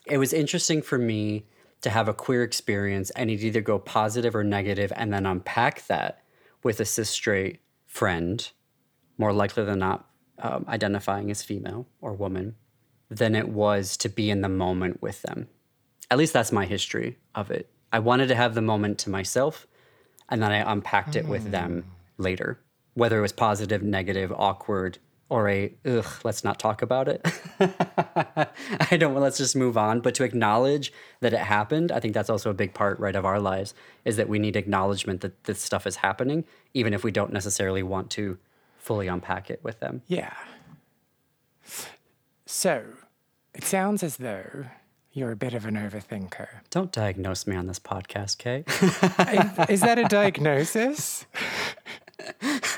It 0.05 0.19
was 0.19 0.31
interesting 0.31 0.81
for 0.81 0.97
me 0.97 1.47
to 1.81 1.89
have 1.89 2.07
a 2.07 2.13
queer 2.13 2.43
experience 2.43 3.09
and 3.09 3.29
it 3.29 3.41
either 3.41 3.59
go 3.59 3.77
positive 3.77 4.37
or 4.37 4.45
negative 4.45 4.93
and 4.95 5.11
then 5.11 5.25
unpack 5.25 5.85
that 5.87 6.23
with 6.63 6.79
a 6.79 6.85
cis 6.85 7.09
straight 7.09 7.59
friend, 7.85 8.51
more 9.17 9.33
likely 9.33 9.65
than 9.65 9.79
not 9.79 10.07
um, 10.39 10.63
identifying 10.69 11.29
as 11.29 11.43
female 11.43 11.87
or 11.99 12.13
woman, 12.13 12.55
than 13.09 13.35
it 13.35 13.49
was 13.49 13.97
to 13.97 14.07
be 14.07 14.29
in 14.29 14.39
the 14.39 14.47
moment 14.47 15.01
with 15.01 15.23
them. 15.23 15.49
At 16.09 16.17
least 16.17 16.31
that's 16.31 16.53
my 16.53 16.67
history 16.67 17.17
of 17.35 17.51
it. 17.51 17.69
I 17.91 17.99
wanted 17.99 18.27
to 18.29 18.35
have 18.35 18.55
the 18.55 18.61
moment 18.61 18.97
to 18.99 19.09
myself 19.09 19.67
and 20.29 20.41
then 20.41 20.51
I 20.51 20.71
unpacked 20.71 21.15
it 21.15 21.27
with 21.27 21.51
them 21.51 21.83
mm. 21.83 22.23
later, 22.23 22.59
whether 22.93 23.19
it 23.19 23.21
was 23.21 23.31
positive, 23.31 23.83
negative, 23.83 24.31
awkward, 24.31 24.99
or 25.29 25.49
a 25.49 25.73
ugh, 25.85 26.05
let's 26.23 26.43
not 26.43 26.59
talk 26.59 26.81
about 26.81 27.07
it. 27.07 27.25
I 28.91 28.97
don't 28.97 29.15
let's 29.15 29.37
just 29.37 29.55
move 29.55 29.77
on. 29.77 29.99
But 30.01 30.13
to 30.15 30.23
acknowledge 30.23 30.93
that 31.21 31.33
it 31.33 31.39
happened, 31.39 31.91
I 31.91 31.99
think 31.99 32.13
that's 32.13 32.29
also 32.29 32.49
a 32.49 32.53
big 32.53 32.73
part, 32.73 32.99
right, 32.99 33.15
of 33.15 33.25
our 33.25 33.39
lives, 33.39 33.73
is 34.05 34.17
that 34.17 34.29
we 34.29 34.37
need 34.37 34.55
acknowledgement 34.55 35.21
that 35.21 35.45
this 35.45 35.59
stuff 35.59 35.87
is 35.87 35.97
happening, 35.97 36.45
even 36.73 36.93
if 36.93 37.03
we 37.03 37.11
don't 37.11 37.33
necessarily 37.33 37.81
want 37.81 38.11
to 38.11 38.37
fully 38.77 39.07
unpack 39.07 39.49
it 39.49 39.59
with 39.63 39.79
them. 39.79 40.03
Yeah. 40.07 40.33
So, 42.45 42.83
it 43.55 43.63
sounds 43.63 44.03
as 44.03 44.17
though 44.17 44.65
you're 45.13 45.31
a 45.31 45.35
bit 45.35 45.53
of 45.53 45.65
an 45.65 45.75
overthinker. 45.75 46.47
Don't 46.71 46.91
diagnose 46.91 47.45
me 47.45 47.55
on 47.55 47.67
this 47.67 47.79
podcast, 47.79 48.39
Kay. 48.39 48.63
is, 48.67 49.69
is 49.69 49.81
that 49.81 49.99
a 49.99 50.05
diagnosis? 50.05 51.25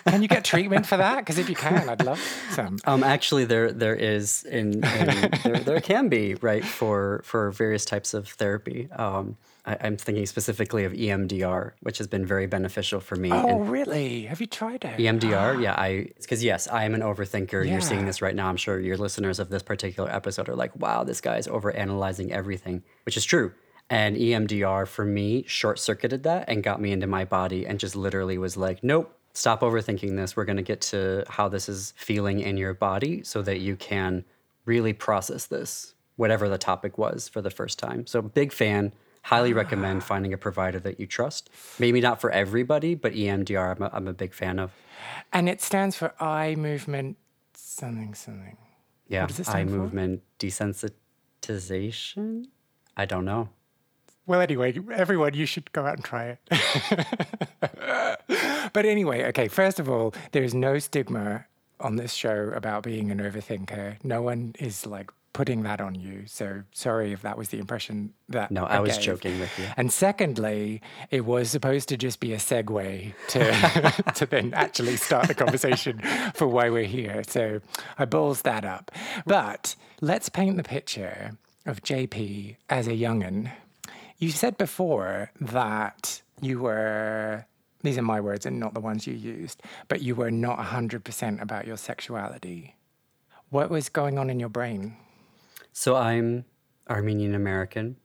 can 0.08 0.21
you 0.21 0.28
get 0.28 0.43
treatment 0.43 0.86
for 0.86 0.98
that? 0.98 1.17
Because 1.17 1.38
if 1.38 1.50
you 1.50 1.56
can, 1.56 1.88
I'd 1.89 2.04
love 2.04 2.19
some. 2.52 2.78
Um, 2.86 3.04
actually, 3.04 3.45
there 3.45 3.71
there 3.71 3.95
is 3.95 4.43
in, 4.43 4.84
in 4.84 5.32
there, 5.43 5.60
there 5.60 5.82
can 5.82 6.10
be 6.10 6.36
right 6.36 6.65
for 6.65 7.21
for 7.24 7.52
various 7.52 7.86
types 7.86 8.13
of 8.13 8.28
therapy. 8.28 8.89
Um, 8.91 9.38
I, 9.65 9.73
am 9.88 9.97
thinking 9.97 10.25
specifically 10.25 10.84
of 10.84 10.93
EMDR, 10.93 11.71
which 11.82 11.97
has 11.97 12.08
been 12.08 12.25
very 12.25 12.47
beneficial 12.47 12.99
for 12.99 13.15
me. 13.15 13.32
Oh, 13.32 13.47
and 13.47 13.69
really? 13.69 14.23
Have 14.25 14.41
you 14.41 14.47
tried 14.47 14.86
it? 14.86 14.97
EMDR, 14.97 15.62
yeah. 15.62 15.73
I 15.73 16.10
because 16.19 16.43
yes, 16.43 16.67
I 16.67 16.86
am 16.86 16.93
an 16.93 17.01
overthinker. 17.01 17.65
Yeah. 17.65 17.73
You're 17.73 17.82
seeing 17.82 18.06
this 18.06 18.21
right 18.21 18.36
now. 18.36 18.47
I'm 18.47 18.58
sure 18.58 18.80
your 18.80 18.97
listeners 18.97 19.39
of 19.39 19.49
this 19.49 19.63
particular 19.63 20.10
episode 20.13 20.49
are 20.49 20.56
like, 20.56 20.75
"Wow, 20.75 21.04
this 21.04 21.21
guy's 21.21 21.47
over 21.47 21.71
analyzing 21.71 22.32
everything," 22.32 22.84
which 23.06 23.17
is 23.17 23.25
true. 23.25 23.54
And 23.89 24.17
EMDR 24.17 24.88
for 24.88 25.06
me 25.06 25.43
short 25.47 25.78
circuited 25.80 26.23
that 26.23 26.45
and 26.47 26.63
got 26.63 26.82
me 26.82 26.91
into 26.91 27.08
my 27.08 27.25
body 27.25 27.67
and 27.67 27.80
just 27.80 27.95
literally 27.95 28.38
was 28.38 28.58
like, 28.58 28.84
"Nope, 28.84 29.15
stop 29.36 29.62
overthinking 29.62 30.15
this. 30.15 30.36
We're 30.36 30.45
going 30.45 30.58
to 30.58 30.63
get 30.63 30.82
to 30.82 31.23
how 31.28 31.49
this 31.49 31.69
is 31.69 31.93
feeling 31.97 32.39
in 32.39 32.58
your 32.58 32.73
body 32.73 33.23
so 33.23 33.41
that 33.43 33.60
you 33.60 33.75
can 33.75 34.25
really 34.65 34.93
process 34.93 35.45
this, 35.45 35.93
whatever 36.15 36.49
the 36.49 36.58
topic 36.58 36.97
was 36.97 37.28
for 37.28 37.41
the 37.41 37.49
first 37.49 37.78
time. 37.78 38.08
So, 38.08 38.21
big 38.21 38.51
fan. 38.51 38.93
Highly 39.26 39.54
recommend 39.54 40.04
finding 40.04 40.34
a 40.34 40.38
provider 40.38 40.80
that 40.82 41.00
you 41.00 41.08
trust. 41.08 41.50
Maybe 41.80 42.00
not 42.00 42.22
for 42.22 42.30
everybody, 42.30 42.94
but 42.94 43.14
EMDR, 43.14 43.76
I'm 43.76 43.82
a, 43.82 43.90
I'm 43.92 44.08
a 44.08 44.14
big 44.14 44.36
fan 44.36 44.60
of. 44.60 44.72
And 45.34 45.50
it 45.50 45.64
stands 45.64 45.96
for 45.96 46.14
eye 46.22 46.54
movement 46.54 47.18
something 47.56 48.14
something. 48.14 48.56
Yeah, 49.08 49.28
eye 49.48 49.66
for? 49.66 49.72
movement 49.72 50.22
desensitization. 50.38 52.50
I 52.96 53.06
don't 53.06 53.26
know. 53.26 53.50
Well, 54.28 54.42
anyway, 54.42 54.78
everyone, 54.94 55.34
you 55.34 55.48
should 55.48 55.72
go 55.72 55.88
out 55.88 55.96
and 55.96 56.06
try 56.06 56.38
it. 56.38 56.40
but 58.74 58.86
anyway, 58.86 59.24
okay, 59.30 59.48
first 59.48 59.80
of 59.80 59.90
all, 59.90 60.14
there 60.34 60.44
is 60.44 60.54
no 60.54 60.78
stigma 60.78 61.48
on 61.80 61.96
this 61.96 62.14
show 62.14 62.52
about 62.56 62.84
being 62.84 63.10
an 63.10 63.18
overthinker. 63.18 64.04
No 64.04 64.22
one 64.22 64.54
is 64.60 64.86
like 64.86 65.10
putting 65.36 65.63
that 65.63 65.82
on 65.82 65.95
you. 65.95 66.24
So 66.28 66.63
sorry 66.71 67.12
if 67.12 67.21
that 67.24 67.38
was 67.38 67.50
the 67.50 67.60
impression 67.60 68.13
that. 68.30 68.52
No, 68.52 68.63
I, 68.63 68.78
I 68.78 68.80
was 68.80 68.93
gave. 68.93 69.04
joking 69.04 69.38
with 69.38 69.52
you. 69.60 69.65
And 69.76 69.91
secondly, 69.91 70.82
it 71.12 71.26
was 71.26 71.52
supposed 71.52 71.89
to 71.89 71.98
just 71.98 72.21
be 72.21 72.32
a 72.32 72.38
segue 72.38 73.13
to 73.28 74.04
to 74.15 74.26
then 74.26 74.54
actually 74.54 74.95
start 74.95 75.28
the 75.28 75.34
conversation 75.34 76.02
for 76.34 76.48
why 76.48 76.69
we're 76.69 76.86
here. 76.86 77.21
So 77.28 77.60
I 78.00 78.06
balls 78.06 78.43
that 78.43 78.63
up. 78.63 78.91
But 79.26 79.76
let's 80.00 80.30
paint 80.30 80.56
the 80.56 80.63
picture 80.63 81.38
of 81.65 81.82
JP 81.82 82.56
as 82.69 82.88
a 82.88 82.93
youngin. 82.93 83.52
You 84.17 84.32
said 84.32 84.58
before 84.58 85.32
that 85.41 86.21
you 86.39 86.62
were 86.62 87.45
these 87.82 87.98
are 87.98 88.04
my 88.04 88.21
words 88.21 88.45
and 88.45 88.58
not 88.58 88.74
the 88.74 88.80
ones 88.80 89.06
you 89.06 89.13
used, 89.13 89.62
but 89.89 90.02
you 90.02 90.15
were 90.15 90.32
not 90.32 90.60
100% 90.60 91.41
about 91.41 91.67
your 91.67 91.78
sexuality. 91.78 92.78
What 93.50 93.69
was 93.69 93.89
going 93.89 94.17
on 94.17 94.30
in 94.30 94.39
your 94.39 94.50
brain? 94.50 94.95
So 95.78 95.98
I'm 95.98 96.46
Armenian 96.90 97.36
American 97.36 97.98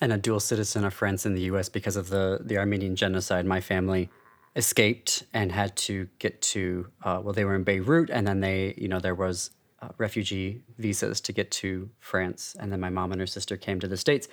and 0.00 0.14
a 0.14 0.16
dual 0.16 0.40
citizen 0.40 0.82
of 0.82 0.94
France 0.94 1.26
and 1.26 1.36
the 1.36 1.42
US 1.42 1.68
because 1.68 1.94
of 1.94 2.08
the, 2.08 2.40
the 2.42 2.56
Armenian 2.56 2.96
genocide. 2.96 3.44
My 3.44 3.60
family 3.60 4.08
escaped 4.56 5.24
and 5.34 5.52
had 5.52 5.76
to 5.76 6.08
get 6.18 6.40
to, 6.40 6.88
uh, 7.02 7.20
well, 7.22 7.34
they 7.34 7.44
were 7.44 7.54
in 7.54 7.64
Beirut 7.64 8.08
and 8.08 8.26
then 8.26 8.40
they, 8.40 8.72
you 8.78 8.88
know, 8.88 8.98
there 8.98 9.14
was 9.14 9.50
uh, 9.82 9.88
refugee 9.98 10.62
visas 10.78 11.20
to 11.20 11.34
get 11.34 11.50
to 11.50 11.90
France. 12.00 12.56
And 12.58 12.72
then 12.72 12.80
my 12.80 12.88
mom 12.88 13.12
and 13.12 13.20
her 13.20 13.26
sister 13.26 13.58
came 13.58 13.78
to 13.80 13.88
the 13.88 13.98
States. 13.98 14.26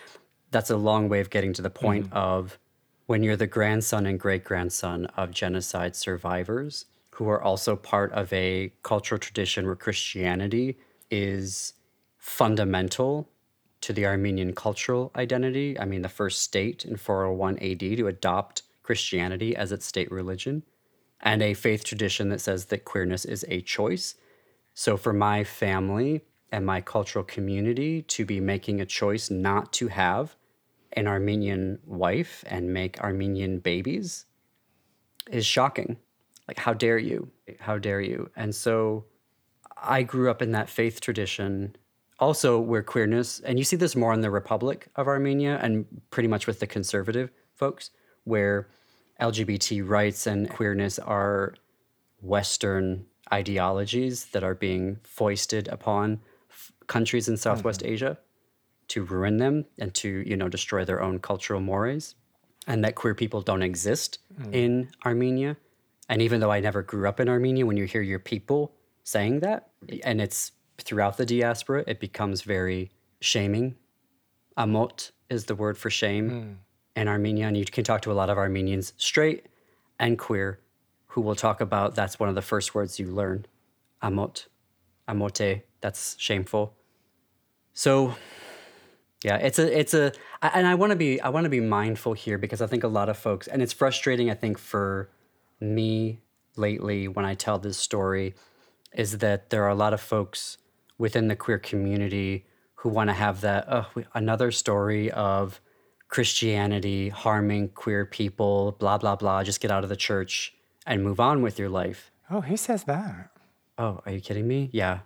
That's 0.49 0.69
a 0.69 0.77
long 0.77 1.09
way 1.09 1.19
of 1.19 1.29
getting 1.29 1.51
to 1.53 1.61
the 1.61 1.69
point 1.69 2.05
mm-hmm. 2.05 2.17
of 2.17 2.59
when 3.07 3.23
you're 3.23 3.35
the 3.35 3.45
grandson 3.45 4.05
and 4.05 4.17
great 4.17 4.45
grandson 4.45 5.07
of 5.17 5.31
genocide 5.31 5.97
survivors 5.97 6.85
who 7.15 7.27
are 7.27 7.43
also 7.43 7.75
part 7.75 8.13
of 8.13 8.31
a 8.31 8.71
cultural 8.83 9.19
tradition 9.19 9.65
where 9.65 9.75
Christianity 9.75 10.77
is 11.11 11.73
fundamental 12.23 13.27
to 13.81 13.91
the 13.91 14.05
Armenian 14.05 14.55
cultural 14.55 15.11
identity. 15.13 15.77
I 15.77 15.83
mean, 15.83 16.03
the 16.03 16.09
first 16.09 16.41
state 16.41 16.85
in 16.85 16.95
401 16.95 17.59
AD 17.59 17.79
to 17.79 18.07
adopt 18.07 18.63
Christianity 18.81 19.53
as 19.57 19.73
its 19.73 19.85
state 19.85 20.09
religion, 20.09 20.63
and 21.19 21.43
a 21.43 21.53
faith 21.53 21.83
tradition 21.83 22.29
that 22.29 22.39
says 22.39 22.67
that 22.67 22.85
queerness 22.85 23.25
is 23.25 23.43
a 23.49 23.59
choice. 23.59 24.15
So, 24.73 24.95
for 24.95 25.11
my 25.11 25.43
family 25.43 26.21
and 26.49 26.65
my 26.65 26.79
cultural 26.79 27.25
community 27.25 28.03
to 28.03 28.23
be 28.23 28.39
making 28.39 28.79
a 28.79 28.85
choice 28.85 29.29
not 29.29 29.73
to 29.73 29.89
have 29.89 30.37
an 30.93 31.07
Armenian 31.07 31.79
wife 31.85 32.45
and 32.47 32.73
make 32.73 33.01
Armenian 33.01 33.59
babies 33.59 34.25
is 35.29 35.45
shocking. 35.45 35.97
Like, 36.47 36.57
how 36.57 36.73
dare 36.73 36.99
you? 36.99 37.31
How 37.59 37.77
dare 37.79 37.99
you? 37.99 38.29
And 38.37 38.55
so 38.55 39.03
I 39.75 40.03
grew 40.03 40.31
up 40.31 40.41
in 40.41 40.53
that 40.53 40.69
faith 40.69 41.01
tradition, 41.01 41.75
also 42.19 42.59
where 42.59 42.83
queerness, 42.83 43.39
and 43.39 43.57
you 43.57 43.65
see 43.65 43.75
this 43.75 43.95
more 43.95 44.13
in 44.13 44.21
the 44.21 44.31
Republic 44.31 44.87
of 44.95 45.07
Armenia 45.07 45.59
and 45.61 45.85
pretty 46.11 46.27
much 46.27 46.47
with 46.47 46.59
the 46.59 46.67
conservative 46.67 47.31
folks, 47.55 47.89
where 48.23 48.67
LGBT 49.21 49.87
rights 49.87 50.27
and 50.27 50.49
queerness 50.49 50.99
are 50.99 51.55
Western 52.21 53.05
ideologies 53.31 54.25
that 54.27 54.43
are 54.43 54.55
being 54.55 54.97
foisted 55.03 55.67
upon 55.67 56.19
f- 56.49 56.71
countries 56.87 57.27
in 57.27 57.37
Southwest 57.37 57.81
mm-hmm. 57.81 57.93
Asia 57.93 58.17
to 58.89 59.03
ruin 59.03 59.37
them 59.37 59.65
and 59.79 59.93
to 59.95 60.23
you 60.25 60.35
know 60.35 60.49
destroy 60.49 60.85
their 60.85 61.01
own 61.01 61.19
cultural 61.19 61.59
mores 61.59 62.15
and 62.67 62.83
that 62.83 62.95
queer 62.95 63.15
people 63.15 63.41
don't 63.41 63.63
exist 63.63 64.19
mm. 64.39 64.53
in 64.53 64.89
Armenia 65.05 65.57
and 66.09 66.21
even 66.21 66.39
though 66.39 66.51
I 66.51 66.59
never 66.59 66.81
grew 66.81 67.07
up 67.07 67.19
in 67.19 67.29
Armenia 67.29 67.65
when 67.65 67.77
you 67.77 67.85
hear 67.85 68.01
your 68.01 68.19
people 68.19 68.73
saying 69.03 69.39
that 69.39 69.69
and 70.03 70.21
it's 70.21 70.51
throughout 70.77 71.17
the 71.17 71.25
diaspora 71.25 71.83
it 71.87 71.99
becomes 71.99 72.41
very 72.41 72.91
shaming. 73.19 73.75
Amot 74.57 75.11
is 75.29 75.45
the 75.45 75.55
word 75.55 75.77
for 75.77 75.89
shame 75.89 76.29
mm. 76.29 77.01
in 77.01 77.07
Armenia 77.07 77.47
and 77.47 77.57
you 77.57 77.65
can 77.65 77.83
talk 77.83 78.01
to 78.01 78.11
a 78.11 78.13
lot 78.13 78.29
of 78.29 78.37
Armenians 78.37 78.93
straight 78.97 79.47
and 79.99 80.17
queer 80.17 80.59
who 81.07 81.21
will 81.21 81.35
talk 81.35 81.61
about 81.61 81.95
that's 81.95 82.19
one 82.19 82.29
of 82.29 82.35
the 82.35 82.41
first 82.41 82.73
words 82.73 82.99
you 82.99 83.07
learn. 83.07 83.45
Amot. 84.01 84.47
Amote. 85.07 85.61
That's 85.81 86.15
shameful. 86.19 86.73
So 87.73 88.15
yeah, 89.23 89.37
it's 89.37 89.57
a 89.57 89.79
it's 89.79 89.93
a 89.93 90.11
and 90.41 90.67
I 90.67 90.75
want 90.75 90.91
to 90.91 90.95
be 90.95 91.21
I 91.21 91.29
want 91.29 91.45
to 91.45 91.49
be 91.49 91.59
mindful 91.59 92.13
here 92.13 92.37
because 92.37 92.61
I 92.61 92.67
think 92.67 92.83
a 92.83 92.87
lot 92.87 93.09
of 93.09 93.17
folks 93.17 93.47
and 93.47 93.61
it's 93.61 93.73
frustrating 93.73 94.29
I 94.29 94.33
think 94.33 94.57
for 94.57 95.09
me 95.59 96.19
lately 96.55 97.07
when 97.07 97.25
I 97.25 97.33
tell 97.33 97.57
this 97.57 97.77
story 97.77 98.35
is 98.93 99.19
that 99.19 99.49
there 99.49 99.63
are 99.63 99.69
a 99.69 99.75
lot 99.75 99.93
of 99.93 100.01
folks 100.01 100.57
within 101.03 101.27
the 101.27 101.35
queer 101.35 101.59
community 101.59 102.45
who 102.75 102.87
want 102.87 103.09
to 103.09 103.13
have 103.13 103.41
that 103.41 103.65
oh, 103.69 103.85
another 104.13 104.51
story 104.51 105.11
of 105.11 105.59
Christianity 106.07 107.09
harming 107.09 107.67
queer 107.75 108.05
people, 108.05 108.77
blah 108.79 108.97
blah 108.97 109.17
blah, 109.17 109.43
just 109.43 109.59
get 109.59 109.69
out 109.69 109.83
of 109.83 109.89
the 109.89 109.97
church 109.97 110.53
and 110.85 111.03
move 111.03 111.19
on 111.19 111.41
with 111.41 111.59
your 111.59 111.67
life. 111.67 112.09
Oh, 112.29 112.39
who 112.39 112.55
says 112.55 112.85
that? 112.85 113.31
Oh, 113.77 113.99
are 114.05 114.13
you 114.13 114.21
kidding 114.21 114.47
me? 114.47 114.69
Yeah. 114.71 114.99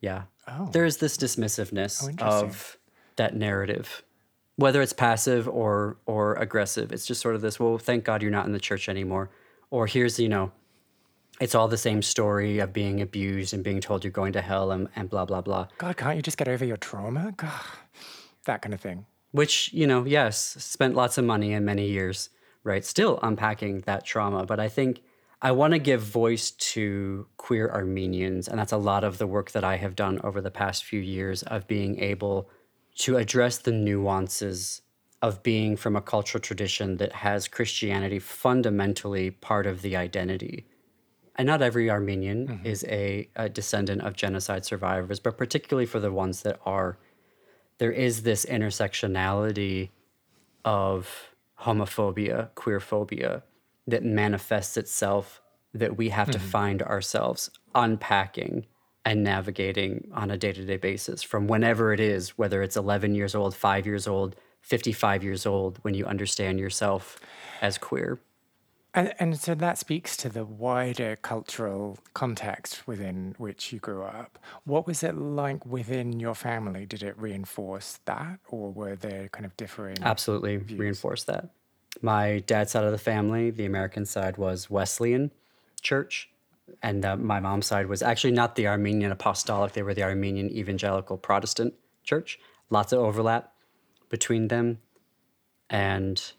Yeah. 0.00 0.22
Oh. 0.48 0.68
There's 0.72 0.96
this 0.96 1.16
dismissiveness 1.16 2.12
oh, 2.20 2.40
of 2.40 2.76
that 3.14 3.36
narrative. 3.36 4.02
Whether 4.56 4.82
it's 4.82 4.92
passive 4.92 5.48
or 5.48 5.98
or 6.06 6.34
aggressive, 6.34 6.90
it's 6.90 7.06
just 7.06 7.20
sort 7.20 7.36
of 7.36 7.40
this, 7.40 7.60
well, 7.60 7.78
thank 7.78 8.02
God 8.02 8.20
you're 8.20 8.32
not 8.32 8.46
in 8.46 8.52
the 8.52 8.58
church 8.58 8.88
anymore. 8.88 9.30
Or 9.70 9.86
here's, 9.86 10.18
you 10.18 10.28
know, 10.28 10.50
it's 11.40 11.54
all 11.54 11.68
the 11.68 11.78
same 11.78 12.02
story 12.02 12.58
of 12.58 12.72
being 12.72 13.00
abused 13.00 13.54
and 13.54 13.64
being 13.64 13.80
told 13.80 14.04
you're 14.04 14.12
going 14.12 14.34
to 14.34 14.42
hell 14.42 14.70
and, 14.70 14.88
and 14.94 15.10
blah 15.10 15.24
blah 15.24 15.40
blah. 15.40 15.66
God, 15.78 15.96
can't 15.96 16.16
you 16.16 16.22
just 16.22 16.36
get 16.36 16.48
over 16.48 16.64
your 16.64 16.76
trauma? 16.76 17.32
God, 17.36 17.50
that 18.44 18.62
kind 18.62 18.74
of 18.74 18.80
thing. 18.80 19.06
Which, 19.32 19.72
you 19.72 19.86
know, 19.86 20.04
yes, 20.04 20.38
spent 20.58 20.94
lots 20.94 21.16
of 21.16 21.24
money 21.24 21.52
and 21.52 21.64
many 21.64 21.88
years, 21.88 22.30
right? 22.64 22.84
Still 22.84 23.18
unpacking 23.22 23.80
that 23.82 24.04
trauma. 24.04 24.44
But 24.44 24.58
I 24.58 24.68
think 24.68 25.02
I 25.40 25.52
want 25.52 25.72
to 25.72 25.78
give 25.78 26.02
voice 26.02 26.50
to 26.50 27.26
queer 27.36 27.70
Armenians. 27.70 28.48
And 28.48 28.58
that's 28.58 28.72
a 28.72 28.76
lot 28.76 29.04
of 29.04 29.18
the 29.18 29.26
work 29.26 29.52
that 29.52 29.64
I 29.64 29.76
have 29.76 29.96
done 29.96 30.20
over 30.22 30.40
the 30.40 30.50
past 30.50 30.84
few 30.84 31.00
years 31.00 31.42
of 31.44 31.66
being 31.66 32.00
able 32.00 32.50
to 32.96 33.16
address 33.16 33.58
the 33.58 33.72
nuances 33.72 34.82
of 35.22 35.42
being 35.42 35.76
from 35.76 35.96
a 35.96 36.00
cultural 36.00 36.40
tradition 36.40 36.96
that 36.96 37.12
has 37.12 37.46
Christianity 37.46 38.18
fundamentally 38.18 39.30
part 39.30 39.66
of 39.66 39.82
the 39.82 39.96
identity. 39.96 40.66
And 41.40 41.46
not 41.46 41.62
every 41.62 41.88
Armenian 41.88 42.46
mm-hmm. 42.46 42.66
is 42.66 42.84
a, 42.84 43.26
a 43.34 43.48
descendant 43.48 44.02
of 44.02 44.14
genocide 44.14 44.66
survivors, 44.66 45.20
but 45.20 45.38
particularly 45.38 45.86
for 45.86 45.98
the 45.98 46.12
ones 46.12 46.42
that 46.42 46.60
are, 46.66 46.98
there 47.78 47.90
is 47.90 48.24
this 48.24 48.44
intersectionality 48.44 49.88
of 50.66 51.30
homophobia, 51.62 52.50
queerphobia, 52.56 53.40
that 53.86 54.04
manifests 54.04 54.76
itself 54.76 55.40
that 55.72 55.96
we 55.96 56.10
have 56.10 56.28
mm-hmm. 56.28 56.32
to 56.32 56.46
find 56.46 56.82
ourselves 56.82 57.48
unpacking 57.74 58.66
and 59.06 59.24
navigating 59.24 60.10
on 60.12 60.30
a 60.30 60.36
day-to-day 60.36 60.76
basis 60.76 61.22
from 61.22 61.46
whenever 61.46 61.94
it 61.94 62.00
is 62.00 62.36
whether 62.36 62.62
it's 62.62 62.76
11 62.76 63.14
years 63.14 63.34
old 63.34 63.54
5 63.54 63.86
years 63.86 64.06
old 64.06 64.36
55 64.60 65.24
years 65.24 65.46
old 65.46 65.78
when 65.80 65.94
you 65.94 66.04
understand 66.04 66.60
yourself 66.60 67.18
as 67.62 67.78
queer 67.78 68.20
and, 68.94 69.14
and 69.18 69.38
so 69.38 69.54
that 69.54 69.78
speaks 69.78 70.16
to 70.18 70.28
the 70.28 70.44
wider 70.44 71.16
cultural 71.16 71.98
context 72.14 72.86
within 72.86 73.34
which 73.38 73.72
you 73.72 73.78
grew 73.78 74.02
up. 74.02 74.38
What 74.64 74.86
was 74.86 75.02
it 75.02 75.16
like 75.16 75.64
within 75.66 76.20
your 76.20 76.34
family? 76.34 76.86
Did 76.86 77.02
it 77.02 77.18
reinforce 77.18 78.00
that, 78.04 78.40
or 78.48 78.72
were 78.72 78.96
there 78.96 79.28
kind 79.28 79.46
of 79.46 79.56
differing? 79.56 79.98
Absolutely 80.02 80.56
views? 80.56 80.78
reinforce 80.78 81.24
that 81.24 81.50
my 82.02 82.42
dad's 82.46 82.72
side 82.72 82.84
of 82.84 82.92
the 82.92 82.98
family, 82.98 83.50
the 83.50 83.66
American 83.66 84.04
side 84.06 84.36
was 84.36 84.70
Wesleyan 84.70 85.30
Church, 85.82 86.30
and 86.82 87.04
uh, 87.04 87.16
my 87.16 87.40
mom's 87.40 87.66
side 87.66 87.86
was 87.86 88.02
actually 88.02 88.32
not 88.32 88.54
the 88.54 88.66
Armenian 88.66 89.12
Apostolic; 89.12 89.72
they 89.72 89.82
were 89.82 89.94
the 89.94 90.02
Armenian 90.02 90.50
Evangelical 90.50 91.16
Protestant 91.16 91.74
Church. 92.04 92.38
Lots 92.70 92.92
of 92.92 93.00
overlap 93.00 93.52
between 94.08 94.48
them, 94.48 94.78
and 95.68 96.32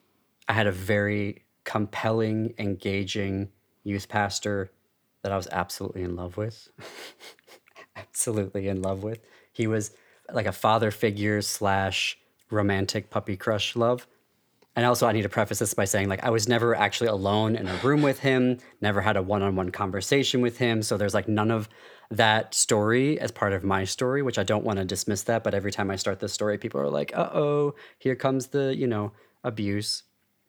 I 0.48 0.54
had 0.54 0.68
a 0.68 0.72
very 0.72 1.44
compelling, 1.63 2.54
engaging 2.58 3.50
youth 3.84 4.10
pastor 4.10 4.71
that 5.24 5.32
I 5.32 5.38
was 5.38 5.47
absolutely 5.52 6.04
in 6.04 6.15
love 6.15 6.38
with. 6.38 6.69
absolutely 7.95 8.67
in 8.67 8.82
love 8.82 9.04
with. 9.04 9.19
He 9.52 9.67
was 9.67 9.91
like 10.32 10.45
a 10.45 10.52
father 10.52 10.91
figure 10.91 11.41
slash 11.41 12.17
romantic 12.50 13.10
puppy 13.10 13.38
crush 13.38 13.76
love. 13.76 14.08
And 14.76 14.86
also 14.86 15.06
i 15.06 15.12
need 15.12 15.24
to 15.24 15.30
preface 15.30 15.60
this 15.60 15.74
by 15.74 15.84
saying 15.84 16.08
like 16.08 16.24
i 16.24 16.30
was 16.30 16.47
never 16.47 16.74
actually 16.74 17.08
alone 17.08 17.58
in 17.58 17.67
a 17.67 17.76
room 17.84 18.02
with 18.02 18.19
him 18.19 18.58
never 18.80 19.02
had 19.02 19.17
a 19.17 19.21
one-on-one 19.21 19.71
conversation 19.71 20.39
with 20.39 20.58
him. 20.58 20.82
So 20.82 20.95
there's 20.95 21.13
like 21.13 21.28
none 21.28 21.52
of 21.52 21.67
that 22.10 22.54
story 22.54 23.19
as 23.19 23.32
part 23.32 23.52
of 23.52 23.65
my 23.65 23.84
story 23.84 24.21
which 24.21 24.39
i 24.39 24.43
don't 24.43 24.63
want 24.63 24.80
to 24.80 24.86
dismiss 24.86 25.24
that. 25.24 25.43
But 25.43 25.54
every 25.54 25.71
time 25.71 25.91
i 25.91 25.97
start 25.97 26.19
this 26.19 26.32
story 26.32 26.58
people 26.58 26.80
are 26.80 26.89
like 26.89 27.12
uh-oh 27.13 27.76
here 28.00 28.15
comes 28.15 28.47
the 28.47 28.74
you 28.76 28.88
know 28.88 29.12
abuse. 29.43 30.04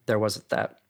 There 0.06 0.18
wasn't 0.18 0.48
that 0.50 0.81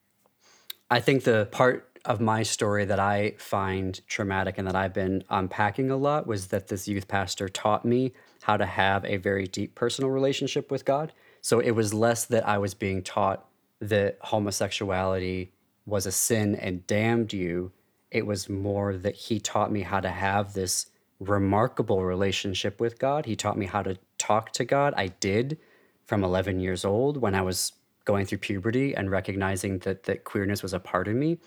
i 0.93 1.01
think 1.01 1.25
the 1.25 1.49
part 1.51 1.89
of 2.05 2.21
my 2.21 2.43
story 2.43 2.85
that 2.85 3.01
i 3.01 3.35
find 3.39 4.01
traumatic 4.07 4.59
and 4.59 4.69
that 4.69 4.77
i've 4.77 4.95
been 4.95 5.25
unpacking 5.31 5.91
a 5.91 5.97
lot 5.97 6.27
was 6.27 6.49
that 6.49 6.69
this 6.69 6.87
youth 6.87 7.09
pastor 7.09 7.49
taught 7.49 7.85
me 7.85 8.13
how 8.43 8.57
to 8.57 8.67
have 8.67 9.05
a 9.05 9.17
very 9.17 9.47
deep 9.47 9.75
personal 9.75 10.11
relationship 10.11 10.71
with 10.71 10.85
god 10.85 11.13
so 11.43 11.59
it 11.59 11.73
was 11.73 11.93
less 11.93 12.25
that 12.27 12.49
I 12.49 12.59
was 12.59 12.73
being 12.73 13.03
taught 13.03 13.45
that 13.81 14.17
homosexuality 14.21 15.53
was 15.85 16.07
a 16.07 16.13
sin 16.13 16.55
and 16.55 16.87
damned 16.87 17.33
you. 17.33 17.73
It 18.13 18.27
was 18.27 18.49
more 18.49 18.97
that 18.97 19.17
he 19.17 19.41
taught 19.41 19.73
me 19.73 19.83
how 19.83 19.99
to 19.99 20.11
have 20.11 20.55
this 20.55 20.87
remarkable 21.19 22.05
relationship 22.05 22.81
with 22.81 23.01
God. 23.01 23.27
He 23.27 23.35
taught 23.35 23.59
me 23.59 23.67
how 23.67 23.83
to 23.83 23.99
talk 24.19 24.53
to 24.53 24.65
God. 24.65 24.95
I 24.97 25.09
did 25.09 25.59
from 26.07 26.23
11 26.23 26.61
years 26.61 26.85
old 26.85 27.17
when 27.17 27.35
I 27.35 27.43
was 27.43 27.73
going 28.05 28.27
through 28.27 28.39
puberty 28.39 28.95
and 28.95 29.11
recognizing 29.11 29.79
that 29.81 30.05
that 30.05 30.25
queerness 30.25 30.63
was 30.63 30.73
a 30.73 30.81
part 30.81 31.09
of 31.09 31.15
me 31.15 31.39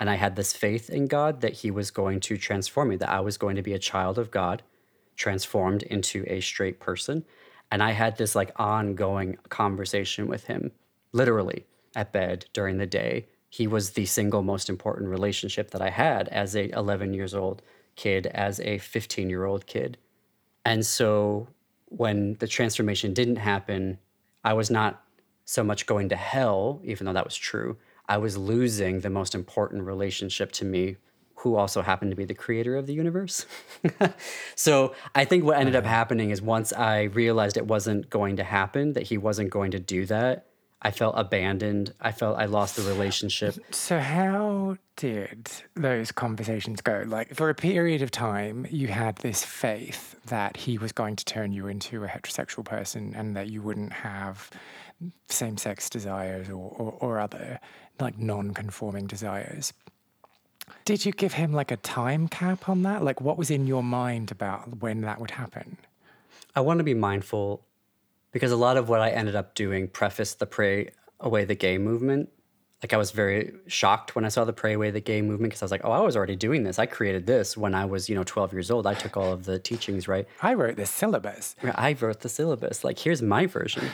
and 0.00 0.08
I 0.08 0.14
had 0.14 0.34
this 0.34 0.54
faith 0.54 0.88
in 0.88 1.06
God 1.06 1.42
that 1.42 1.52
he 1.52 1.70
was 1.70 1.90
going 1.90 2.20
to 2.20 2.38
transform 2.38 2.88
me, 2.88 2.96
that 2.96 3.10
I 3.10 3.20
was 3.20 3.36
going 3.36 3.56
to 3.56 3.62
be 3.62 3.74
a 3.74 3.78
child 3.78 4.18
of 4.18 4.30
God, 4.30 4.62
transformed 5.14 5.82
into 5.82 6.24
a 6.26 6.40
straight 6.40 6.80
person. 6.80 7.26
And 7.70 7.82
I 7.82 7.90
had 7.90 8.16
this 8.16 8.34
like 8.34 8.50
ongoing 8.56 9.36
conversation 9.50 10.26
with 10.26 10.44
him, 10.44 10.72
literally 11.12 11.66
at 11.94 12.12
bed 12.12 12.46
during 12.54 12.78
the 12.78 12.86
day. 12.86 13.26
He 13.50 13.66
was 13.66 13.90
the 13.90 14.06
single 14.06 14.42
most 14.42 14.70
important 14.70 15.10
relationship 15.10 15.70
that 15.72 15.82
I 15.82 15.90
had 15.90 16.28
as 16.28 16.56
a 16.56 16.70
11 16.70 17.12
years 17.12 17.34
old 17.34 17.60
kid, 17.94 18.26
as 18.28 18.58
a 18.60 18.78
15 18.78 19.28
year 19.28 19.44
old 19.44 19.66
kid. 19.66 19.98
And 20.64 20.86
so 20.86 21.48
when 21.86 22.34
the 22.34 22.48
transformation 22.48 23.12
didn't 23.12 23.36
happen, 23.36 23.98
I 24.42 24.54
was 24.54 24.70
not 24.70 25.02
so 25.50 25.64
much 25.64 25.84
going 25.84 26.08
to 26.10 26.16
hell, 26.16 26.80
even 26.84 27.06
though 27.06 27.12
that 27.12 27.24
was 27.24 27.34
true. 27.34 27.76
I 28.08 28.18
was 28.18 28.38
losing 28.38 29.00
the 29.00 29.10
most 29.10 29.34
important 29.34 29.82
relationship 29.82 30.52
to 30.52 30.64
me 30.64 30.96
who 31.38 31.56
also 31.56 31.82
happened 31.82 32.12
to 32.12 32.16
be 32.16 32.24
the 32.24 32.34
creator 32.34 32.76
of 32.76 32.86
the 32.86 32.92
universe. 32.92 33.46
so 34.54 34.94
I 35.12 35.24
think 35.24 35.42
what 35.42 35.58
ended 35.58 35.74
up 35.74 35.84
uh-huh. 35.84 35.92
happening 35.92 36.30
is 36.30 36.40
once 36.40 36.72
I 36.72 37.02
realized 37.02 37.56
it 37.56 37.66
wasn't 37.66 38.08
going 38.10 38.36
to 38.36 38.44
happen, 38.44 38.92
that 38.92 39.04
he 39.04 39.18
wasn't 39.18 39.50
going 39.50 39.72
to 39.72 39.80
do 39.80 40.06
that, 40.06 40.46
I 40.82 40.92
felt 40.92 41.14
abandoned. 41.18 41.94
I 42.00 42.12
felt 42.12 42.38
I 42.38 42.46
lost 42.46 42.76
the 42.76 42.82
relationship. 42.82 43.56
So, 43.70 43.98
how 43.98 44.78
did 44.96 45.50
those 45.74 46.10
conversations 46.10 46.80
go? 46.80 47.04
Like, 47.06 47.34
for 47.34 47.50
a 47.50 47.54
period 47.54 48.00
of 48.00 48.10
time, 48.10 48.66
you 48.70 48.88
had 48.88 49.16
this 49.16 49.44
faith 49.44 50.16
that 50.26 50.56
he 50.56 50.78
was 50.78 50.92
going 50.92 51.16
to 51.16 51.24
turn 51.26 51.52
you 51.52 51.66
into 51.66 52.02
a 52.04 52.08
heterosexual 52.08 52.64
person 52.64 53.12
and 53.14 53.36
that 53.36 53.48
you 53.48 53.60
wouldn't 53.60 53.92
have 53.92 54.50
same 55.28 55.56
sex 55.56 55.88
desires 55.88 56.48
or, 56.48 56.72
or, 56.76 56.92
or 57.00 57.18
other 57.18 57.60
like 57.98 58.18
non 58.18 58.52
conforming 58.54 59.06
desires. 59.06 59.72
Did 60.84 61.04
you 61.04 61.12
give 61.12 61.34
him 61.34 61.52
like 61.52 61.70
a 61.70 61.76
time 61.76 62.28
cap 62.28 62.68
on 62.68 62.82
that? 62.82 63.02
Like, 63.02 63.20
what 63.20 63.36
was 63.36 63.50
in 63.50 63.66
your 63.66 63.82
mind 63.82 64.30
about 64.30 64.80
when 64.80 65.02
that 65.02 65.20
would 65.20 65.32
happen? 65.32 65.76
I 66.54 66.60
want 66.60 66.78
to 66.78 66.84
be 66.84 66.94
mindful 66.94 67.64
because 68.32 68.52
a 68.52 68.56
lot 68.56 68.76
of 68.76 68.88
what 68.88 69.00
I 69.00 69.10
ended 69.10 69.34
up 69.34 69.54
doing 69.54 69.88
prefaced 69.88 70.38
the 70.38 70.46
pray 70.46 70.90
away 71.18 71.44
the 71.44 71.54
gay 71.54 71.78
movement. 71.78 72.30
Like 72.82 72.94
I 72.94 72.96
was 72.96 73.10
very 73.10 73.52
shocked 73.66 74.14
when 74.14 74.24
I 74.24 74.28
saw 74.28 74.44
the 74.44 74.54
pray 74.54 74.72
away 74.72 74.90
the 74.90 75.00
gay 75.00 75.20
movement 75.20 75.50
because 75.50 75.62
I 75.62 75.66
was 75.66 75.70
like, 75.70 75.84
oh, 75.84 75.92
I 75.92 76.00
was 76.00 76.16
already 76.16 76.36
doing 76.36 76.62
this. 76.62 76.78
I 76.78 76.86
created 76.86 77.26
this 77.26 77.56
when 77.56 77.74
I 77.74 77.84
was, 77.84 78.08
you 78.08 78.14
know, 78.14 78.24
12 78.24 78.52
years 78.54 78.70
old. 78.70 78.86
I 78.86 78.94
took 78.94 79.16
all 79.18 79.32
of 79.32 79.44
the 79.44 79.58
teachings, 79.58 80.08
right? 80.08 80.26
I 80.40 80.54
wrote 80.54 80.76
the 80.76 80.86
syllabus. 80.86 81.56
I 81.62 81.94
wrote 82.00 82.20
the 82.20 82.30
syllabus. 82.30 82.82
Like, 82.82 82.98
here's 82.98 83.20
my 83.20 83.44
version. 83.44 83.86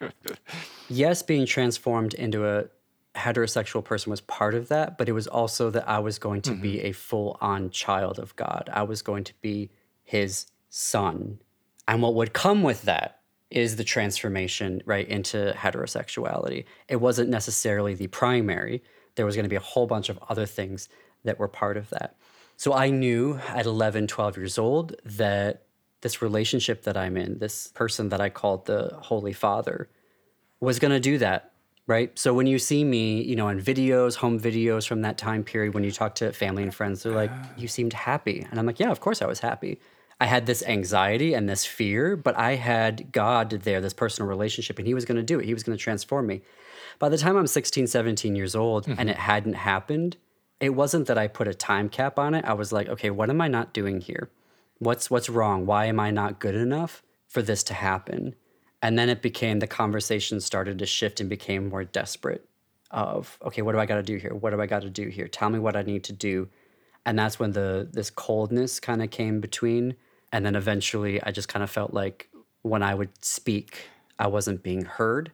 yes, 0.88 1.22
being 1.22 1.46
transformed 1.46 2.12
into 2.12 2.46
a 2.46 2.66
heterosexual 3.14 3.82
person 3.82 4.10
was 4.10 4.20
part 4.20 4.54
of 4.54 4.68
that, 4.68 4.98
but 4.98 5.08
it 5.08 5.12
was 5.12 5.26
also 5.26 5.70
that 5.70 5.88
I 5.88 5.98
was 6.00 6.18
going 6.18 6.42
to 6.42 6.50
mm-hmm. 6.50 6.62
be 6.62 6.80
a 6.82 6.92
full 6.92 7.38
on 7.40 7.70
child 7.70 8.18
of 8.18 8.36
God. 8.36 8.68
I 8.72 8.82
was 8.82 9.02
going 9.02 9.24
to 9.24 9.34
be 9.40 9.70
his 10.02 10.46
son. 10.68 11.38
And 11.86 12.02
what 12.02 12.14
would 12.14 12.32
come 12.32 12.62
with 12.62 12.82
that 12.82 13.20
is 13.54 13.76
the 13.76 13.84
transformation 13.84 14.82
right 14.84 15.08
into 15.08 15.54
heterosexuality. 15.56 16.64
It 16.88 16.96
wasn't 16.96 17.30
necessarily 17.30 17.94
the 17.94 18.08
primary, 18.08 18.82
there 19.14 19.24
was 19.24 19.36
going 19.36 19.44
to 19.44 19.50
be 19.50 19.56
a 19.56 19.60
whole 19.60 19.86
bunch 19.86 20.08
of 20.08 20.18
other 20.28 20.44
things 20.44 20.88
that 21.22 21.38
were 21.38 21.48
part 21.48 21.76
of 21.76 21.88
that. 21.90 22.16
So 22.56 22.74
I 22.74 22.90
knew 22.90 23.38
at 23.48 23.64
11, 23.64 24.08
12 24.08 24.36
years 24.36 24.58
old 24.58 24.96
that 25.04 25.62
this 26.00 26.20
relationship 26.20 26.82
that 26.82 26.96
I'm 26.96 27.16
in, 27.16 27.38
this 27.38 27.68
person 27.68 28.08
that 28.08 28.20
I 28.20 28.28
called 28.28 28.66
the 28.66 28.96
Holy 29.00 29.32
Father, 29.32 29.88
was 30.60 30.78
going 30.80 30.92
to 30.92 31.00
do 31.00 31.18
that 31.18 31.52
right? 31.86 32.18
So 32.18 32.32
when 32.32 32.46
you 32.46 32.58
see 32.58 32.82
me, 32.82 33.22
you 33.22 33.36
know, 33.36 33.48
on 33.48 33.60
videos, 33.60 34.16
home 34.16 34.40
videos 34.40 34.86
from 34.86 35.02
that 35.02 35.18
time 35.18 35.44
period, 35.44 35.74
when 35.74 35.84
you 35.84 35.92
talk 35.92 36.14
to 36.16 36.32
family 36.32 36.62
and 36.62 36.74
friends, 36.74 37.02
they're 37.02 37.12
like, 37.12 37.30
"You 37.56 37.68
seemed 37.68 37.92
happy," 37.92 38.46
and 38.50 38.58
I'm 38.58 38.66
like, 38.66 38.80
"Yeah, 38.80 38.90
of 38.90 39.00
course 39.00 39.20
I 39.20 39.26
was 39.26 39.40
happy." 39.40 39.78
I 40.24 40.26
had 40.26 40.46
this 40.46 40.62
anxiety 40.62 41.34
and 41.34 41.46
this 41.46 41.66
fear, 41.66 42.16
but 42.16 42.34
I 42.38 42.54
had 42.54 43.12
God 43.12 43.50
there, 43.50 43.82
this 43.82 43.92
personal 43.92 44.26
relationship, 44.26 44.78
and 44.78 44.88
He 44.88 44.94
was 44.94 45.04
going 45.04 45.18
to 45.18 45.22
do 45.22 45.38
it. 45.38 45.44
He 45.44 45.52
was 45.52 45.62
going 45.62 45.76
to 45.76 45.82
transform 45.82 46.26
me. 46.26 46.40
By 46.98 47.10
the 47.10 47.18
time 47.18 47.36
I'm 47.36 47.46
16, 47.46 47.86
17 47.86 48.34
years 48.34 48.56
old, 48.56 48.86
mm-hmm. 48.86 48.98
and 48.98 49.10
it 49.10 49.18
hadn't 49.18 49.52
happened, 49.52 50.16
it 50.60 50.70
wasn't 50.70 51.08
that 51.08 51.18
I 51.18 51.28
put 51.28 51.46
a 51.46 51.52
time 51.52 51.90
cap 51.90 52.18
on 52.18 52.32
it. 52.32 52.46
I 52.46 52.54
was 52.54 52.72
like, 52.72 52.88
okay, 52.88 53.10
what 53.10 53.28
am 53.28 53.42
I 53.42 53.48
not 53.48 53.74
doing 53.74 54.00
here? 54.00 54.30
What's 54.78 55.10
what's 55.10 55.28
wrong? 55.28 55.66
Why 55.66 55.84
am 55.84 56.00
I 56.00 56.10
not 56.10 56.40
good 56.40 56.54
enough 56.54 57.02
for 57.28 57.42
this 57.42 57.62
to 57.64 57.74
happen? 57.74 58.34
And 58.80 58.98
then 58.98 59.10
it 59.10 59.20
became 59.20 59.58
the 59.58 59.66
conversation 59.66 60.40
started 60.40 60.78
to 60.78 60.86
shift 60.86 61.20
and 61.20 61.28
became 61.28 61.68
more 61.68 61.84
desperate 61.84 62.48
of, 62.90 63.38
okay, 63.44 63.60
what 63.60 63.72
do 63.72 63.78
I 63.78 63.84
got 63.84 63.96
to 63.96 64.02
do 64.02 64.16
here? 64.16 64.34
What 64.34 64.54
do 64.54 64.60
I 64.62 64.66
got 64.66 64.82
to 64.82 64.90
do 64.90 65.08
here? 65.08 65.28
Tell 65.28 65.50
me 65.50 65.58
what 65.58 65.76
I 65.76 65.82
need 65.82 66.04
to 66.04 66.14
do. 66.14 66.48
And 67.04 67.18
that's 67.18 67.38
when 67.38 67.52
the 67.52 67.86
this 67.92 68.08
coldness 68.08 68.80
kind 68.80 69.02
of 69.02 69.10
came 69.10 69.42
between. 69.42 69.96
And 70.34 70.44
then 70.44 70.56
eventually 70.56 71.22
I 71.22 71.30
just 71.30 71.48
kind 71.48 71.62
of 71.62 71.70
felt 71.70 71.94
like 71.94 72.28
when 72.62 72.82
I 72.82 72.92
would 72.92 73.24
speak, 73.24 73.88
I 74.18 74.26
wasn't 74.26 74.64
being 74.64 74.84
heard 74.84 75.30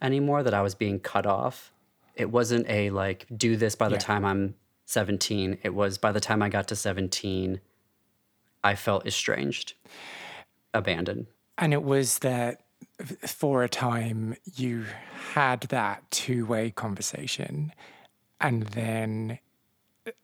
anymore, 0.00 0.44
that 0.44 0.54
I 0.54 0.62
was 0.62 0.76
being 0.76 1.00
cut 1.00 1.26
off. 1.26 1.72
It 2.14 2.30
wasn't 2.30 2.68
a 2.68 2.90
like, 2.90 3.26
do 3.36 3.56
this 3.56 3.74
by 3.74 3.88
the 3.88 3.96
Yeah. 3.96 4.00
time 4.02 4.24
I'm 4.24 4.54
17. 4.84 5.58
It 5.64 5.74
was 5.74 5.98
by 5.98 6.12
the 6.12 6.20
time 6.20 6.42
I 6.42 6.48
got 6.48 6.68
to 6.68 6.76
17, 6.76 7.60
I 8.62 8.76
felt 8.76 9.04
estranged, 9.04 9.74
abandoned. 10.72 11.26
And 11.58 11.72
it 11.72 11.82
was 11.82 12.20
that 12.20 12.62
for 13.26 13.64
a 13.64 13.68
time 13.68 14.36
you 14.54 14.84
had 15.34 15.62
that 15.62 16.08
two 16.12 16.46
way 16.46 16.70
conversation, 16.70 17.72
and 18.40 18.62
then 18.62 19.40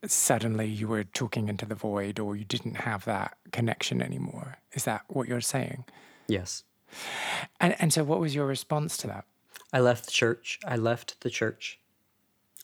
suddenly 0.05 0.67
you 0.67 0.87
were 0.87 1.03
talking 1.03 1.49
into 1.49 1.65
the 1.65 1.75
void, 1.75 2.19
or 2.19 2.35
you 2.35 2.45
didn't 2.45 2.75
have 2.75 3.05
that 3.05 3.37
connection 3.51 4.01
anymore. 4.01 4.57
Is 4.73 4.85
that 4.85 5.03
what 5.07 5.27
you're 5.27 5.41
saying? 5.41 5.85
Yes. 6.27 6.63
And, 7.59 7.75
and 7.79 7.91
so, 7.91 8.03
what 8.03 8.19
was 8.19 8.35
your 8.35 8.45
response 8.45 8.97
to 8.97 9.07
that? 9.07 9.25
I 9.71 9.79
left 9.79 10.05
the 10.05 10.11
church. 10.11 10.59
I 10.65 10.75
left 10.75 11.21
the 11.21 11.29
church. 11.29 11.79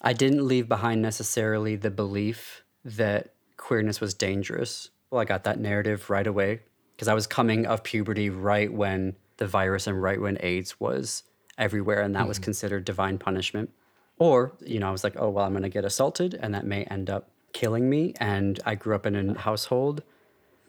I 0.01 0.13
didn't 0.13 0.47
leave 0.47 0.69
behind 0.69 1.01
necessarily 1.01 1.75
the 1.75 1.91
belief 1.91 2.63
that 2.85 3.33
queerness 3.57 3.99
was 3.99 4.13
dangerous. 4.13 4.89
Well, 5.09 5.21
I 5.21 5.25
got 5.25 5.43
that 5.43 5.59
narrative 5.59 6.09
right 6.09 6.27
away 6.27 6.61
because 6.95 7.07
I 7.07 7.13
was 7.13 7.27
coming 7.27 7.65
of 7.65 7.83
puberty 7.83 8.29
right 8.29 8.71
when 8.71 9.15
the 9.37 9.47
virus 9.47 9.87
and 9.87 10.01
right 10.01 10.21
when 10.21 10.37
AIDS 10.41 10.79
was 10.79 11.23
everywhere 11.57 12.01
and 12.01 12.15
that 12.15 12.27
was 12.27 12.37
mm-hmm. 12.37 12.45
considered 12.45 12.85
divine 12.85 13.17
punishment. 13.17 13.71
Or, 14.19 14.53
you 14.63 14.79
know, 14.79 14.89
I 14.89 14.91
was 14.91 15.03
like, 15.03 15.15
oh, 15.17 15.29
well, 15.29 15.45
I'm 15.45 15.53
going 15.53 15.63
to 15.63 15.69
get 15.69 15.85
assaulted 15.85 16.33
and 16.35 16.53
that 16.53 16.65
may 16.65 16.83
end 16.83 17.09
up 17.09 17.29
killing 17.53 17.89
me. 17.89 18.13
And 18.19 18.59
I 18.65 18.75
grew 18.75 18.93
up 18.93 19.05
in 19.05 19.15
a 19.15 19.39
household 19.39 20.03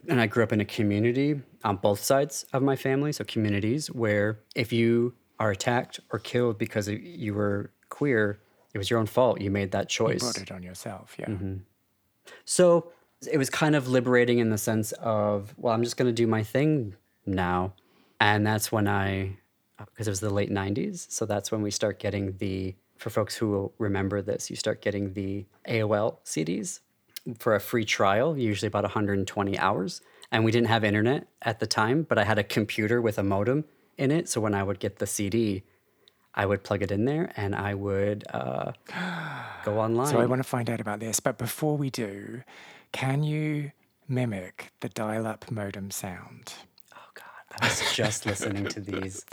and 0.09 0.21
I 0.21 0.27
grew 0.27 0.43
up 0.43 0.53
in 0.53 0.61
a 0.61 0.65
community 0.65 1.43
on 1.65 1.77
both 1.77 2.01
sides 2.01 2.47
of 2.53 2.63
my 2.63 2.77
family, 2.77 3.13
so 3.13 3.25
communities 3.25 3.89
where 3.89 4.39
if 4.55 4.73
you 4.73 5.15
are 5.39 5.51
attacked 5.51 6.01
or 6.11 6.19
killed 6.19 6.59
because 6.59 6.89
you 6.89 7.35
were 7.35 7.71
queer, 7.91 8.41
it 8.73 8.79
was 8.79 8.89
your 8.89 8.99
own 8.99 9.07
fault. 9.07 9.41
You 9.41 9.51
made 9.51 9.73
that 9.73 9.89
choice. 9.89 10.23
You 10.23 10.33
brought 10.33 10.39
it 10.39 10.53
on 10.53 10.63
yourself, 10.63 11.17
yeah. 11.19 11.27
Mm-hmm. 11.27 11.57
So 12.45 12.93
it 13.31 13.37
was 13.37 13.51
kind 13.51 13.75
of 13.75 13.89
liberating 13.89 14.39
in 14.39 14.51
the 14.51 14.59
sense 14.59 14.93
of, 14.93 15.53
well, 15.59 15.75
I'm 15.75 15.83
just 15.83 15.97
going 15.97 16.09
to 16.09 16.13
do 16.13 16.27
my 16.27 16.43
thing 16.43 16.95
now. 17.27 17.75
And 18.21 18.47
that's 18.47 18.71
when 18.71 18.89
I, 18.89 19.37
because 19.79 20.07
it 20.07 20.11
was 20.11 20.21
the 20.21 20.31
late 20.31 20.51
90s. 20.51 21.11
So 21.11 21.27
that's 21.27 21.51
when 21.51 21.63
we 21.63 21.71
start 21.71 21.99
getting 21.99 22.37
the, 22.39 22.75
for 23.01 23.09
folks 23.09 23.35
who 23.37 23.49
will 23.49 23.73
remember 23.79 24.21
this, 24.21 24.51
you 24.51 24.57
start 24.57 24.83
getting 24.83 25.15
the 25.15 25.47
AOL 25.67 26.19
CDs 26.25 26.81
for 27.39 27.55
a 27.55 27.61
free 27.61 27.85
trial, 27.85 28.37
usually 28.37 28.67
about 28.67 28.85
120 28.85 29.59
hours. 29.59 30.03
And 30.31 30.45
we 30.45 30.53
didn't 30.53 30.69
have 30.69 30.85
internet 30.85 31.27
at 31.41 31.61
the 31.61 31.67
time, 31.67 32.03
but 32.03 32.19
I 32.19 32.25
had 32.25 32.39
a 32.39 32.45
computer 32.45 33.01
with 33.01 33.19
a 33.19 33.23
modem 33.23 33.65
in 33.97 34.11
it. 34.11 34.29
So 34.29 34.41
when 34.41 34.55
I 34.55 34.63
would 34.63 34.79
get 34.81 34.99
the 34.99 35.07
CD, 35.07 35.63
I 36.35 36.45
would 36.45 36.63
plug 36.63 36.83
it 36.83 36.91
in 36.91 37.07
there 37.07 37.33
and 37.37 37.55
I 37.55 37.75
would 37.75 38.25
uh, 38.33 38.73
go 39.65 39.81
online. 39.81 40.09
So 40.09 40.21
I 40.21 40.27
want 40.27 40.41
to 40.43 40.49
find 40.49 40.69
out 40.69 40.81
about 40.81 41.01
this. 41.01 41.21
But 41.21 41.39
before 41.39 41.79
we 41.79 41.89
do, 41.89 42.43
can 42.93 43.23
you 43.23 43.73
mimic 44.09 44.73
the 44.81 44.91
dial 44.91 45.27
up 45.27 45.51
modem 45.51 45.91
sound? 45.91 46.53
Oh 46.95 47.11
God, 47.15 47.61
I 47.63 47.67
was 47.67 47.95
just 47.95 48.27
listening 48.27 48.67
to 48.67 48.81
these 48.81 49.25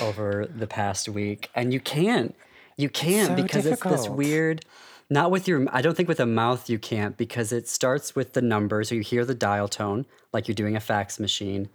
over 0.00 0.46
the 0.46 0.66
past 0.68 1.08
week, 1.08 1.50
and 1.54 1.72
you 1.72 1.80
can't, 1.80 2.34
you 2.76 2.88
can't 2.88 3.36
so 3.36 3.42
because 3.42 3.66
it's 3.66 3.82
this 3.82 4.08
weird. 4.08 4.64
Not 5.08 5.30
with 5.30 5.46
your, 5.46 5.66
I 5.70 5.82
don't 5.82 5.96
think 5.96 6.08
with 6.08 6.18
a 6.18 6.26
mouth 6.26 6.68
you 6.68 6.80
can't 6.80 7.16
because 7.16 7.52
it 7.52 7.68
starts 7.68 8.16
with 8.16 8.32
the 8.32 8.42
number, 8.42 8.82
so 8.82 8.96
you 8.96 9.02
hear 9.02 9.24
the 9.24 9.36
dial 9.36 9.68
tone 9.68 10.04
like 10.32 10.48
you're 10.48 10.54
doing 10.56 10.74
a 10.74 10.80
fax 10.80 11.20
machine, 11.20 11.68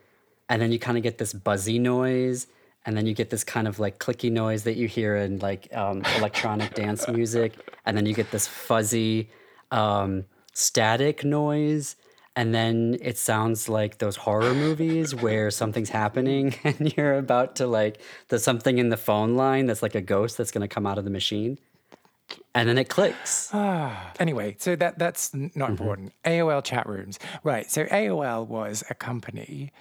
and 0.50 0.62
then 0.62 0.72
you 0.72 0.80
kind 0.80 0.98
of 0.98 1.04
get 1.04 1.18
this 1.18 1.32
buzzy 1.32 1.80
noise, 1.80 2.48
and 2.86 2.98
then 2.98 3.06
you 3.06 3.14
get 3.14 3.30
this 3.30 3.44
kind 3.44 3.68
of 3.68 3.80
like 3.80 4.00
clicky 4.00 4.32
noise 4.32 4.64
that 4.64 4.76
you 4.76 4.88
hear 4.88 5.16
in 5.16 5.40
like 5.40 5.74
um, 5.74 6.04
electronic 6.18 6.74
dance 6.76 7.08
music, 7.08 7.54
and 7.86 7.96
then 7.96 8.06
you 8.06 8.14
get 8.14 8.32
this 8.32 8.48
fuzzy 8.48 9.30
um, 9.72 10.26
static 10.54 11.24
noise. 11.24 11.96
And 12.36 12.56
then 12.56 12.98
it 13.02 13.18
sounds 13.18 13.68
like 13.68 13.98
those 13.98 14.16
horror 14.16 14.54
movies 14.54 15.14
where 15.14 15.52
something's 15.52 15.90
happening 15.90 16.56
and 16.64 16.94
you're 16.96 17.18
about 17.18 17.58
to 17.58 17.68
like, 17.68 18.00
there's 18.30 18.44
something 18.44 18.78
in 18.78 18.90
the 18.90 18.98
phone 18.98 19.36
line 19.36 19.66
that's 19.66 19.82
like 19.82 19.96
a 19.96 20.02
ghost 20.02 20.38
that's 20.38 20.52
going 20.52 20.62
to 20.62 20.74
come 20.74 20.88
out 20.88 20.98
of 20.98 21.04
the 21.04 21.10
machine. 21.10 21.60
And 22.56 22.70
then 22.70 22.78
it 22.78 22.90
clicks. 22.90 23.54
Anyway, 24.20 24.56
so 24.60 24.76
that 24.76 25.00
that's 25.00 25.34
not 25.34 25.52
mm-hmm. 25.52 25.72
important. 25.72 26.14
AOL 26.26 26.64
chat 26.64 26.88
rooms, 26.88 27.18
right? 27.44 27.70
So 27.70 27.86
AOL 27.86 28.48
was 28.48 28.84
a 28.90 28.94
company 28.94 29.72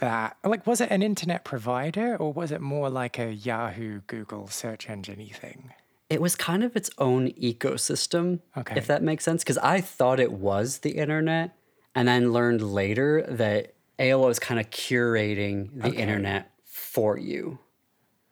that, 0.00 0.36
like, 0.44 0.66
was 0.66 0.80
it 0.80 0.90
an 0.90 1.02
internet 1.02 1.44
provider 1.44 2.16
or 2.16 2.32
was 2.32 2.50
it 2.50 2.60
more 2.60 2.90
like 2.90 3.18
a 3.18 3.32
Yahoo, 3.32 4.00
Google 4.08 4.48
search 4.48 4.90
engine 4.90 5.28
thing? 5.32 5.72
It 6.10 6.20
was 6.20 6.34
kind 6.34 6.64
of 6.64 6.74
its 6.74 6.90
own 6.98 7.28
ecosystem, 7.32 8.40
Okay. 8.56 8.76
if 8.76 8.86
that 8.88 9.02
makes 9.02 9.22
sense. 9.24 9.44
Because 9.44 9.58
I 9.58 9.80
thought 9.80 10.18
it 10.18 10.32
was 10.32 10.78
the 10.78 10.92
internet 10.92 11.54
and 11.98 12.06
then 12.08 12.32
learned 12.32 12.62
later 12.62 13.22
that 13.28 13.74
AOL 13.98 14.26
was 14.26 14.38
kind 14.38 14.60
of 14.60 14.70
curating 14.70 15.70
the 15.82 15.92
internet 15.92 16.50
for 16.64 17.18
you, 17.18 17.58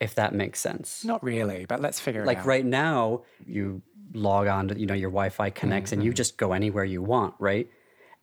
if 0.00 0.14
that 0.14 0.34
makes 0.34 0.60
sense. 0.60 1.04
Not 1.04 1.22
really, 1.22 1.66
but 1.66 1.80
let's 1.80 1.98
figure 2.00 2.20
it 2.20 2.24
out. 2.24 2.26
like 2.28 2.44
right 2.46 2.64
now 2.64 3.22
you 3.46 3.82
log 4.14 4.46
on 4.46 4.68
to 4.68 4.78
you 4.78 4.86
know 4.86 4.94
your 4.94 5.10
wi-fi 5.10 5.50
connects 5.50 5.90
and 5.92 6.02
you 6.02 6.10
Mm-hmm. 6.10 6.16
just 6.16 6.36
go 6.36 6.52
anywhere 6.52 6.84
you 6.84 7.02
want 7.02 7.34
right 7.40 7.68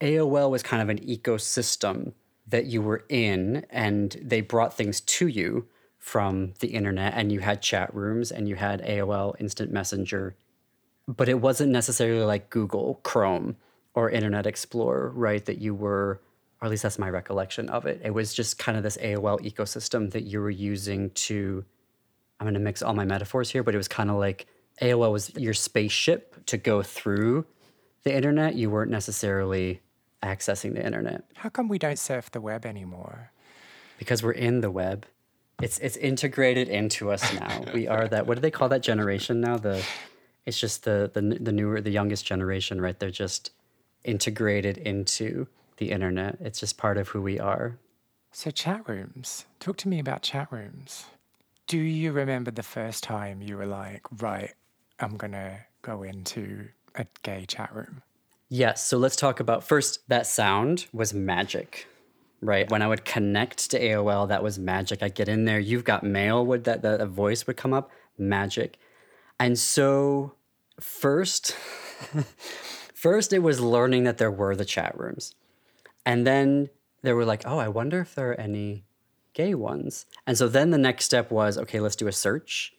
aol 0.02 0.50
was 0.50 0.64
kind 0.64 0.82
of 0.82 0.88
an 0.90 0.98
ecosystem 1.00 2.14
that 2.48 2.66
you 2.66 2.82
were 2.82 3.04
in 3.10 3.66
and 3.70 4.18
they 4.22 4.40
brought 4.42 4.74
things 4.74 5.02
to 5.02 5.28
you 5.28 5.68
from 6.00 6.54
the 6.62 6.70
internet 6.70 7.14
and 7.16 7.32
you 7.34 7.40
had 7.42 7.62
chat 7.62 7.94
rooms 7.94 8.32
and 8.32 8.48
you 8.48 8.56
had 8.56 8.82
aol 8.86 9.36
instant 9.42 9.72
messenger 9.72 10.36
but 11.08 11.28
it 11.28 11.40
wasn't 11.42 11.70
necessarily 11.70 12.24
like 12.24 12.50
google 12.50 13.02
chrome 13.04 13.58
or 13.96 14.10
internet 14.10 14.46
explorer 14.48 15.10
right 15.16 15.46
that 15.46 15.60
you 15.60 15.74
were 15.76 16.20
or 16.62 16.66
at 16.66 16.70
least 16.72 16.84
that's 16.84 16.98
my 17.00 17.10
recollection 17.10 17.70
of 17.70 17.86
it 17.86 18.02
it 18.04 18.12
was 18.14 18.34
just 18.34 18.58
kind 18.58 18.78
of 18.78 18.84
this 18.84 18.98
aol 18.98 19.40
ecosystem 19.42 20.12
that 20.12 20.24
you 20.24 20.40
were 20.42 20.50
using 20.50 21.10
to 21.12 21.64
I'm 22.40 22.46
going 22.46 22.56
to 22.56 22.60
mix 22.60 22.82
all 22.82 22.94
my 22.94 23.06
metaphors 23.06 23.52
here, 23.52 23.64
but 23.64 23.74
it 23.74 23.78
was 23.78 23.88
kind 23.88 24.10
of 24.10 24.18
like 24.18 24.48
AOL 24.82 25.14
was 25.14 25.34
your 25.38 25.54
spaceship 25.54 26.46
to 26.48 26.58
go 26.58 26.82
through 26.82 27.46
the 28.04 28.14
internet. 28.14 28.56
You 28.56 28.70
weren't 28.70 28.92
necessarily 28.92 29.80
accessing 30.22 30.74
the 30.74 30.84
internet 30.86 31.24
How 31.36 31.48
come 31.50 31.70
we 31.70 31.78
don't 31.78 32.00
surf 32.00 32.32
the 32.32 32.42
web 32.42 32.66
anymore? 32.66 33.32
because 33.98 34.22
we're 34.24 34.32
in 34.32 34.60
the 34.60 34.72
web. 34.72 35.06
It's 35.62 35.80
it's 35.80 35.96
integrated 35.96 36.68
into 36.68 37.12
us 37.12 37.34
now. 37.34 37.64
we 37.74 37.88
are 37.88 38.08
that. 38.10 38.28
What 38.28 38.36
do 38.36 38.42
they 38.42 38.52
call 38.52 38.68
that 38.70 38.82
generation 38.84 39.40
now? 39.40 39.58
The 39.58 39.82
it's 40.46 40.60
just 40.60 40.84
the 40.84 41.10
the 41.14 41.22
the 41.22 41.52
newer, 41.54 41.80
the 41.80 41.92
youngest 41.92 42.26
generation, 42.26 42.82
right? 42.82 43.00
They're 43.00 43.12
just 43.12 43.52
integrated 44.04 44.78
into 44.78 45.48
the 45.78 45.92
internet. 45.92 46.38
It's 46.40 46.60
just 46.60 46.78
part 46.78 46.98
of 46.98 47.10
who 47.10 47.22
we 47.22 47.40
are. 47.40 47.78
So, 48.32 48.52
chat 48.52 48.88
rooms. 48.88 49.46
Talk 49.60 49.78
to 49.78 49.88
me 49.88 50.00
about 50.00 50.24
chat 50.24 50.52
rooms. 50.52 51.06
Do 51.68 51.78
you 51.78 52.12
remember 52.12 52.52
the 52.52 52.64
first 52.64 53.04
time 53.04 53.42
you 53.42 53.58
were 53.58 53.66
like, 53.66 54.02
right, 54.22 54.54
I'm 55.00 55.18
going 55.18 55.32
to 55.32 55.60
go 55.82 56.04
into 56.04 56.68
a 56.96 57.06
gay 57.22 57.46
chat 57.46 57.74
room? 57.74 58.02
Yes. 58.50 58.86
So 58.86 58.98
let's 58.98 59.16
talk 59.16 59.40
about 59.40 59.64
first 59.64 60.08
that 60.10 60.28
sound 60.28 60.86
was 60.94 61.14
magic, 61.14 61.88
right? 62.42 62.70
When 62.70 62.82
I 62.82 62.88
would 62.88 63.06
connect 63.06 63.72
to 63.72 63.80
AOL, 63.80 64.28
that 64.28 64.44
was 64.44 64.60
magic. 64.60 65.02
I'd 65.02 65.16
get 65.16 65.28
in 65.28 65.46
there, 65.46 65.60
you've 65.60 65.86
got 65.86 66.04
mail, 66.04 66.46
would 66.46 66.66
that 66.66 66.82
the, 66.82 66.98
the 66.98 67.06
voice 67.06 67.48
would 67.48 67.58
come 67.58 67.74
up, 67.74 67.90
magic. 68.18 68.78
And 69.40 69.58
so 69.58 70.34
first, 70.80 71.56
first 73.04 73.34
it 73.34 73.40
was 73.40 73.60
learning 73.60 74.06
that 74.06 74.18
there 74.18 74.32
were 74.32 74.56
the 74.56 74.64
chat 74.64 74.98
rooms. 74.98 75.36
And 76.06 76.26
then 76.26 76.70
they 77.02 77.12
were 77.12 77.26
like, 77.26 77.44
oh, 77.46 77.58
I 77.58 77.68
wonder 77.68 78.00
if 78.00 78.16
there 78.16 78.32
are 78.32 78.40
any 78.40 78.86
gay 79.34 79.54
ones. 79.54 80.06
And 80.26 80.38
so 80.38 80.48
then 80.48 80.72
the 80.72 80.78
next 80.78 81.04
step 81.04 81.30
was, 81.30 81.58
okay, 81.58 81.82
let's 81.82 81.98
do 81.98 82.08
a 82.08 82.14
search 82.14 82.74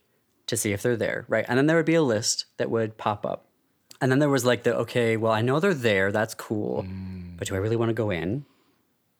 to 0.46 0.56
see 0.56 0.72
if 0.72 0.80
they're 0.80 0.96
there, 0.96 1.26
right? 1.28 1.44
And 1.46 1.58
then 1.58 1.66
there 1.66 1.76
would 1.76 1.84
be 1.84 1.94
a 1.94 2.02
list 2.02 2.46
that 2.56 2.70
would 2.70 2.96
pop 2.96 3.26
up. 3.26 3.48
And 4.00 4.10
then 4.10 4.18
there 4.18 4.30
was 4.30 4.46
like 4.46 4.62
the 4.62 4.74
okay, 4.76 5.18
well, 5.18 5.32
I 5.32 5.42
know 5.42 5.60
they're 5.60 5.74
there. 5.74 6.10
That's 6.10 6.34
cool, 6.34 6.84
mm. 6.84 7.36
but 7.36 7.48
do 7.48 7.54
I 7.54 7.58
really 7.58 7.76
want 7.76 7.90
to 7.90 7.94
go 7.94 8.10
in? 8.10 8.44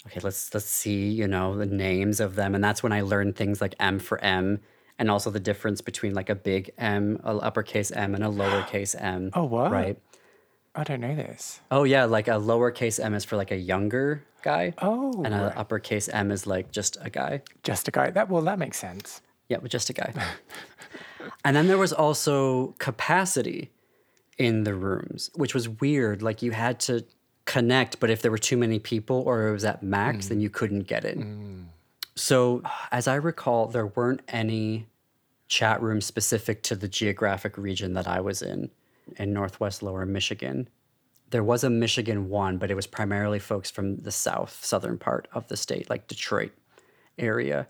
Okay, 0.06 0.20
let's 0.20 0.52
let's 0.52 0.66
see, 0.66 1.08
you 1.08 1.28
know, 1.28 1.56
the 1.56 1.64
names 1.66 2.18
of 2.18 2.34
them, 2.34 2.54
and 2.54 2.62
that's 2.62 2.82
when 2.82 2.92
I 2.92 3.00
learned 3.00 3.36
things 3.36 3.60
like 3.60 3.74
M 3.78 3.98
for 3.98 4.22
M, 4.22 4.60
and 4.98 5.10
also 5.10 5.30
the 5.30 5.40
difference 5.40 5.80
between 5.80 6.12
like 6.12 6.28
a 6.28 6.34
big 6.34 6.70
M, 6.76 7.20
a 7.24 7.36
uppercase 7.36 7.92
M, 7.92 8.14
and 8.14 8.24
a 8.24 8.28
lowercase 8.28 8.94
M. 9.00 9.30
Oh, 9.34 9.44
what? 9.44 9.70
Right. 9.70 9.96
I 10.74 10.84
don't 10.84 11.00
know 11.00 11.14
this. 11.14 11.60
Oh 11.70 11.84
yeah, 11.84 12.04
like 12.04 12.28
a 12.28 12.32
lowercase 12.32 13.02
m 13.02 13.14
is 13.14 13.24
for 13.24 13.36
like 13.36 13.50
a 13.50 13.56
younger 13.56 14.24
guy. 14.44 14.74
Oh, 14.78 15.22
And 15.24 15.34
a 15.34 15.58
uppercase 15.58 16.08
M 16.08 16.30
is 16.30 16.46
like 16.46 16.70
just 16.70 16.96
a 17.00 17.10
guy. 17.10 17.42
just 17.64 17.88
a 17.88 17.90
guy. 17.90 18.10
That 18.10 18.28
well, 18.28 18.42
that 18.42 18.58
makes 18.58 18.78
sense. 18.78 19.22
Yeah, 19.48 19.58
but 19.60 19.70
just 19.70 19.90
a 19.90 19.92
guy. 19.92 20.12
and 21.44 21.56
then 21.56 21.66
there 21.66 21.78
was 21.78 21.92
also 21.92 22.74
capacity 22.78 23.70
in 24.38 24.64
the 24.64 24.74
rooms, 24.74 25.30
which 25.34 25.54
was 25.54 25.68
weird. 25.68 26.22
Like 26.22 26.42
you 26.42 26.52
had 26.52 26.78
to 26.80 27.04
connect, 27.46 28.00
but 28.00 28.10
if 28.10 28.22
there 28.22 28.30
were 28.30 28.38
too 28.38 28.56
many 28.56 28.78
people 28.78 29.22
or 29.26 29.48
it 29.48 29.52
was 29.52 29.64
at 29.64 29.82
max, 29.82 30.26
mm. 30.26 30.28
then 30.30 30.40
you 30.40 30.50
couldn't 30.50 30.86
get 30.86 31.04
in. 31.04 31.24
Mm. 31.24 31.64
So, 32.16 32.62
as 32.92 33.08
I 33.08 33.16
recall, 33.16 33.66
there 33.66 33.88
weren't 33.88 34.22
any 34.28 34.86
chat 35.48 35.82
rooms 35.82 36.06
specific 36.06 36.62
to 36.62 36.76
the 36.76 36.88
geographic 36.88 37.58
region 37.58 37.94
that 37.94 38.06
I 38.06 38.20
was 38.20 38.40
in, 38.40 38.70
in 39.16 39.32
Northwest 39.32 39.82
Lower 39.82 40.06
Michigan. 40.06 40.68
There 41.30 41.44
was 41.44 41.64
a 41.64 41.70
Michigan 41.70 42.28
one, 42.28 42.58
but 42.58 42.70
it 42.70 42.74
was 42.74 42.86
primarily 42.86 43.38
folks 43.38 43.70
from 43.70 43.96
the 43.96 44.12
south, 44.12 44.64
southern 44.64 44.98
part 44.98 45.28
of 45.32 45.48
the 45.48 45.56
state, 45.56 45.90
like 45.90 46.06
Detroit 46.06 46.52
area. 47.18 47.68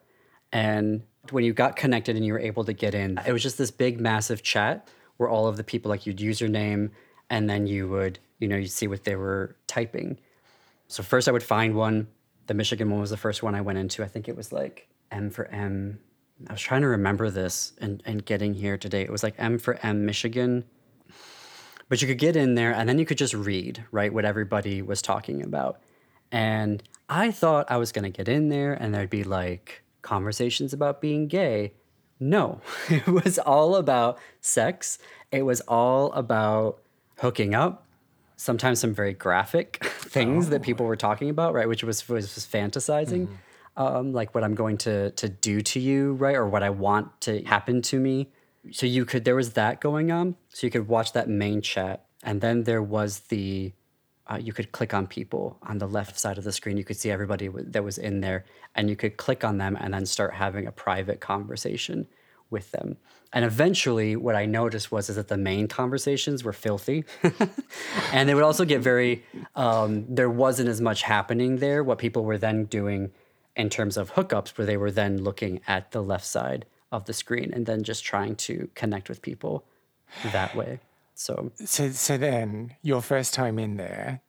And 0.52 1.02
when 1.30 1.44
you 1.44 1.52
got 1.52 1.76
connected 1.76 2.16
and 2.16 2.24
you 2.24 2.32
were 2.32 2.40
able 2.40 2.64
to 2.64 2.72
get 2.72 2.94
in, 2.94 3.18
it 3.26 3.32
was 3.32 3.42
just 3.42 3.58
this 3.58 3.70
big, 3.70 4.00
massive 4.00 4.42
chat 4.42 4.88
where 5.16 5.28
all 5.28 5.46
of 5.46 5.56
the 5.56 5.64
people, 5.64 5.88
like 5.88 6.06
you'd 6.06 6.20
use 6.20 6.40
your 6.40 6.50
name 6.50 6.90
and 7.30 7.48
then 7.48 7.66
you 7.66 7.88
would, 7.88 8.18
you 8.38 8.48
know, 8.48 8.56
you'd 8.56 8.70
see 8.70 8.86
what 8.86 9.04
they 9.04 9.16
were 9.16 9.56
typing. 9.66 10.18
So 10.88 11.02
first 11.02 11.28
I 11.28 11.32
would 11.32 11.42
find 11.42 11.74
one. 11.74 12.08
The 12.46 12.54
Michigan 12.54 12.90
one 12.90 13.00
was 13.00 13.10
the 13.10 13.16
first 13.16 13.42
one 13.42 13.54
I 13.54 13.62
went 13.62 13.78
into. 13.78 14.02
I 14.02 14.08
think 14.08 14.28
it 14.28 14.36
was 14.36 14.52
like 14.52 14.88
M 15.10 15.30
for 15.30 15.46
M. 15.46 15.98
I 16.48 16.52
was 16.52 16.60
trying 16.60 16.82
to 16.82 16.88
remember 16.88 17.30
this 17.30 17.72
and, 17.80 18.02
and 18.04 18.24
getting 18.24 18.54
here 18.54 18.76
today. 18.76 19.02
It 19.02 19.10
was 19.10 19.22
like 19.22 19.34
M 19.38 19.58
for 19.58 19.78
M 19.82 20.04
Michigan. 20.04 20.64
But 21.88 22.00
you 22.00 22.08
could 22.08 22.18
get 22.18 22.36
in 22.36 22.54
there 22.54 22.72
and 22.72 22.88
then 22.88 22.98
you 22.98 23.06
could 23.06 23.18
just 23.18 23.34
read, 23.34 23.84
right, 23.90 24.12
what 24.12 24.24
everybody 24.24 24.82
was 24.82 25.02
talking 25.02 25.42
about. 25.42 25.80
And 26.32 26.82
I 27.08 27.30
thought 27.30 27.70
I 27.70 27.76
was 27.76 27.92
going 27.92 28.04
to 28.04 28.10
get 28.10 28.28
in 28.28 28.48
there 28.48 28.72
and 28.72 28.94
there'd 28.94 29.10
be 29.10 29.24
like 29.24 29.84
conversations 30.02 30.72
about 30.72 31.00
being 31.00 31.28
gay. 31.28 31.72
No, 32.20 32.60
it 32.88 33.06
was 33.06 33.38
all 33.38 33.76
about 33.76 34.18
sex. 34.40 34.98
It 35.30 35.42
was 35.42 35.60
all 35.62 36.12
about 36.12 36.80
hooking 37.18 37.54
up. 37.54 37.86
Sometimes 38.36 38.80
some 38.80 38.94
very 38.94 39.14
graphic 39.14 39.84
things 39.84 40.48
that 40.50 40.62
people 40.62 40.86
were 40.86 40.96
talking 40.96 41.30
about, 41.30 41.54
right? 41.54 41.68
Which 41.68 41.84
was 41.84 42.08
was, 42.08 42.34
was 42.34 42.46
fantasizing, 42.46 43.28
um, 43.76 44.12
like 44.12 44.34
what 44.34 44.42
I'm 44.42 44.54
going 44.54 44.76
to 44.78 45.10
to 45.12 45.28
do 45.28 45.60
to 45.60 45.80
you, 45.80 46.14
right, 46.14 46.34
or 46.34 46.48
what 46.48 46.62
I 46.62 46.70
want 46.70 47.20
to 47.22 47.42
happen 47.44 47.80
to 47.82 48.00
me. 48.00 48.28
So 48.70 48.86
you 48.86 49.04
could 49.04 49.24
there 49.24 49.36
was 49.36 49.52
that 49.52 49.80
going 49.80 50.10
on. 50.10 50.36
So 50.50 50.66
you 50.66 50.70
could 50.70 50.88
watch 50.88 51.12
that 51.12 51.28
main 51.28 51.60
chat, 51.60 52.06
and 52.22 52.40
then 52.40 52.64
there 52.64 52.82
was 52.82 53.20
the 53.20 53.72
uh, 54.26 54.38
you 54.40 54.52
could 54.52 54.72
click 54.72 54.94
on 54.94 55.06
people 55.06 55.58
on 55.62 55.78
the 55.78 55.86
left 55.86 56.18
side 56.18 56.38
of 56.38 56.44
the 56.44 56.52
screen. 56.52 56.76
You 56.76 56.84
could 56.84 56.96
see 56.96 57.10
everybody 57.10 57.46
w- 57.46 57.66
that 57.70 57.84
was 57.84 57.98
in 57.98 58.20
there, 58.20 58.44
and 58.74 58.88
you 58.88 58.96
could 58.96 59.16
click 59.16 59.44
on 59.44 59.58
them 59.58 59.76
and 59.78 59.92
then 59.92 60.06
start 60.06 60.34
having 60.34 60.66
a 60.66 60.72
private 60.72 61.20
conversation 61.20 62.06
with 62.48 62.70
them. 62.70 62.96
And 63.32 63.44
eventually, 63.44 64.16
what 64.16 64.34
I 64.34 64.46
noticed 64.46 64.90
was 64.90 65.10
is 65.10 65.16
that 65.16 65.28
the 65.28 65.36
main 65.36 65.68
conversations 65.68 66.42
were 66.42 66.52
filthy, 66.52 67.04
and 68.12 68.28
they 68.28 68.34
would 68.34 68.44
also 68.44 68.64
get 68.64 68.80
very. 68.80 69.24
Um, 69.54 70.06
there 70.08 70.30
wasn't 70.30 70.68
as 70.70 70.80
much 70.80 71.02
happening 71.02 71.56
there. 71.56 71.84
What 71.84 71.98
people 71.98 72.24
were 72.24 72.38
then 72.38 72.64
doing, 72.64 73.10
in 73.56 73.68
terms 73.68 73.98
of 73.98 74.14
hookups, 74.14 74.56
where 74.56 74.66
they 74.66 74.78
were 74.78 74.90
then 74.90 75.22
looking 75.22 75.60
at 75.66 75.90
the 75.90 76.02
left 76.02 76.24
side 76.24 76.64
of 76.94 77.04
the 77.06 77.12
screen 77.12 77.50
and 77.52 77.66
then 77.66 77.82
just 77.82 78.04
trying 78.04 78.36
to 78.36 78.68
connect 78.74 79.08
with 79.08 79.20
people 79.20 79.64
that 80.32 80.54
way. 80.54 80.80
So 81.14 81.52
So, 81.64 81.90
so 81.90 82.16
then 82.16 82.74
your 82.82 83.02
first 83.02 83.34
time 83.34 83.58
in 83.58 83.76
there, 83.76 84.20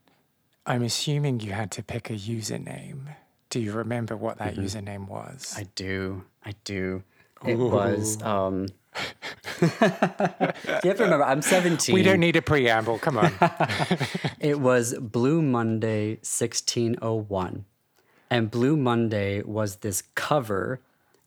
I'm 0.66 0.84
assuming 0.84 1.40
you 1.42 1.52
had 1.52 1.72
to 1.72 1.84
pick 1.84 2.10
a 2.10 2.14
username. 2.14 3.16
Do 3.50 3.60
you 3.60 3.72
remember 3.72 4.18
what 4.18 4.40
that 4.40 4.56
username 4.56 5.08
was? 5.08 5.54
I 5.56 5.66
do. 5.76 6.24
I 6.44 6.54
do. 6.64 7.04
It 7.46 7.58
was. 7.58 8.22
Um, 8.24 8.68
you 9.62 9.68
have 9.80 10.98
to 10.98 11.04
remember, 11.04 11.24
I'm 11.24 11.42
17. 11.42 11.94
we 11.94 12.02
don't 12.02 12.20
need 12.20 12.36
a 12.36 12.42
preamble. 12.42 12.98
Come 13.00 13.18
on. 13.18 13.32
It 14.40 14.60
was 14.60 14.94
Blue 15.00 15.42
Monday 15.42 16.16
1601. 16.16 17.66
And 18.30 18.52
Blue 18.52 18.76
Monday 18.78 19.42
was 19.44 19.78
this 19.78 20.04
cover 20.16 20.82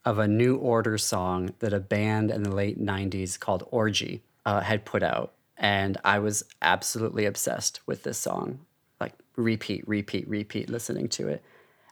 of 0.04 0.18
a 0.18 0.28
New 0.28 0.56
Order 0.56 0.98
song 0.98 1.54
that 1.58 1.72
a 1.72 1.80
band 1.80 2.30
in 2.30 2.42
the 2.42 2.54
late 2.54 2.80
90s 2.80 3.38
called 3.38 3.66
Orgy 3.70 4.22
uh, 4.46 4.60
had 4.60 4.84
put 4.84 5.02
out. 5.02 5.32
And 5.56 5.98
I 6.04 6.18
was 6.18 6.44
absolutely 6.62 7.26
obsessed 7.26 7.80
with 7.86 8.04
this 8.04 8.18
song. 8.18 8.60
Like 9.00 9.14
repeat, 9.36 9.86
repeat, 9.86 10.28
repeat, 10.28 10.70
listening 10.70 11.08
to 11.10 11.28
it. 11.28 11.42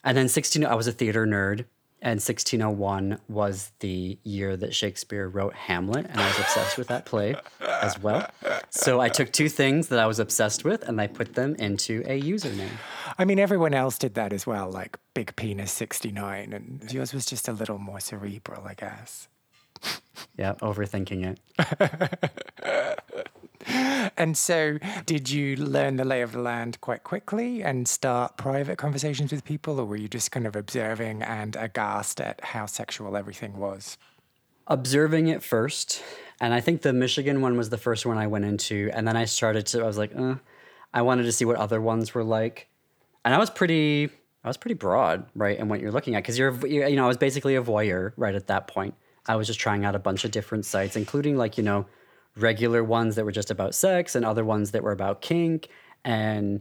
And 0.05 0.17
then 0.17 0.29
16, 0.29 0.65
I 0.65 0.75
was 0.75 0.87
a 0.87 0.93
theater 0.93 1.27
nerd. 1.27 1.65
And 2.07 2.21
1601 2.21 3.19
was 3.29 3.73
the 3.81 4.17
year 4.23 4.57
that 4.57 4.73
Shakespeare 4.73 5.29
wrote 5.29 5.55
Hamlet, 5.55 6.07
and 6.09 6.21
I 6.21 6.29
was 6.29 6.39
obsessed 6.39 6.79
with 6.79 6.87
that 6.87 7.05
play 7.05 7.35
as 7.61 8.01
well. 8.01 8.31
So 8.71 9.01
I 9.01 9.09
took 9.09 9.33
two 9.33 9.49
things 9.49 9.89
that 9.89 9.99
I 9.99 10.07
was 10.07 10.21
obsessed 10.21 10.63
with 10.63 10.89
and 10.89 11.01
I 11.01 11.09
put 11.09 11.35
them 11.35 11.57
into 11.57 12.05
a 12.07 12.23
username. 12.23 12.77
I 13.19 13.25
mean, 13.25 13.41
everyone 13.41 13.75
else 13.75 13.99
did 13.99 14.15
that 14.15 14.33
as 14.33 14.47
well, 14.47 14.71
like 14.71 14.97
Big 15.15 15.35
Penis 15.35 15.73
69, 15.73 16.53
and 16.53 16.93
yours 16.93 17.13
was 17.13 17.27
just 17.27 17.49
a 17.49 17.53
little 17.53 17.79
more 17.79 17.99
cerebral, 17.99 18.65
I 18.65 18.75
guess. 18.75 19.27
Yeah, 20.39 20.55
overthinking 20.63 21.37
it. 21.59 23.01
And 24.19 24.37
so, 24.37 24.79
did 25.05 25.29
you 25.29 25.57
learn 25.57 25.97
the 25.97 26.05
lay 26.05 26.23
of 26.23 26.33
the 26.33 26.41
land 26.41 26.81
quite 26.81 27.05
quickly 27.05 27.63
and 27.63 27.87
start 27.87 28.39
private 28.39 28.79
conversations 28.79 29.31
with 29.31 29.45
people, 29.45 29.79
or 29.79 29.85
were 29.85 29.97
you 29.97 30.09
just 30.09 30.31
kind 30.31 30.47
of 30.47 30.57
observing 30.57 31.23
and 31.23 31.55
aghast 31.57 32.21
at 32.21 32.43
how 32.43 32.65
sexual 32.65 33.17
everything 33.17 33.59
was? 33.59 33.99
Observing 34.69 35.29
it 35.29 35.43
first, 35.43 36.03
and 36.41 36.55
I 36.55 36.61
think 36.61 36.81
the 36.81 36.95
Michigan 36.95 37.43
one 37.43 37.59
was 37.59 37.69
the 37.69 37.79
first 37.79 38.07
one 38.07 38.17
I 38.17 38.27
went 38.27 38.47
into, 38.47 38.91
and 38.95 39.07
then 39.07 39.17
I 39.17 39.27
started 39.27 39.67
to. 39.67 39.83
I 39.83 39.87
was 39.87 39.99
like, 39.99 40.17
uh, 40.17 40.37
I 40.95 41.03
wanted 41.03 41.25
to 41.25 41.33
see 41.33 41.45
what 41.45 41.57
other 41.57 41.81
ones 41.81 42.15
were 42.15 42.25
like, 42.25 42.69
and 43.25 43.35
I 43.35 43.39
was 43.39 43.51
pretty. 43.51 44.09
I 44.45 44.49
was 44.49 44.57
pretty 44.57 44.75
broad, 44.75 45.27
right, 45.35 45.59
in 45.59 45.69
what 45.69 45.81
you're 45.81 45.91
looking 45.91 46.15
at, 46.15 46.23
because 46.23 46.39
you're, 46.39 46.55
you 46.67 46.95
know, 46.95 47.05
I 47.05 47.09
was 47.09 47.17
basically 47.17 47.57
a 47.57 47.63
voyeur 47.63 48.13
right 48.17 48.35
at 48.35 48.47
that 48.47 48.69
point. 48.69 48.95
I 49.27 49.35
was 49.35 49.49
just 49.49 49.59
trying 49.59 49.85
out 49.85 49.97
a 49.97 49.99
bunch 49.99 50.25
of 50.25 50.31
different 50.31 50.65
sites, 50.65 50.97
including 50.97 51.37
like 51.37 51.59
you 51.59 51.65
know, 51.65 51.87
regular 52.37 52.85
ones 52.85 53.17
that 53.17 53.25
were 53.25 53.33
just 53.33 53.51
about 53.51 53.75
sex 53.75 54.15
and 54.15 54.25
other 54.25 54.45
ones 54.45 54.71
that 54.73 54.83
were 54.83 54.93
about 54.93 55.21
kink. 55.23 55.69
And 56.05 56.61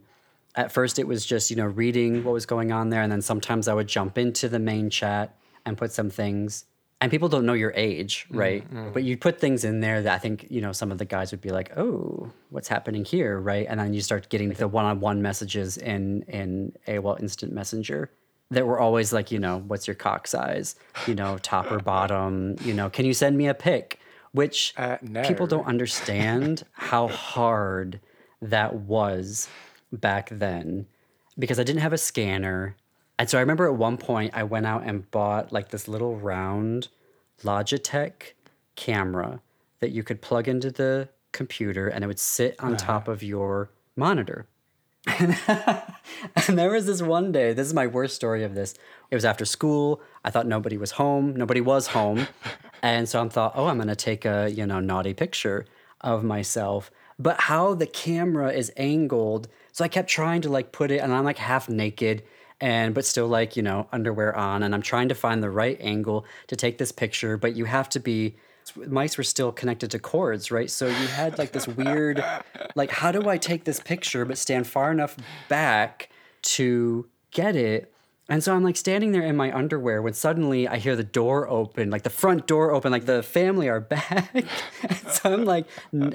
at 0.56 0.72
first, 0.72 1.00
it 1.00 1.08
was 1.08 1.26
just 1.26 1.50
you 1.50 1.58
know 1.58 1.66
reading 1.66 2.24
what 2.24 2.34
was 2.34 2.46
going 2.46 2.72
on 2.72 2.90
there, 2.90 3.02
and 3.02 3.12
then 3.12 3.22
sometimes 3.22 3.68
I 3.68 3.74
would 3.74 3.88
jump 3.88 4.18
into 4.18 4.50
the 4.50 4.60
main 4.60 4.90
chat 4.90 5.36
and 5.66 5.78
put 5.78 5.92
some 5.92 6.10
things. 6.10 6.66
And 7.02 7.12
people 7.12 7.28
don't 7.28 7.46
know 7.46 7.54
your 7.54 7.74
age, 7.76 8.26
mm, 8.32 8.40
right? 8.40 8.74
Mm. 8.74 8.94
But 8.94 9.04
you 9.04 9.18
put 9.18 9.40
things 9.40 9.66
in 9.66 9.82
there 9.82 10.02
that 10.02 10.16
I 10.16 10.18
think 10.18 10.48
you 10.50 10.62
know 10.62 10.72
some 10.72 10.92
of 10.92 10.98
the 10.98 11.06
guys 11.06 11.32
would 11.32 11.42
be 11.42 11.50
like, 11.50 11.78
"Oh, 11.78 12.32
what's 12.50 12.70
happening 12.70 13.04
here?" 13.04 13.38
Right? 13.38 13.68
And 13.70 13.80
then 13.80 13.94
you 13.94 14.02
start 14.02 14.30
getting 14.30 14.50
the 14.50 14.68
one-on-one 14.68 15.22
messages 15.22 15.78
in 15.78 16.24
in 16.24 16.74
AOL 16.88 17.20
Instant 17.20 17.52
Messenger 17.52 18.10
that 18.52 18.66
were 18.66 18.80
always 18.80 19.12
like, 19.12 19.32
you 19.32 19.40
know, 19.40 19.64
what's 19.68 19.88
your 19.88 19.96
cock 19.96 20.28
size? 20.28 20.76
You 21.08 21.16
know, 21.16 21.38
top 21.40 21.72
or 21.72 21.80
bottom? 21.80 22.56
You 22.62 22.74
know, 22.74 22.90
can 22.90 23.06
you 23.06 23.14
send 23.14 23.38
me 23.38 23.48
a 23.48 23.54
pic? 23.54 24.00
Which 24.36 24.74
Uh, 24.78 24.98
no. 25.02 25.24
people 25.24 25.48
don't 25.48 25.66
understand 25.76 26.64
how 26.74 27.08
hard 27.08 28.00
that 28.42 28.76
was 28.76 29.48
back 29.92 30.30
then 30.30 30.88
because 31.40 31.60
I 31.60 31.64
didn't 31.64 31.82
have 31.82 31.94
a 31.94 31.98
scanner. 31.98 32.76
And 33.18 33.30
so 33.30 33.38
I 33.38 33.42
remember 33.42 33.66
at 33.66 33.76
one 33.76 33.98
point 33.98 34.32
I 34.34 34.44
went 34.44 34.66
out 34.66 34.84
and 34.86 35.10
bought 35.10 35.52
like 35.54 35.70
this 35.70 35.88
little 35.88 36.18
round 36.18 36.90
Logitech 37.44 38.34
camera 38.76 39.42
that 39.80 39.92
you 39.92 40.04
could 40.04 40.22
plug 40.22 40.48
into 40.48 40.70
the 40.72 41.08
computer 41.32 41.88
and 41.88 42.04
it 42.04 42.08
would 42.08 42.20
sit 42.20 42.56
on 42.60 42.76
top 42.78 43.08
of 43.08 43.24
your 43.24 43.70
monitor. 43.96 44.48
And 46.48 46.58
there 46.58 46.72
was 46.72 46.86
this 46.86 47.02
one 47.02 47.32
day, 47.32 47.54
this 47.54 47.68
is 47.68 47.74
my 47.74 47.88
worst 47.88 48.16
story 48.16 48.44
of 48.44 48.56
this. 48.56 48.74
It 49.10 49.16
was 49.16 49.26
after 49.26 49.46
school. 49.46 50.02
I 50.24 50.30
thought 50.30 50.48
nobody 50.48 50.78
was 50.78 50.92
home. 50.92 51.36
Nobody 51.36 51.62
was 51.62 51.88
home. 51.88 52.28
and 52.82 53.08
so 53.08 53.24
I 53.24 53.30
thought, 53.30 53.54
oh, 53.56 53.68
I'm 53.68 53.78
going 53.78 53.88
to 53.88 53.96
take 53.96 54.26
a, 54.26 54.50
you 54.50 54.66
know, 54.66 54.80
naughty 54.80 55.14
picture 55.14 55.66
of 56.02 56.24
myself. 56.24 56.92
But 57.18 57.42
how 57.42 57.74
the 57.74 57.88
camera 57.88 58.52
is 58.52 58.72
angled. 58.76 59.48
So 59.72 59.84
I 59.84 59.88
kept 59.88 60.10
trying 60.10 60.42
to 60.42 60.50
like 60.50 60.72
put 60.72 60.92
it, 60.92 60.98
and 60.98 61.14
I'm 61.14 61.24
like 61.24 61.38
half 61.38 61.70
naked 61.70 62.24
and 62.62 62.94
but 62.94 63.06
still 63.06 63.28
like, 63.28 63.58
you 63.58 63.64
know, 63.64 63.88
underwear 63.92 64.36
on. 64.36 64.64
And 64.64 64.74
I'm 64.74 64.82
trying 64.82 65.10
to 65.10 65.16
find 65.16 65.42
the 65.42 65.50
right 65.50 65.78
angle 65.80 66.26
to 66.48 66.56
take 66.56 66.78
this 66.78 66.92
picture. 66.92 67.38
But 67.38 67.56
you 67.56 67.66
have 67.66 67.90
to 67.90 68.00
be 68.00 68.36
mics 68.74 69.18
were 69.18 69.24
still 69.24 69.52
connected 69.52 69.92
to 69.92 70.00
cords, 70.00 70.52
right? 70.52 70.70
So 70.70 70.88
you 70.88 70.94
had 70.94 71.38
like 71.38 71.52
this 71.52 71.68
weird, 71.68 72.24
like, 72.76 72.92
how 72.92 73.12
do 73.12 73.30
I 73.30 73.38
take 73.38 73.64
this 73.64 73.80
picture 73.80 74.26
but 74.26 74.38
stand 74.38 74.68
far 74.68 74.92
enough 74.92 75.16
back 75.48 76.10
to 76.44 77.08
get 77.32 77.56
it? 77.56 77.92
And 78.28 78.44
so 78.44 78.56
I'm 78.56 78.64
like 78.64 78.76
standing 78.76 79.12
there 79.12 79.22
in 79.22 79.36
my 79.36 79.56
underwear 79.56 80.02
when 80.02 80.14
suddenly 80.14 80.68
I 80.68 80.78
hear 80.78 80.96
the 80.96 81.04
door 81.04 81.48
open, 81.48 81.92
like 81.92 82.02
the 82.02 82.10
front 82.10 82.48
door 82.48 82.72
open, 82.72 82.92
like 82.92 83.06
the 83.06 83.22
family 83.22 83.70
are 83.70 83.80
back. 83.82 84.46
so 85.10 85.32
I'm 85.32 85.46
like 85.46 85.68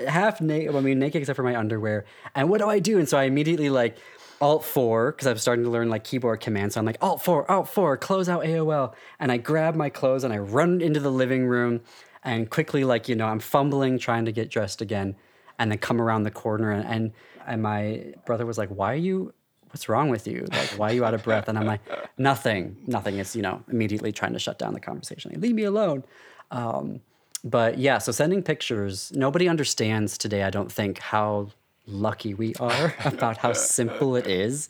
half 0.09 0.40
naked, 0.40 0.74
I 0.74 0.80
mean, 0.80 0.98
naked 0.98 1.22
except 1.22 1.36
for 1.36 1.44
my 1.44 1.57
underwear. 1.57 2.05
And 2.34 2.51
what 2.51 2.59
do 2.59 2.68
I 2.68 2.80
do? 2.80 2.98
And 2.98 3.09
so 3.09 3.16
I 3.16 3.24
immediately 3.24 3.70
like 3.70 3.96
Alt 4.40 4.64
4, 4.64 5.12
because 5.12 5.26
I'm 5.28 5.36
starting 5.36 5.64
to 5.64 5.70
learn 5.70 5.88
like 5.88 6.03
keyboard 6.03 6.40
commands. 6.40 6.74
So 6.74 6.80
I'm 6.80 6.86
like 6.86 6.96
Alt 7.01 7.22
4, 7.22 7.48
Alt 7.48 7.68
4, 7.68 7.96
close 7.98 8.28
out 8.28 8.42
AOL. 8.42 8.94
And 9.20 9.30
I 9.30 9.36
grab 9.36 9.76
my 9.76 9.88
clothes 9.88 10.24
and 10.24 10.32
I 10.32 10.38
run 10.38 10.80
into 10.80 10.98
the 10.98 11.12
living 11.12 11.46
room 11.46 11.82
and 12.23 12.51
quickly, 12.51 12.85
like, 12.85 13.09
you 13.09 13.14
know, 13.14 13.27
I'm 13.27 13.41
fumbling, 13.41 13.99
trying 13.99 14.25
to 14.27 14.33
get 14.33 14.51
dressed 14.51 14.81
again. 14.81 15.16
And 15.59 15.71
then 15.71 15.79
come 15.79 16.01
around 16.01 16.23
the 16.23 16.31
corner 16.31 16.71
and, 16.71 16.87
and, 16.87 17.12
and 17.47 17.62
my 17.62 18.14
brother 18.25 18.47
was 18.47 18.57
like, 18.57 18.71
Why 18.71 18.93
are 18.93 18.97
you 18.97 19.35
what's 19.71 19.89
wrong 19.89 20.09
with 20.09 20.27
you? 20.27 20.47
Like, 20.51 20.71
why 20.71 20.91
are 20.91 20.95
you 20.95 21.05
out 21.05 21.14
of 21.14 21.23
breath? 21.23 21.49
And 21.49 21.57
I'm 21.57 21.66
like, 21.66 21.81
nothing, 22.18 22.77
nothing. 22.87 23.18
It's, 23.18 23.37
you 23.37 23.43
know, 23.43 23.62
immediately 23.71 24.12
trying 24.12 24.33
to 24.33 24.39
shut 24.39 24.59
down 24.59 24.75
the 24.75 24.81
conversation. 24.81 25.31
Like, 25.31 25.41
Leave 25.41 25.55
me 25.55 25.64
alone. 25.64 26.05
Um, 26.51 27.01
but 27.45 27.79
yeah, 27.79 27.99
so 27.99 28.12
sending 28.12 28.43
pictures, 28.43 29.12
nobody 29.14 29.49
understands 29.49 30.18
today, 30.18 30.43
I 30.43 30.51
don't 30.51 30.71
think, 30.71 30.99
how 30.99 31.51
lucky 31.87 32.35
we 32.35 32.55
are 32.57 32.95
about 33.05 33.39
how 33.39 33.53
simple 33.53 34.16
it 34.16 34.27
is 34.27 34.68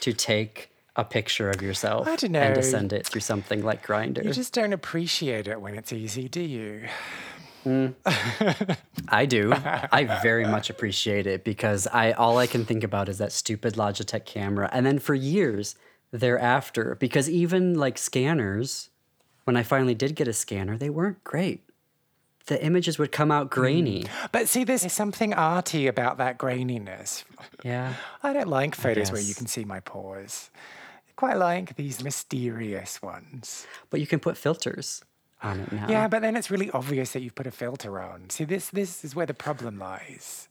to 0.00 0.12
take 0.12 0.70
a 1.00 1.04
picture 1.04 1.50
of 1.50 1.62
yourself 1.62 2.06
I 2.06 2.16
don't 2.16 2.32
know. 2.32 2.40
and 2.40 2.54
to 2.54 2.62
send 2.62 2.92
it 2.92 3.06
through 3.06 3.22
something 3.22 3.64
like 3.64 3.86
Grindr. 3.86 4.24
You 4.24 4.32
just 4.32 4.52
don't 4.52 4.72
appreciate 4.72 5.48
it 5.48 5.60
when 5.60 5.74
it's 5.76 5.92
easy, 5.92 6.28
do 6.28 6.40
you? 6.40 6.88
Mm. 7.64 7.94
I 9.08 9.26
do. 9.26 9.52
I 9.54 10.20
very 10.22 10.46
much 10.46 10.70
appreciate 10.70 11.26
it 11.26 11.44
because 11.44 11.86
I 11.86 12.12
all 12.12 12.38
I 12.38 12.46
can 12.46 12.64
think 12.64 12.84
about 12.84 13.08
is 13.08 13.18
that 13.18 13.32
stupid 13.32 13.74
Logitech 13.74 14.24
camera. 14.24 14.68
And 14.72 14.86
then 14.86 14.98
for 14.98 15.14
years 15.14 15.76
thereafter, 16.10 16.96
because 16.98 17.28
even 17.28 17.74
like 17.74 17.98
scanners, 17.98 18.88
when 19.44 19.56
I 19.56 19.62
finally 19.62 19.94
did 19.94 20.14
get 20.14 20.28
a 20.28 20.32
scanner, 20.32 20.76
they 20.76 20.90
weren't 20.90 21.22
great. 21.24 21.62
The 22.46 22.62
images 22.64 22.98
would 22.98 23.12
come 23.12 23.30
out 23.30 23.50
grainy. 23.50 24.02
Hmm. 24.02 24.26
But 24.32 24.48
see, 24.48 24.64
there's 24.64 24.90
something 24.92 25.34
arty 25.34 25.86
about 25.86 26.18
that 26.18 26.38
graininess. 26.38 27.24
Yeah. 27.62 27.94
I 28.22 28.32
don't 28.32 28.48
like 28.48 28.74
photos 28.74 29.12
where 29.12 29.20
you 29.20 29.34
can 29.34 29.46
see 29.46 29.64
my 29.64 29.80
pores. 29.80 30.50
Quite 31.20 31.36
like 31.36 31.76
these 31.76 32.02
mysterious 32.02 33.02
ones. 33.02 33.66
But 33.90 34.00
you 34.00 34.06
can 34.06 34.20
put 34.20 34.38
filters 34.38 35.04
on 35.42 35.60
it 35.60 35.70
now. 35.70 35.86
Yeah, 35.86 36.08
but 36.08 36.22
then 36.22 36.34
it's 36.34 36.50
really 36.50 36.70
obvious 36.70 37.12
that 37.12 37.20
you've 37.20 37.34
put 37.34 37.46
a 37.46 37.50
filter 37.50 38.00
on. 38.00 38.30
See, 38.30 38.44
this 38.44 38.70
this 38.70 39.04
is 39.04 39.14
where 39.14 39.26
the 39.26 39.34
problem 39.34 39.78
lies. 39.78 40.48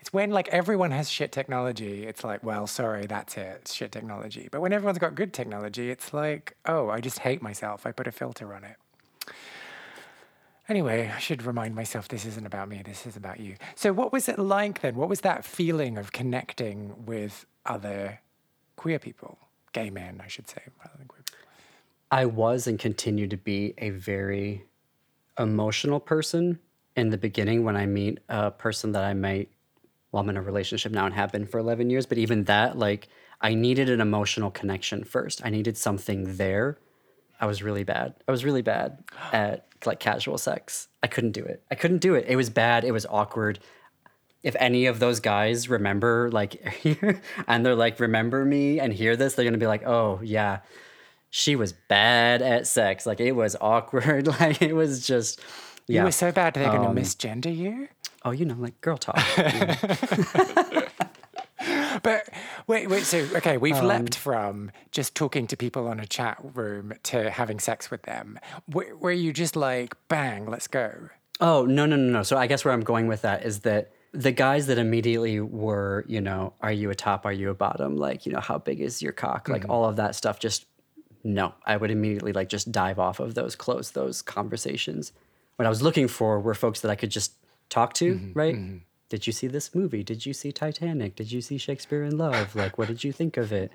It's 0.00 0.12
when 0.12 0.30
like 0.30 0.46
everyone 0.48 0.90
has 0.90 1.10
shit 1.10 1.32
technology, 1.32 2.06
it's 2.06 2.22
like, 2.22 2.44
well, 2.44 2.66
sorry, 2.66 3.06
that's 3.06 3.38
it, 3.38 3.60
it's 3.62 3.72
shit 3.72 3.92
technology. 3.92 4.50
But 4.52 4.60
when 4.60 4.74
everyone's 4.74 4.98
got 4.98 5.14
good 5.14 5.32
technology, 5.32 5.88
it's 5.88 6.12
like, 6.12 6.54
oh, 6.66 6.90
I 6.90 7.00
just 7.00 7.20
hate 7.20 7.40
myself. 7.40 7.86
I 7.86 7.92
put 7.92 8.06
a 8.06 8.12
filter 8.12 8.52
on 8.52 8.62
it. 8.62 8.76
Anyway, 10.68 11.10
I 11.16 11.18
should 11.18 11.44
remind 11.44 11.74
myself 11.74 12.08
this 12.08 12.26
isn't 12.26 12.44
about 12.44 12.68
me, 12.68 12.82
this 12.84 13.06
is 13.06 13.16
about 13.16 13.40
you. 13.40 13.56
So, 13.74 13.94
what 13.94 14.12
was 14.12 14.28
it 14.28 14.38
like 14.38 14.82
then? 14.82 14.96
What 14.96 15.08
was 15.08 15.22
that 15.22 15.46
feeling 15.46 15.96
of 15.96 16.12
connecting 16.12 17.06
with 17.06 17.46
other 17.64 18.20
queer 18.76 18.98
people? 18.98 19.38
Gay 19.74 19.90
man, 19.90 20.22
I 20.24 20.28
should 20.28 20.48
say, 20.48 20.62
rather 20.78 20.96
than 20.96 21.06
queer. 21.06 21.22
I 22.10 22.24
was 22.24 22.66
and 22.66 22.78
continue 22.78 23.26
to 23.28 23.36
be 23.36 23.74
a 23.76 23.90
very 23.90 24.64
emotional 25.38 26.00
person 26.00 26.60
in 26.96 27.10
the 27.10 27.18
beginning 27.18 27.64
when 27.64 27.76
I 27.76 27.84
meet 27.84 28.20
a 28.28 28.50
person 28.50 28.92
that 28.92 29.04
I 29.04 29.12
might, 29.12 29.50
well, 30.12 30.22
I'm 30.22 30.30
in 30.30 30.36
a 30.36 30.42
relationship 30.42 30.92
now 30.92 31.04
and 31.04 31.14
have 31.14 31.32
been 31.32 31.44
for 31.44 31.58
11 31.58 31.90
years, 31.90 32.06
but 32.06 32.18
even 32.18 32.44
that, 32.44 32.78
like, 32.78 33.08
I 33.40 33.54
needed 33.54 33.90
an 33.90 34.00
emotional 34.00 34.50
connection 34.50 35.04
first. 35.04 35.44
I 35.44 35.50
needed 35.50 35.76
something 35.76 36.36
there. 36.36 36.78
I 37.40 37.46
was 37.46 37.62
really 37.62 37.84
bad. 37.84 38.14
I 38.28 38.30
was 38.30 38.44
really 38.44 38.62
bad 38.62 39.02
at 39.32 39.66
like 39.84 40.00
casual 40.00 40.38
sex. 40.38 40.88
I 41.02 41.08
couldn't 41.08 41.32
do 41.32 41.44
it. 41.44 41.62
I 41.70 41.74
couldn't 41.74 41.98
do 41.98 42.14
it. 42.14 42.24
It 42.28 42.36
was 42.36 42.48
bad. 42.48 42.84
It 42.84 42.92
was 42.92 43.04
awkward. 43.06 43.58
If 44.44 44.54
any 44.60 44.86
of 44.86 45.00
those 45.00 45.18
guys 45.18 45.68
remember, 45.68 46.30
like, 46.30 46.54
and 47.48 47.66
they're 47.66 47.74
like, 47.74 47.98
remember 47.98 48.44
me 48.44 48.78
and 48.78 48.92
hear 48.92 49.16
this, 49.16 49.34
they're 49.34 49.44
gonna 49.44 49.58
be 49.58 49.66
like, 49.66 49.84
oh, 49.84 50.20
yeah, 50.22 50.60
she 51.30 51.56
was 51.56 51.72
bad 51.72 52.42
at 52.42 52.68
sex. 52.68 53.06
Like, 53.06 53.18
it 53.18 53.32
was 53.32 53.56
awkward. 53.60 54.28
Like, 54.40 54.62
it 54.62 54.74
was 54.74 55.04
just, 55.06 55.40
You 55.88 55.96
yeah. 55.96 56.04
were 56.04 56.12
so 56.12 56.30
bad 56.30 56.54
they're 56.54 56.70
Um, 56.70 56.94
to 56.94 57.00
misgender 57.02 57.54
you? 57.54 57.88
oh, 58.24 58.30
you 58.30 58.44
know, 58.44 58.54
like 58.58 58.80
girl 58.80 58.96
talk. 58.98 59.18
But 62.02 62.28
wait, 62.66 62.90
wait. 62.90 63.04
So 63.04 63.18
okay, 63.36 63.56
we've 63.56 63.76
Um, 63.76 63.86
leapt 63.86 64.16
from 64.16 64.70
just 64.90 65.14
talking 65.14 65.46
to 65.46 65.56
people 65.56 65.86
on 65.88 65.98
a 66.00 66.06
chat 66.06 66.36
room 66.42 66.92
to 67.04 67.30
having 67.30 67.58
sex 67.58 67.90
with 67.90 68.02
them. 68.02 68.38
Where, 68.66 68.94
where 68.96 69.12
you 69.12 69.32
just 69.32 69.56
like, 69.56 69.94
bang, 70.08 70.44
let's 70.44 70.66
go. 70.66 71.08
Oh, 71.40 71.64
no, 71.64 71.86
no, 71.86 71.96
no, 71.96 72.12
no. 72.12 72.22
So 72.22 72.36
I 72.36 72.46
guess 72.46 72.64
where 72.64 72.74
I'm 72.74 72.82
going 72.82 73.06
with 73.06 73.22
that 73.22 73.46
is 73.46 73.60
that 73.60 73.92
the 74.14 74.30
guys 74.30 74.68
that 74.68 74.78
immediately 74.78 75.40
were, 75.40 76.04
you 76.06 76.20
know, 76.20 76.54
are 76.60 76.72
you 76.72 76.88
a 76.90 76.94
top? 76.94 77.26
Are 77.26 77.32
you 77.32 77.50
a 77.50 77.54
bottom? 77.54 77.96
Like, 77.96 78.24
you 78.26 78.32
know, 78.32 78.40
how 78.40 78.58
big 78.58 78.80
is 78.80 79.02
your 79.02 79.12
cock? 79.12 79.48
Like 79.48 79.62
mm-hmm. 79.62 79.70
all 79.70 79.84
of 79.84 79.96
that 79.96 80.14
stuff. 80.14 80.38
Just 80.38 80.66
no, 81.24 81.54
I 81.66 81.76
would 81.76 81.90
immediately 81.90 82.32
like 82.32 82.48
just 82.48 82.70
dive 82.70 82.98
off 82.98 83.18
of 83.18 83.34
those, 83.34 83.56
close 83.56 83.90
those 83.90 84.22
conversations. 84.22 85.12
What 85.56 85.66
I 85.66 85.68
was 85.68 85.82
looking 85.82 86.06
for 86.06 86.40
were 86.40 86.54
folks 86.54 86.80
that 86.80 86.90
I 86.90 86.94
could 86.94 87.10
just 87.10 87.34
talk 87.70 87.92
to, 87.94 88.14
mm-hmm. 88.14 88.38
right? 88.38 88.54
Mm-hmm. 88.54 88.76
Did 89.08 89.26
you 89.26 89.32
see 89.32 89.48
this 89.48 89.74
movie? 89.74 90.02
Did 90.02 90.24
you 90.24 90.32
see 90.32 90.50
Titanic? 90.50 91.14
Did 91.16 91.30
you 91.30 91.40
see 91.40 91.58
Shakespeare 91.58 92.04
in 92.04 92.16
Love? 92.16 92.56
Like, 92.56 92.78
what 92.78 92.88
did 92.88 93.04
you 93.04 93.12
think 93.12 93.36
of 93.36 93.52
it? 93.52 93.70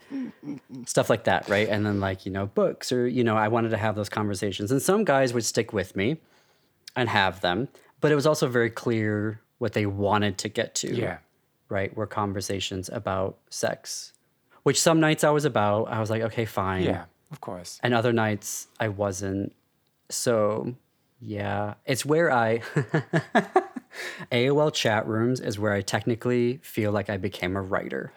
Stuff 0.86 1.10
like 1.10 1.26
that, 1.26 1.48
right? 1.48 1.70
And 1.70 1.86
then, 1.86 2.00
like, 2.00 2.26
you 2.26 2.32
know, 2.32 2.48
books 2.48 2.92
or, 2.92 3.08
you 3.08 3.24
know, 3.24 3.38
I 3.38 3.48
wanted 3.48 3.70
to 3.70 3.78
have 3.78 3.96
those 3.96 4.10
conversations. 4.10 4.72
And 4.72 4.82
some 4.82 5.06
guys 5.06 5.34
would 5.34 5.46
stick 5.46 5.72
with 5.72 5.96
me 5.96 6.18
and 6.96 7.08
have 7.08 7.42
them, 7.42 7.70
but 8.02 8.12
it 8.12 8.16
was 8.16 8.26
also 8.26 8.48
very 8.48 8.70
clear 8.70 9.40
what 9.60 9.74
they 9.74 9.86
wanted 9.86 10.38
to 10.40 10.50
get 10.50 10.76
to. 10.76 10.94
Yeah. 10.94 11.18
Right? 11.70 11.96
Were 11.96 12.08
conversations 12.08 12.90
about 12.92 13.38
sex, 13.50 14.14
which 14.64 14.82
some 14.82 15.00
nights 15.00 15.24
I 15.24 15.30
was 15.30 15.46
about. 15.46 15.86
I 15.86 16.00
was 16.00 16.10
like, 16.10 16.24
okay, 16.24 16.46
fine. 16.46 16.84
Yeah, 16.84 17.06
of 17.32 17.40
course. 17.42 17.80
And 17.84 17.94
other 17.94 18.12
nights 18.12 18.68
I 18.80 18.88
wasn't. 18.88 19.54
So, 20.10 20.74
yeah, 21.22 21.76
it's 21.86 22.04
where 22.04 22.32
I. 22.32 22.62
AOL 24.32 24.74
chat 24.74 25.08
rooms 25.08 25.40
is 25.40 25.58
where 25.58 25.74
I 25.74 25.82
technically 25.82 26.60
feel 26.62 26.92
like 26.92 27.10
I 27.10 27.18
became 27.18 27.56
a 27.56 27.62
writer 27.62 28.14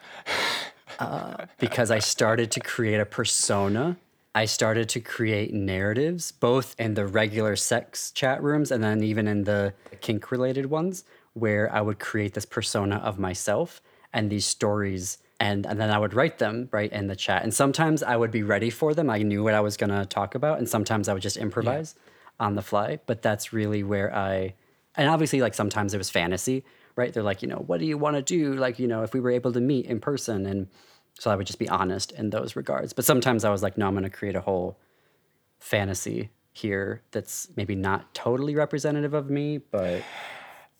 uh, 0.98 1.46
because 1.58 1.90
I 1.90 1.98
started 1.98 2.50
to 2.52 2.60
create 2.60 3.00
a 3.00 3.06
persona. 3.06 3.96
I 4.34 4.46
started 4.46 4.88
to 4.90 5.00
create 5.00 5.52
narratives, 5.52 6.32
both 6.32 6.74
in 6.78 6.94
the 6.94 7.06
regular 7.06 7.56
sex 7.56 8.10
chat 8.12 8.42
rooms 8.42 8.70
and 8.70 8.82
then 8.82 9.02
even 9.02 9.28
in 9.28 9.44
the 9.44 9.74
kink 10.00 10.30
related 10.30 10.66
ones, 10.66 11.04
where 11.34 11.72
I 11.72 11.80
would 11.80 11.98
create 11.98 12.34
this 12.34 12.44
persona 12.44 12.96
of 12.96 13.18
myself 13.18 13.82
and 14.12 14.30
these 14.30 14.44
stories. 14.44 15.18
And, 15.40 15.66
and 15.66 15.80
then 15.80 15.90
I 15.90 15.98
would 15.98 16.14
write 16.14 16.38
them 16.38 16.68
right 16.70 16.92
in 16.92 17.06
the 17.06 17.16
chat. 17.16 17.42
And 17.42 17.52
sometimes 17.52 18.02
I 18.02 18.16
would 18.16 18.30
be 18.30 18.42
ready 18.42 18.70
for 18.70 18.94
them. 18.94 19.10
I 19.10 19.18
knew 19.18 19.42
what 19.42 19.54
I 19.54 19.60
was 19.60 19.76
going 19.76 19.90
to 19.90 20.06
talk 20.06 20.34
about. 20.34 20.58
And 20.58 20.68
sometimes 20.68 21.08
I 21.08 21.14
would 21.14 21.22
just 21.22 21.36
improvise 21.36 21.94
on 22.38 22.54
the 22.54 22.62
fly. 22.62 23.00
But 23.06 23.22
that's 23.22 23.52
really 23.52 23.82
where 23.82 24.14
I, 24.14 24.54
and 24.94 25.08
obviously, 25.08 25.40
like 25.40 25.54
sometimes 25.54 25.94
it 25.94 25.98
was 25.98 26.10
fantasy, 26.10 26.64
right? 26.96 27.12
They're 27.12 27.22
like, 27.22 27.42
you 27.42 27.48
know, 27.48 27.64
what 27.66 27.80
do 27.80 27.86
you 27.86 27.98
want 27.98 28.16
to 28.16 28.22
do? 28.22 28.54
Like, 28.54 28.78
you 28.78 28.86
know, 28.86 29.02
if 29.02 29.14
we 29.14 29.20
were 29.20 29.30
able 29.30 29.52
to 29.52 29.60
meet 29.60 29.86
in 29.86 30.00
person. 30.00 30.46
And 30.46 30.68
so 31.18 31.30
I 31.30 31.36
would 31.36 31.46
just 31.46 31.58
be 31.58 31.68
honest 31.68 32.12
in 32.12 32.30
those 32.30 32.54
regards. 32.54 32.92
But 32.92 33.04
sometimes 33.04 33.44
I 33.44 33.50
was 33.50 33.62
like, 33.62 33.78
no, 33.78 33.86
I'm 33.86 33.94
going 33.94 34.04
to 34.04 34.10
create 34.10 34.36
a 34.36 34.40
whole 34.40 34.78
fantasy 35.58 36.30
here 36.52 37.02
that's 37.10 37.48
maybe 37.56 37.74
not 37.74 38.12
totally 38.14 38.54
representative 38.54 39.14
of 39.14 39.30
me, 39.30 39.58
but 39.58 40.02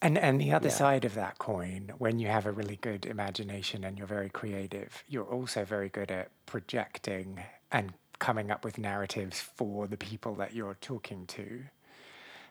And 0.03 0.19
and 0.19 0.41
the 0.41 0.53
other 0.53 0.69
side 0.69 1.05
of 1.05 1.15
that 1.15 1.39
coin, 1.39 1.93
when 1.99 2.19
you 2.19 2.27
have 2.27 2.45
a 2.45 2.53
really 2.53 2.77
good 2.77 3.07
imagination 3.07 3.85
and 3.85 3.97
you're 3.97 4.07
very 4.07 4.29
creative, 4.29 5.05
you're 5.09 5.25
also 5.25 5.65
very 5.65 5.89
good 5.89 6.11
at 6.11 6.31
projecting 6.45 7.41
and 7.71 7.93
coming 8.19 8.51
up 8.51 8.65
with 8.65 8.79
narratives 8.79 9.41
for 9.41 9.87
the 9.87 9.97
people 9.97 10.35
that 10.35 10.55
you're 10.55 10.77
talking 10.81 11.27
to. 11.27 11.63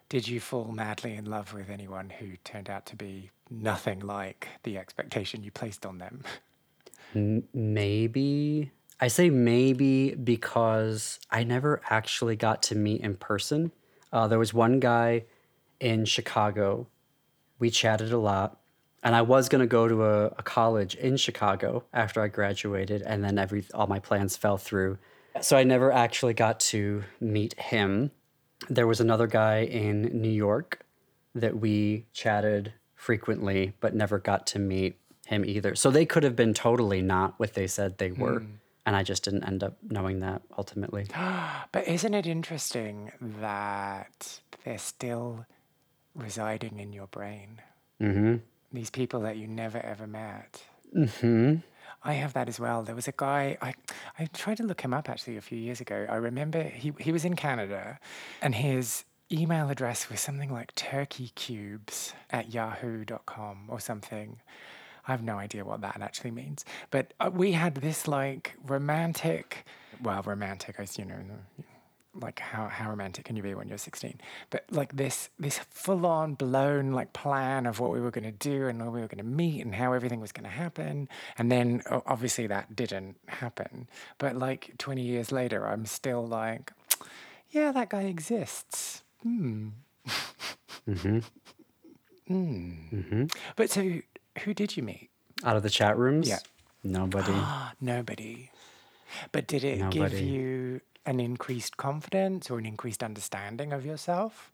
Did 0.07 0.27
you 0.27 0.39
fall 0.39 0.71
madly 0.71 1.15
in 1.15 1.25
love 1.25 1.53
with 1.53 1.69
anyone 1.69 2.09
who 2.09 2.37
turned 2.43 2.69
out 2.69 2.85
to 2.87 2.95
be 2.95 3.31
nothing 3.49 3.99
like 3.99 4.47
the 4.63 4.77
expectation 4.77 5.43
you 5.43 5.51
placed 5.51 5.85
on 5.85 5.97
them? 5.97 6.23
maybe 7.53 8.71
I 9.01 9.07
say 9.07 9.29
maybe 9.29 10.13
because 10.13 11.19
I 11.31 11.43
never 11.43 11.81
actually 11.89 12.35
got 12.35 12.61
to 12.63 12.75
meet 12.75 13.01
in 13.01 13.15
person. 13.15 13.71
Uh, 14.13 14.27
there 14.27 14.37
was 14.37 14.53
one 14.53 14.79
guy 14.79 15.23
in 15.79 16.05
Chicago. 16.05 16.87
We 17.61 17.69
chatted 17.69 18.11
a 18.11 18.17
lot, 18.17 18.59
and 19.03 19.15
I 19.15 19.21
was 19.21 19.47
gonna 19.47 19.67
go 19.67 19.87
to 19.87 20.03
a, 20.03 20.25
a 20.25 20.43
college 20.43 20.95
in 20.95 21.15
Chicago 21.15 21.83
after 21.93 22.19
I 22.19 22.27
graduated, 22.27 23.03
and 23.03 23.23
then 23.23 23.37
every 23.37 23.63
all 23.75 23.85
my 23.85 23.99
plans 23.99 24.35
fell 24.35 24.57
through. 24.57 24.97
So 25.41 25.55
I 25.55 25.63
never 25.63 25.91
actually 25.91 26.33
got 26.33 26.59
to 26.71 27.03
meet 27.19 27.53
him. 27.59 28.09
There 28.67 28.87
was 28.87 28.99
another 28.99 29.27
guy 29.27 29.59
in 29.59 30.21
New 30.21 30.31
York 30.31 30.83
that 31.35 31.59
we 31.59 32.07
chatted 32.13 32.73
frequently, 32.95 33.73
but 33.79 33.93
never 33.93 34.17
got 34.17 34.47
to 34.47 34.59
meet 34.59 34.97
him 35.27 35.45
either. 35.45 35.75
So 35.75 35.91
they 35.91 36.05
could 36.05 36.23
have 36.23 36.35
been 36.35 36.55
totally 36.55 37.03
not 37.03 37.35
what 37.37 37.53
they 37.53 37.67
said 37.67 37.99
they 37.99 38.11
were. 38.11 38.39
Hmm. 38.39 38.55
And 38.87 38.95
I 38.95 39.03
just 39.03 39.23
didn't 39.23 39.43
end 39.43 39.63
up 39.63 39.77
knowing 39.87 40.21
that 40.21 40.41
ultimately. 40.57 41.05
But 41.71 41.87
isn't 41.87 42.13
it 42.13 42.25
interesting 42.27 43.11
that 43.39 44.41
they're 44.65 44.77
still 44.79 45.45
residing 46.15 46.79
in 46.79 46.93
your 46.93 47.07
brain? 47.07 47.61
Mm-hmm. 48.01 48.37
These 48.73 48.89
people 48.89 49.21
that 49.21 49.37
you 49.37 49.47
never 49.47 49.79
ever 49.79 50.07
met. 50.07 50.63
Mm-hmm. 50.95 51.55
I 52.03 52.13
have 52.13 52.33
that 52.33 52.49
as 52.49 52.59
well. 52.59 52.83
There 52.83 52.95
was 52.95 53.07
a 53.07 53.13
guy 53.15 53.57
I 53.61 53.73
I 54.17 54.25
tried 54.25 54.57
to 54.57 54.63
look 54.63 54.81
him 54.81 54.93
up 54.93 55.09
actually 55.09 55.37
a 55.37 55.41
few 55.41 55.57
years 55.57 55.81
ago. 55.81 56.07
I 56.09 56.15
remember 56.15 56.63
he 56.63 56.93
he 56.99 57.11
was 57.11 57.25
in 57.25 57.35
Canada, 57.35 57.99
and 58.41 58.55
his 58.55 59.05
email 59.31 59.69
address 59.69 60.09
was 60.09 60.19
something 60.19 60.51
like 60.51 60.75
turkeycubes 60.75 62.13
at 62.29 62.53
yahoo.com 62.53 63.65
or 63.69 63.79
something. 63.79 64.39
I 65.07 65.11
have 65.11 65.23
no 65.23 65.37
idea 65.37 65.65
what 65.65 65.81
that 65.81 66.01
actually 66.01 66.31
means. 66.31 66.65
But 66.89 67.13
uh, 67.19 67.31
we 67.33 67.53
had 67.53 67.75
this 67.75 68.07
like 68.07 68.55
romantic, 68.65 69.65
well, 70.01 70.21
romantic, 70.23 70.79
I 70.79 70.85
you 70.97 71.05
know, 71.05 71.15
like 72.13 72.39
how, 72.39 72.67
how 72.67 72.89
romantic 72.89 73.23
can 73.25 73.35
you 73.37 73.43
be 73.43 73.53
when 73.53 73.69
you're 73.69 73.77
16 73.77 74.19
but 74.49 74.65
like 74.69 74.97
this 74.97 75.29
this 75.39 75.59
full 75.69 76.05
on 76.05 76.33
blown 76.33 76.91
like 76.91 77.13
plan 77.13 77.65
of 77.65 77.79
what 77.79 77.89
we 77.91 78.01
were 78.01 78.11
going 78.11 78.25
to 78.25 78.31
do 78.31 78.67
and 78.67 78.79
where 78.81 78.91
we 78.91 78.99
were 78.99 79.07
going 79.07 79.17
to 79.17 79.23
meet 79.23 79.63
and 79.63 79.75
how 79.75 79.93
everything 79.93 80.19
was 80.19 80.33
going 80.33 80.43
to 80.43 80.49
happen 80.49 81.07
and 81.37 81.49
then 81.49 81.81
obviously 82.05 82.47
that 82.47 82.75
didn't 82.75 83.15
happen 83.27 83.87
but 84.17 84.35
like 84.35 84.71
20 84.77 85.01
years 85.01 85.31
later 85.31 85.65
i'm 85.65 85.85
still 85.85 86.25
like 86.27 86.73
yeah 87.51 87.71
that 87.71 87.89
guy 87.89 88.03
exists 88.03 89.03
hmm 89.23 89.69
Mm-hmm. 90.89 91.19
hmm 92.27 92.71
Mm-hmm. 92.91 93.25
but 93.55 93.69
so 93.69 93.99
who 94.43 94.53
did 94.53 94.75
you 94.75 94.83
meet 94.83 95.09
Out 95.45 95.55
of 95.55 95.63
the 95.63 95.69
chat 95.69 95.97
rooms? 95.97 96.27
Yeah. 96.27 96.39
Nobody. 96.83 97.33
nobody 97.81 98.49
but 99.31 99.45
did 99.47 99.63
it 99.63 99.89
give 99.91 100.13
you 100.19 100.81
an 101.05 101.19
increased 101.19 101.77
confidence 101.77 102.49
or 102.49 102.59
an 102.59 102.65
increased 102.65 103.03
understanding 103.03 103.73
of 103.73 103.85
yourself 103.85 104.51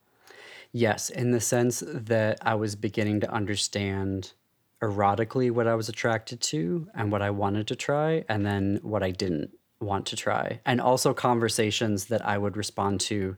Yes, 0.72 1.10
in 1.10 1.32
the 1.32 1.40
sense 1.40 1.84
that 1.86 2.40
I 2.42 2.56
was 2.56 2.76
beginning 2.76 3.22
to 3.22 3.32
understand 3.32 4.34
erotically 4.82 5.50
what 5.50 5.68
I 5.68 5.76
was 5.76 5.90
attracted 5.90 6.40
to 6.42 6.88
and 6.94 7.12
what 7.12 7.22
I 7.22 7.30
wanted 7.32 7.68
to 7.68 7.76
try, 7.76 8.24
and 8.30 8.46
then 8.46 8.80
what 8.84 9.02
I 9.02 9.12
didn't 9.12 9.52
want 9.80 10.06
to 10.08 10.16
try. 10.16 10.60
And 10.66 10.82
also 10.82 11.14
conversations 11.14 12.06
that 12.06 12.26
I 12.26 12.38
would 12.38 12.58
respond 12.58 13.00
to 13.02 13.38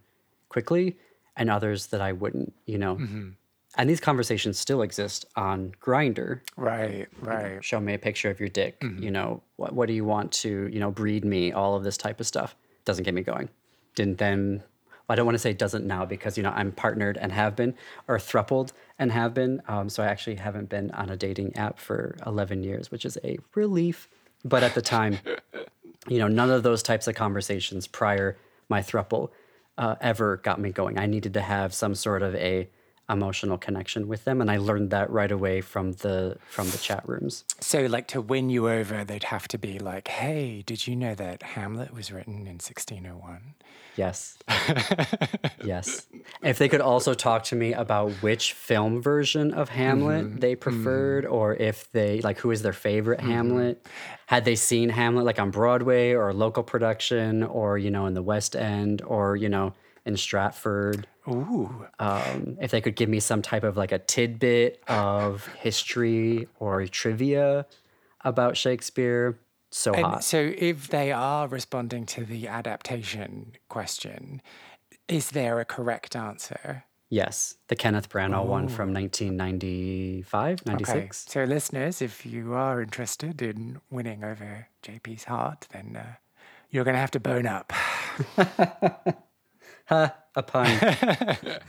quickly 0.50 0.98
and 1.38 1.50
others 1.50 1.88
that 1.88 2.02
I 2.02 2.12
wouldn't, 2.12 2.54
you 2.66 2.78
know. 2.78 2.96
Mm-hmm. 2.96 3.30
And 3.78 3.90
these 3.90 4.00
conversations 4.00 4.58
still 4.58 4.82
exist 4.82 5.26
on 5.36 5.74
Grindr. 5.80 6.42
right 6.58 7.08
right 7.22 7.64
Show 7.64 7.80
me 7.80 7.94
a 7.94 8.00
picture 8.00 8.30
of 8.30 8.40
your 8.40 8.50
dick. 8.50 8.80
Mm-hmm. 8.80 9.04
You 9.04 9.12
know, 9.12 9.44
what, 9.58 9.74
what 9.74 9.88
do 9.88 9.94
you 9.94 10.04
want 10.04 10.32
to, 10.34 10.68
you 10.72 10.80
know, 10.80 10.92
breed 10.92 11.24
me? 11.24 11.52
All 11.52 11.76
of 11.76 11.84
this 11.84 11.96
type 11.96 12.20
of 12.20 12.28
stuff 12.28 12.56
doesn't 12.90 13.04
get 13.04 13.14
me 13.14 13.22
going. 13.22 13.50
Didn't 13.94 14.18
then, 14.18 14.64
I 15.08 15.14
don't 15.14 15.28
want 15.28 15.36
to 15.36 15.40
say 15.40 15.54
doesn't 15.54 15.86
now 15.86 16.06
because, 16.06 16.38
you 16.38 16.44
know, 16.44 16.50
I'm 16.50 16.72
partnered 16.72 17.18
and 17.18 17.32
have 17.32 17.56
been, 17.56 17.76
or 18.08 18.18
thrupled 18.18 18.74
and 18.98 19.12
have 19.12 19.36
been. 19.36 19.62
Um, 19.68 19.90
so 19.90 20.02
I 20.02 20.08
actually 20.08 20.38
haven't 20.38 20.70
been 20.70 20.90
on 20.92 21.12
a 21.12 21.16
dating 21.16 21.56
app 21.56 21.78
for 21.78 22.18
11 22.26 22.64
years, 22.64 22.90
which 22.90 23.06
is 23.06 23.16
a 23.24 23.38
relief. 23.54 24.10
But 24.44 24.64
at 24.64 24.74
the 24.74 24.82
time, 24.82 25.20
you 26.08 26.18
know, 26.18 26.28
none 26.28 26.50
of 26.50 26.64
those 26.64 26.82
types 26.82 27.08
of 27.08 27.14
conversations 27.14 27.86
prior 27.86 28.38
my 28.70 28.82
thruple 28.82 29.30
uh, 29.78 29.94
ever 30.02 30.38
got 30.38 30.60
me 30.60 30.72
going. 30.72 30.98
I 30.98 31.06
needed 31.06 31.36
to 31.36 31.42
have 31.42 31.76
some 31.76 31.94
sort 31.94 32.24
of 32.24 32.34
a 32.34 32.70
emotional 33.10 33.58
connection 33.58 34.08
with 34.08 34.26
them, 34.26 34.42
and 34.42 34.52
I 34.52 34.58
learned 34.58 34.92
that 34.92 35.10
right 35.10 35.32
away 35.32 35.62
from 35.62 35.94
the 35.94 36.38
from 36.50 36.70
the 36.70 36.78
chat 36.78 37.08
rooms. 37.08 37.44
So, 37.60 37.86
like 37.86 38.08
to 38.10 38.22
win 38.22 38.50
you 38.50 38.70
over, 38.70 39.04
they'd 39.04 39.26
have 39.26 39.48
to 39.50 39.58
be 39.58 39.80
like, 39.80 40.08
"Hey, 40.08 40.64
did 40.66 40.88
you 40.88 40.96
know 40.96 41.16
that 41.16 41.44
Hamlet 41.44 41.94
was 41.94 42.12
written 42.12 42.48
in 42.48 42.60
1601?" 42.60 43.56
Yes, 43.96 44.38
yes. 45.64 46.08
If 46.42 46.58
they 46.58 46.70
could 46.70 46.80
also 46.80 47.14
talk 47.14 47.44
to 47.46 47.56
me 47.56 47.74
about 47.74 48.12
which 48.22 48.54
film 48.54 49.02
version 49.02 49.54
of 49.54 49.68
Hamlet 49.68 50.26
mm-hmm. 50.26 50.40
they 50.40 50.56
preferred, 50.56 51.26
mm-hmm. 51.26 51.34
or 51.34 51.56
if 51.56 51.92
they 51.92 52.22
like 52.22 52.40
who 52.40 52.52
is 52.52 52.62
their 52.62 52.74
favorite 52.74 53.20
mm-hmm. 53.20 53.32
Hamlet, 53.32 53.88
had 54.28 54.46
they 54.46 54.56
seen 54.56 54.90
Hamlet 54.90 55.26
like 55.26 55.40
on 55.40 55.52
Broadway 55.52 56.14
or 56.14 56.30
a 56.30 56.34
local 56.34 56.64
production, 56.64 57.44
or 57.44 57.78
you 57.78 57.92
know 57.92 58.06
in 58.06 58.14
the 58.14 58.24
West 58.24 58.56
End, 58.56 59.02
or 59.02 59.36
you 59.36 59.50
know 59.50 59.74
in 60.10 60.18
Stratford. 60.18 61.08
Ooh, 61.28 61.86
um, 62.00 62.58
if 62.60 62.72
they 62.72 62.82
could 62.82 62.96
give 62.96 63.08
me 63.08 63.20
some 63.22 63.42
type 63.42 63.64
of 63.64 63.78
like 63.78 63.94
a 63.94 64.00
tidbit 64.00 64.84
of 64.88 65.46
history 65.60 66.48
or 66.60 66.86
trivia 66.88 67.66
about 68.26 68.58
Shakespeare, 68.58 69.40
so 69.72 69.94
and 69.94 70.06
hot. 70.06 70.24
so 70.24 70.52
if 70.58 70.88
they 70.90 71.12
are 71.12 71.48
responding 71.48 72.06
to 72.08 72.26
the 72.26 72.48
adaptation 72.48 73.54
question, 73.70 74.42
is 75.08 75.30
there 75.32 75.60
a 75.60 75.66
correct 75.66 76.16
answer? 76.16 76.84
Yes, 77.12 77.56
the 77.70 77.76
Kenneth 77.76 78.10
Branagh 78.10 78.46
one 78.46 78.68
from 78.68 78.94
1995, 78.94 80.62
Okay. 80.62 80.72
96. 80.72 81.26
So, 81.28 81.44
listeners, 81.44 82.02
if 82.04 82.24
you 82.26 82.54
are 82.54 82.82
interested 82.82 83.42
in 83.42 83.82
winning 83.90 84.24
over 84.24 84.68
JP's 84.84 85.24
heart, 85.24 85.68
then 85.72 85.96
uh, 85.96 86.14
you're 86.70 86.84
going 86.84 86.94
to 86.94 87.00
have 87.00 87.10
to 87.12 87.20
bone 87.20 87.48
up. 87.48 87.74
Ha, 89.90 90.16
a 90.36 90.44
pun. 90.44 91.60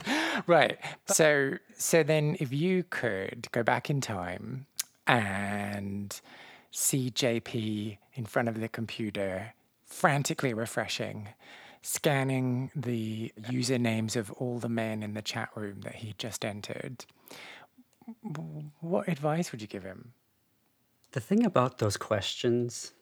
Right. 0.47 0.79
So 1.07 1.59
so 1.77 2.03
then 2.03 2.37
if 2.41 2.53
you 2.53 2.85
could 2.85 3.49
go 3.53 3.63
back 3.63 3.91
in 3.91 4.01
time 4.01 4.67
and 5.07 6.19
see 6.71 7.11
JP 7.11 7.99
in 8.15 8.25
front 8.25 8.49
of 8.49 8.61
the 8.61 8.69
computer 8.69 9.53
frantically 9.85 10.55
refreshing 10.55 11.29
scanning 11.83 12.71
the 12.77 13.33
usernames 13.43 14.15
of 14.17 14.31
all 14.33 14.59
the 14.59 14.69
men 14.69 15.03
in 15.03 15.15
the 15.15 15.23
chat 15.23 15.49
room 15.55 15.81
that 15.81 15.97
he 15.97 16.15
just 16.19 16.45
entered 16.45 17.05
what 18.81 19.09
advice 19.09 19.51
would 19.51 19.63
you 19.63 19.67
give 19.69 19.83
him 19.83 20.13
the 21.13 21.21
thing 21.21 21.45
about 21.45 21.79
those 21.79 21.97
questions 21.97 22.93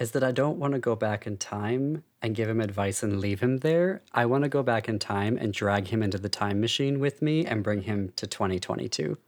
is 0.00 0.12
that 0.12 0.24
I 0.24 0.32
don't 0.32 0.58
want 0.58 0.72
to 0.72 0.80
go 0.80 0.96
back 0.96 1.26
in 1.26 1.36
time 1.36 2.02
and 2.22 2.34
give 2.34 2.48
him 2.48 2.60
advice 2.60 3.02
and 3.02 3.20
leave 3.20 3.40
him 3.40 3.58
there. 3.58 4.02
I 4.12 4.24
want 4.24 4.44
to 4.44 4.48
go 4.48 4.62
back 4.62 4.88
in 4.88 4.98
time 4.98 5.36
and 5.36 5.52
drag 5.52 5.88
him 5.88 6.02
into 6.02 6.16
the 6.16 6.30
time 6.30 6.58
machine 6.58 6.98
with 6.98 7.20
me 7.20 7.44
and 7.44 7.62
bring 7.62 7.82
him 7.82 8.10
to 8.16 8.26
2022. 8.26 9.18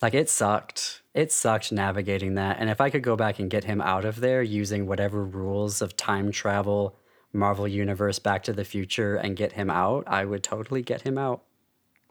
Like 0.00 0.14
it 0.14 0.30
sucked. 0.30 1.02
It 1.12 1.30
sucked 1.30 1.70
navigating 1.70 2.34
that. 2.34 2.56
And 2.58 2.70
if 2.70 2.80
I 2.80 2.88
could 2.88 3.02
go 3.02 3.16
back 3.16 3.38
and 3.38 3.50
get 3.50 3.64
him 3.64 3.82
out 3.82 4.06
of 4.06 4.20
there 4.20 4.42
using 4.42 4.86
whatever 4.86 5.22
rules 5.22 5.82
of 5.82 5.94
time 5.94 6.32
travel, 6.32 6.96
Marvel 7.34 7.68
Universe, 7.68 8.18
Back 8.18 8.42
to 8.44 8.52
the 8.54 8.64
Future, 8.64 9.16
and 9.16 9.36
get 9.36 9.52
him 9.52 9.70
out, 9.70 10.04
I 10.06 10.24
would 10.24 10.42
totally 10.42 10.82
get 10.82 11.02
him 11.02 11.18
out 11.18 11.42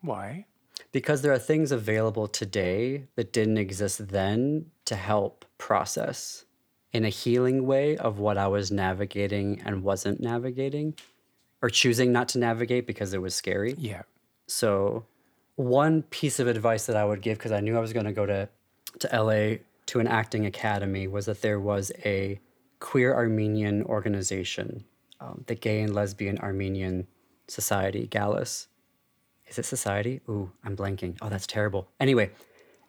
why 0.01 0.45
because 0.91 1.21
there 1.21 1.32
are 1.32 1.39
things 1.39 1.71
available 1.71 2.27
today 2.27 3.05
that 3.15 3.32
didn't 3.32 3.57
exist 3.57 4.09
then 4.09 4.65
to 4.86 4.95
help 4.95 5.45
process 5.57 6.45
in 6.94 7.06
a 7.06 7.10
healing 7.10 7.66
way 7.66 7.98
of 7.98 8.20
what 8.20 8.38
I 8.38 8.48
was 8.48 8.72
navigating 8.72 9.62
and 9.66 9.84
wasn't 9.84 10.20
navigating 10.20 10.96
or 11.62 11.70
choosing 11.70 12.12
not 12.12 12.28
to 12.30 12.39
navigate 12.39 12.86
because 12.88 13.14
it 13.14 13.22
was 13.22 13.36
scary. 13.36 13.76
yeah 13.78 14.02
So, 14.48 15.06
one 15.56 16.02
piece 16.04 16.39
of 16.39 16.48
advice 16.48 16.86
that 16.88 16.96
I 16.96 17.06
would 17.06 17.22
give 17.22 17.38
because 17.38 17.52
I 17.52 17.60
knew 17.60 17.78
I 17.78 17.80
was 17.80 17.94
going 17.94 18.06
to 18.06 18.12
go 18.14 18.26
to 18.26 18.50
to 19.00 19.08
LA 19.14 19.58
to 19.88 20.00
an 20.00 20.08
acting 20.08 20.46
academy 20.46 21.08
was 21.08 21.26
that 21.26 21.42
there 21.42 21.60
was 21.60 21.92
a 22.04 22.39
queer 22.80 23.14
Armenian 23.14 23.84
organization, 23.84 24.84
um, 25.20 25.44
the 25.48 25.56
Gay 25.56 25.82
and 25.82 25.94
Lesbian 25.94 26.38
Armenian 26.39 27.08
Society, 27.48 28.08
GALAS. 28.08 28.68
Is 29.48 29.60
it 29.60 29.66
society? 29.66 30.22
Ooh, 30.30 30.52
I'm 30.64 30.76
blanking. 30.76 31.18
Oh, 31.22 31.30
that's 31.30 31.46
terrible. 31.46 31.88
Anyway, 32.00 32.32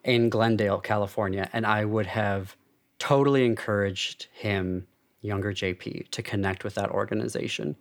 in 0.05 0.29
Glendale, 0.31 0.79
California, 0.81 1.49
and 1.53 1.67
I 1.67 1.85
would 1.85 2.07
have 2.07 2.57
totally 3.03 3.45
encouraged 3.45 4.29
him, 4.33 4.87
younger 5.23 5.53
JP, 5.53 6.09
to 6.11 6.23
connect 6.23 6.63
with 6.63 6.77
that 6.77 6.89
organization. 6.91 7.75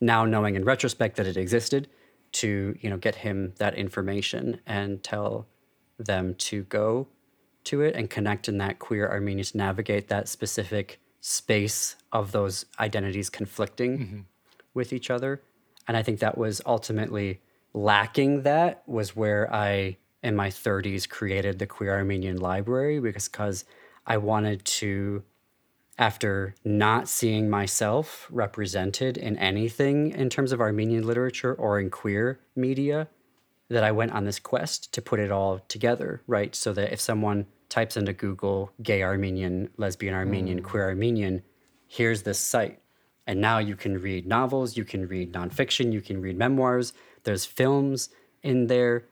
Now 0.00 0.24
knowing 0.24 0.54
in 0.54 0.64
retrospect 0.64 1.16
that 1.16 1.26
it 1.26 1.36
existed 1.36 1.90
to 2.32 2.74
you 2.80 2.88
know 2.88 2.96
get 2.96 3.16
him 3.16 3.52
that 3.58 3.74
information 3.74 4.60
and 4.66 5.02
tell 5.02 5.46
them 5.98 6.34
to 6.36 6.62
go 6.62 7.06
to 7.64 7.82
it 7.82 7.94
and 7.94 8.08
connect 8.08 8.48
in 8.48 8.56
that 8.56 8.78
queer 8.78 9.06
armenia 9.06 9.44
to 9.44 9.58
navigate 9.58 10.08
that 10.08 10.26
specific 10.26 11.00
space 11.20 11.96
of 12.10 12.32
those 12.32 12.64
identities 12.80 13.28
conflicting 13.28 13.98
mm-hmm. 13.98 14.20
with 14.72 14.90
each 14.90 15.10
other. 15.10 15.42
And 15.86 15.98
i 15.98 16.02
think 16.02 16.18
that 16.20 16.38
was 16.38 16.62
ultimately 16.64 17.42
lacking 17.74 18.42
that 18.42 18.82
was 18.86 19.14
where 19.14 19.52
i 19.54 19.98
in 20.22 20.34
my 20.34 20.48
30s 20.48 21.06
created 21.06 21.58
the 21.58 21.66
queer 21.66 21.92
armenian 21.92 22.38
library 22.38 22.98
because 23.00 23.28
because 23.28 23.66
i 24.06 24.16
wanted 24.16 24.64
to 24.64 25.22
after 25.98 26.54
not 26.64 27.08
seeing 27.08 27.48
myself 27.48 28.26
represented 28.30 29.16
in 29.16 29.36
anything 29.38 30.10
in 30.10 30.28
terms 30.28 30.52
of 30.52 30.60
Armenian 30.60 31.06
literature 31.06 31.54
or 31.54 31.80
in 31.80 31.90
queer 31.90 32.38
media, 32.54 33.08
that 33.68 33.82
I 33.82 33.92
went 33.92 34.12
on 34.12 34.24
this 34.24 34.38
quest 34.38 34.92
to 34.92 35.02
put 35.02 35.18
it 35.18 35.30
all 35.30 35.60
together, 35.68 36.22
right? 36.26 36.54
So 36.54 36.72
that 36.74 36.92
if 36.92 37.00
someone 37.00 37.46
types 37.68 37.96
into 37.96 38.12
Google 38.12 38.72
gay 38.82 39.02
Armenian, 39.02 39.70
lesbian 39.76 40.14
Armenian, 40.14 40.62
queer 40.62 40.84
Armenian, 40.84 41.42
here's 41.88 42.22
this 42.22 42.38
site. 42.38 42.80
And 43.26 43.40
now 43.40 43.58
you 43.58 43.74
can 43.74 44.00
read 44.00 44.26
novels, 44.26 44.76
you 44.76 44.84
can 44.84 45.08
read 45.08 45.32
nonfiction, 45.32 45.92
you 45.92 46.00
can 46.00 46.20
read 46.20 46.36
memoirs. 46.36 46.92
There's 47.24 47.44
films 47.44 48.10
in 48.42 48.68
there 48.68 49.06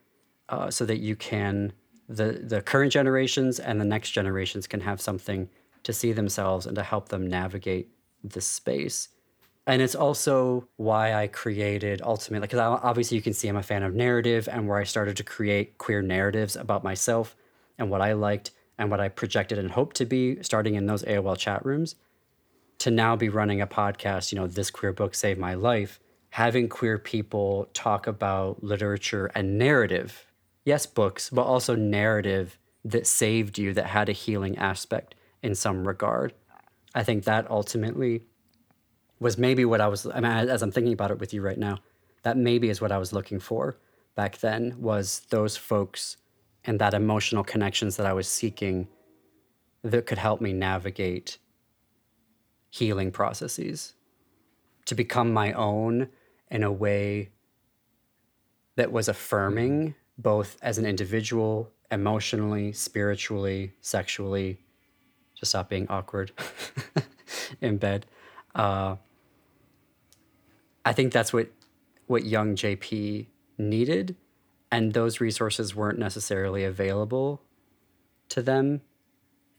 uh, 0.47 0.69
so 0.69 0.85
that 0.85 0.99
you 0.99 1.17
can, 1.17 1.73
the, 2.07 2.41
the 2.43 2.61
current 2.61 2.91
generations 2.91 3.59
and 3.59 3.79
the 3.79 3.85
next 3.85 4.11
generations 4.11 4.67
can 4.67 4.81
have 4.81 5.01
something 5.01 5.49
to 5.83 5.93
see 5.93 6.11
themselves 6.11 6.65
and 6.65 6.75
to 6.75 6.83
help 6.83 7.09
them 7.09 7.27
navigate 7.27 7.89
this 8.23 8.47
space. 8.47 9.09
And 9.67 9.81
it's 9.81 9.95
also 9.95 10.67
why 10.75 11.13
I 11.13 11.27
created 11.27 12.01
Ultimately, 12.03 12.47
because 12.47 12.59
obviously 12.59 13.17
you 13.17 13.23
can 13.23 13.33
see 13.33 13.47
I'm 13.47 13.55
a 13.55 13.63
fan 13.63 13.83
of 13.83 13.95
narrative 13.95 14.47
and 14.51 14.67
where 14.67 14.77
I 14.77 14.83
started 14.83 15.17
to 15.17 15.23
create 15.23 15.77
queer 15.77 16.01
narratives 16.01 16.55
about 16.55 16.83
myself 16.83 17.35
and 17.77 17.89
what 17.89 18.01
I 18.01 18.13
liked 18.13 18.51
and 18.77 18.91
what 18.91 18.99
I 18.99 19.09
projected 19.09 19.57
and 19.57 19.71
hoped 19.71 19.95
to 19.97 20.05
be 20.05 20.41
starting 20.43 20.75
in 20.75 20.85
those 20.85 21.03
AOL 21.03 21.37
chat 21.37 21.65
rooms 21.65 21.95
to 22.79 22.91
now 22.91 23.15
be 23.15 23.29
running 23.29 23.61
a 23.61 23.67
podcast, 23.67 24.31
you 24.31 24.37
know, 24.37 24.47
this 24.47 24.69
queer 24.69 24.91
book 24.91 25.15
saved 25.15 25.39
my 25.39 25.53
life, 25.53 25.99
having 26.31 26.67
queer 26.67 26.97
people 26.97 27.69
talk 27.73 28.05
about 28.07 28.63
literature 28.63 29.31
and 29.33 29.57
narrative. 29.57 30.27
Yes, 30.65 30.87
books, 30.87 31.29
but 31.29 31.43
also 31.43 31.75
narrative 31.75 32.57
that 32.83 33.07
saved 33.07 33.57
you, 33.57 33.73
that 33.73 33.85
had 33.85 34.09
a 34.09 34.13
healing 34.13 34.57
aspect 34.57 35.15
in 35.41 35.53
some 35.55 35.87
regard. 35.87 36.33
I 36.95 37.03
think 37.03 37.23
that 37.23 37.49
ultimately 37.49 38.25
was 39.19 39.37
maybe 39.37 39.63
what 39.63 39.79
I 39.79 39.87
was, 39.87 40.05
I 40.07 40.19
mean, 40.19 40.25
as 40.25 40.61
I'm 40.61 40.71
thinking 40.71 40.93
about 40.93 41.11
it 41.11 41.19
with 41.19 41.33
you 41.33 41.41
right 41.41 41.57
now, 41.57 41.79
that 42.23 42.35
maybe 42.35 42.69
is 42.69 42.81
what 42.81 42.91
I 42.91 42.97
was 42.97 43.13
looking 43.13 43.39
for 43.39 43.77
back 44.15 44.39
then 44.39 44.75
was 44.81 45.21
those 45.29 45.55
folks 45.55 46.17
and 46.63 46.79
that 46.79 46.93
emotional 46.95 47.43
connections 47.43 47.97
that 47.97 48.07
I 48.07 48.13
was 48.13 48.27
seeking 48.27 48.87
that 49.83 50.07
could 50.07 50.17
help 50.17 50.41
me 50.41 50.51
navigate 50.51 51.37
healing 52.71 53.11
processes 53.11 53.93
to 54.85 54.95
become 54.95 55.31
my 55.31 55.53
own 55.53 56.09
in 56.49 56.63
a 56.63 56.71
way 56.71 57.29
that 58.75 58.91
was 58.91 59.07
affirming 59.07 59.95
both 60.17 60.57
as 60.61 60.77
an 60.77 60.85
individual 60.85 61.69
emotionally 61.91 62.71
spiritually 62.71 63.73
sexually 63.81 64.59
to 65.35 65.45
stop 65.45 65.69
being 65.69 65.87
awkward 65.89 66.31
in 67.61 67.77
bed 67.77 68.05
uh, 68.55 68.95
i 70.83 70.93
think 70.93 71.13
that's 71.13 71.31
what 71.31 71.47
what 72.07 72.23
young 72.25 72.55
jp 72.55 73.27
needed 73.57 74.15
and 74.71 74.93
those 74.93 75.21
resources 75.21 75.75
weren't 75.75 75.99
necessarily 75.99 76.63
available 76.63 77.41
to 78.29 78.41
them 78.41 78.81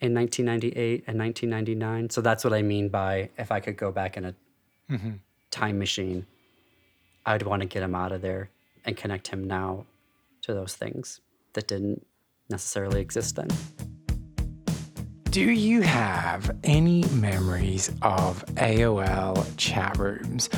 in 0.00 0.14
1998 0.14 1.04
and 1.06 1.18
1999. 1.18 2.10
So 2.10 2.20
that's 2.20 2.44
what 2.44 2.52
I 2.52 2.62
mean 2.62 2.88
by 2.88 3.30
if 3.38 3.50
I 3.50 3.60
could 3.60 3.76
go 3.76 3.90
back 3.90 4.16
in 4.16 4.24
a 4.26 4.34
mm-hmm. 4.90 5.12
time 5.50 5.78
machine, 5.78 6.26
I'd 7.24 7.42
want 7.42 7.62
to 7.62 7.66
get 7.66 7.82
him 7.82 7.94
out 7.94 8.12
of 8.12 8.20
there 8.20 8.50
and 8.84 8.96
connect 8.96 9.28
him 9.28 9.44
now 9.44 9.86
to 10.46 10.54
those 10.54 10.74
things 10.74 11.20
that 11.52 11.68
didn't 11.68 12.06
necessarily 12.48 13.00
exist 13.00 13.36
then. 13.36 13.48
Do 15.30 15.42
you 15.42 15.82
have 15.82 16.56
any 16.64 17.04
memories 17.12 17.90
of 18.00 18.44
AOL 18.54 19.44
chat 19.56 19.98
rooms 19.98 20.48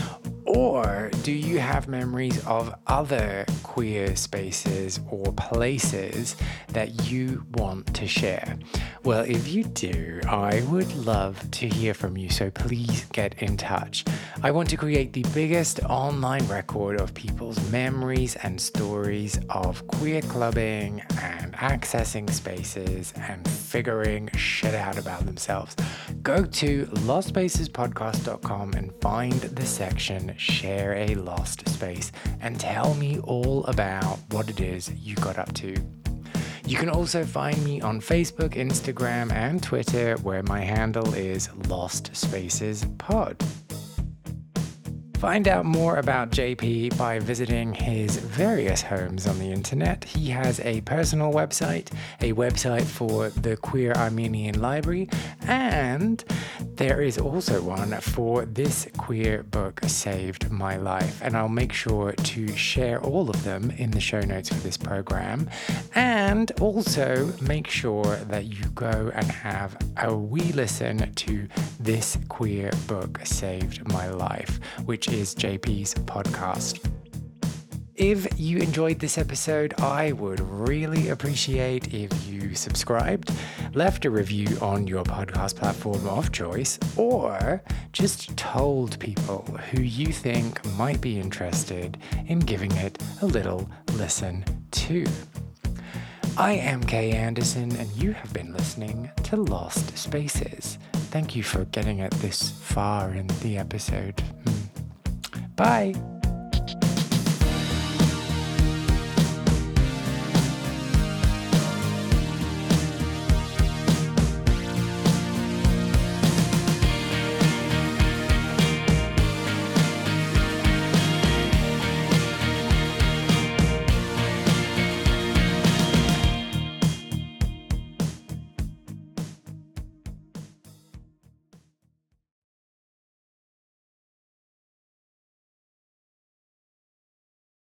or 0.49 1.11
do 1.23 1.33
you 1.33 1.59
have 1.59 1.89
memories 1.89 2.45
of 2.47 2.75
other 2.87 3.45
queer 3.63 4.17
spaces 4.17 4.99
or 5.11 5.33
places 5.35 6.37
that 6.69 7.11
you 7.11 7.45
want 7.53 7.95
to 7.95 8.07
share? 8.07 8.59
Well, 9.05 9.25
if 9.25 9.49
you 9.49 9.65
do, 9.65 10.21
I 10.27 10.63
would 10.69 10.93
love 10.97 11.51
to 11.53 11.69
hear 11.69 11.95
from 11.95 12.17
you, 12.17 12.31
so 12.31 12.51
please 12.51 13.05
get 13.13 13.41
in 13.43 13.57
touch. 13.57 14.05
I 14.43 14.51
want 14.51 14.71
to 14.71 14.77
create 14.77 15.13
the 15.13 15.25
biggest 15.35 15.81
online 15.85 16.47
record 16.47 17.01
of 17.01 17.15
people's 17.15 17.59
memories 17.71 18.37
and 18.37 18.61
stories 18.61 19.39
of 19.51 19.87
queer 19.87 20.23
clubbing 20.23 21.03
and 21.21 21.53
accessing 21.55 22.31
spaces 22.31 23.13
and 23.17 23.47
figuring 23.49 24.31
shit 24.37 24.75
out 24.75 24.99
about 24.99 25.27
themselves. 25.27 25.77
Go 26.23 26.45
to 26.45 26.87
lostspacespodcast.com 26.87 28.73
and 28.75 28.95
find 29.01 29.33
the 29.33 29.67
section 29.67 30.35
Share 30.39 30.95
a 30.95 31.15
Lost 31.17 31.69
Space 31.69 32.13
and 32.41 32.59
tell 32.59 32.95
me 32.95 33.19
all 33.19 33.65
about 33.67 34.19
what 34.31 34.49
it 34.49 34.61
is 34.61 34.91
you 34.93 35.15
got 35.17 35.37
up 35.37 35.53
to. 35.55 35.75
You 36.65 36.77
can 36.77 36.89
also 36.89 37.25
find 37.25 37.63
me 37.65 37.81
on 37.81 38.01
Facebook, 38.01 38.55
Instagram, 38.55 39.33
and 39.33 39.63
Twitter, 39.63 40.17
where 40.19 40.43
my 40.45 40.61
handle 40.61 41.15
is 41.15 41.49
Lost 41.69 42.15
Spaces 42.15 42.87
Pod. 42.99 43.43
Find 45.19 45.49
out 45.49 45.65
more 45.65 45.97
about 45.97 46.31
JP 46.31 46.97
by 46.97 47.19
visiting 47.19 47.75
his 47.75 48.19
various 48.19 48.83
homes 48.83 49.27
on 49.27 49.41
the 49.41 49.51
internet. 49.51 50.05
He 50.05 50.31
has 50.31 50.61
a 50.61 50.81
personal 50.83 51.33
website, 51.33 51.91
a 52.21 52.33
website 52.35 52.85
for 52.85 53.31
the 53.31 53.57
Queer 53.57 53.93
Armenian 53.95 54.61
Library, 54.61 55.09
and 55.43 56.23
there 56.77 57.03
is 57.03 57.19
also 57.19 57.61
one 57.61 57.91
for 58.01 58.45
This 58.45 58.87
Queer 58.97 59.43
Book 59.43 59.81
Saved 59.89 60.53
My 60.53 60.77
Life. 60.77 61.21
And 61.21 61.37
I'll 61.37 61.49
make 61.49 61.73
sure 61.73 62.13
to 62.13 62.57
share 62.57 63.01
all 63.03 63.29
of 63.29 63.43
them 63.43 63.73
in 63.73 63.91
the 63.91 64.01
show 64.01 64.21
notes 64.21 64.51
for 64.51 64.61
this 64.61 64.77
program. 64.77 65.51
And 65.97 66.53
also 66.61 67.33
make 67.41 67.67
sure 67.67 68.15
that 68.29 68.45
you 68.45 68.65
go 68.77 69.11
and 69.13 69.27
have 69.27 69.77
a 69.97 70.15
wee 70.15 70.53
listen 70.53 71.13
to 71.13 71.49
This 71.81 72.17
Queer 72.29 72.71
Book 72.87 73.19
Saved 73.25 73.89
My 73.93 74.09
Life, 74.11 74.61
which 74.85 75.08
is 75.13 75.35
JP's 75.35 75.95
podcast. 75.95 76.85
If 77.95 78.27
you 78.39 78.59
enjoyed 78.59 79.01
this 79.01 79.19
episode, 79.19 79.75
I 79.81 80.13
would 80.13 80.41
really 80.41 81.09
appreciate 81.09 81.93
if 81.93 82.11
you 82.29 82.55
subscribed, 82.55 83.33
left 83.75 84.05
a 84.05 84.11
review 84.11 84.47
on 84.61 84.87
your 84.87 85.03
podcast 85.03 85.57
platform 85.57 86.07
of 86.07 86.31
choice, 86.31 86.79
or 86.97 87.63
just 87.93 88.37
told 88.37 88.99
people 89.01 89.43
who 89.71 89.83
you 89.83 90.13
think 90.13 90.65
might 90.77 91.01
be 91.01 91.19
interested 91.19 91.99
in 92.27 92.39
giving 92.39 92.73
it 92.73 93.03
a 93.23 93.27
little 93.27 93.69
listen 93.95 94.45
too. 94.71 95.07
I 96.37 96.53
am 96.53 96.85
Kay 96.85 97.11
Anderson, 97.11 97.75
and 97.77 97.91
you 97.97 98.13
have 98.13 98.33
been 98.33 98.53
listening 98.53 99.11
to 99.25 99.37
Lost 99.37 99.99
Spaces. 99.99 100.79
Thank 101.11 101.35
you 101.35 101.43
for 101.43 101.65
getting 101.65 101.99
it 101.99 102.13
this 102.21 102.51
far 102.51 103.13
in 103.13 103.27
the 103.43 103.59
episode. 103.59 104.21
Hmm. 104.21 104.68
Bye. 105.59 106.18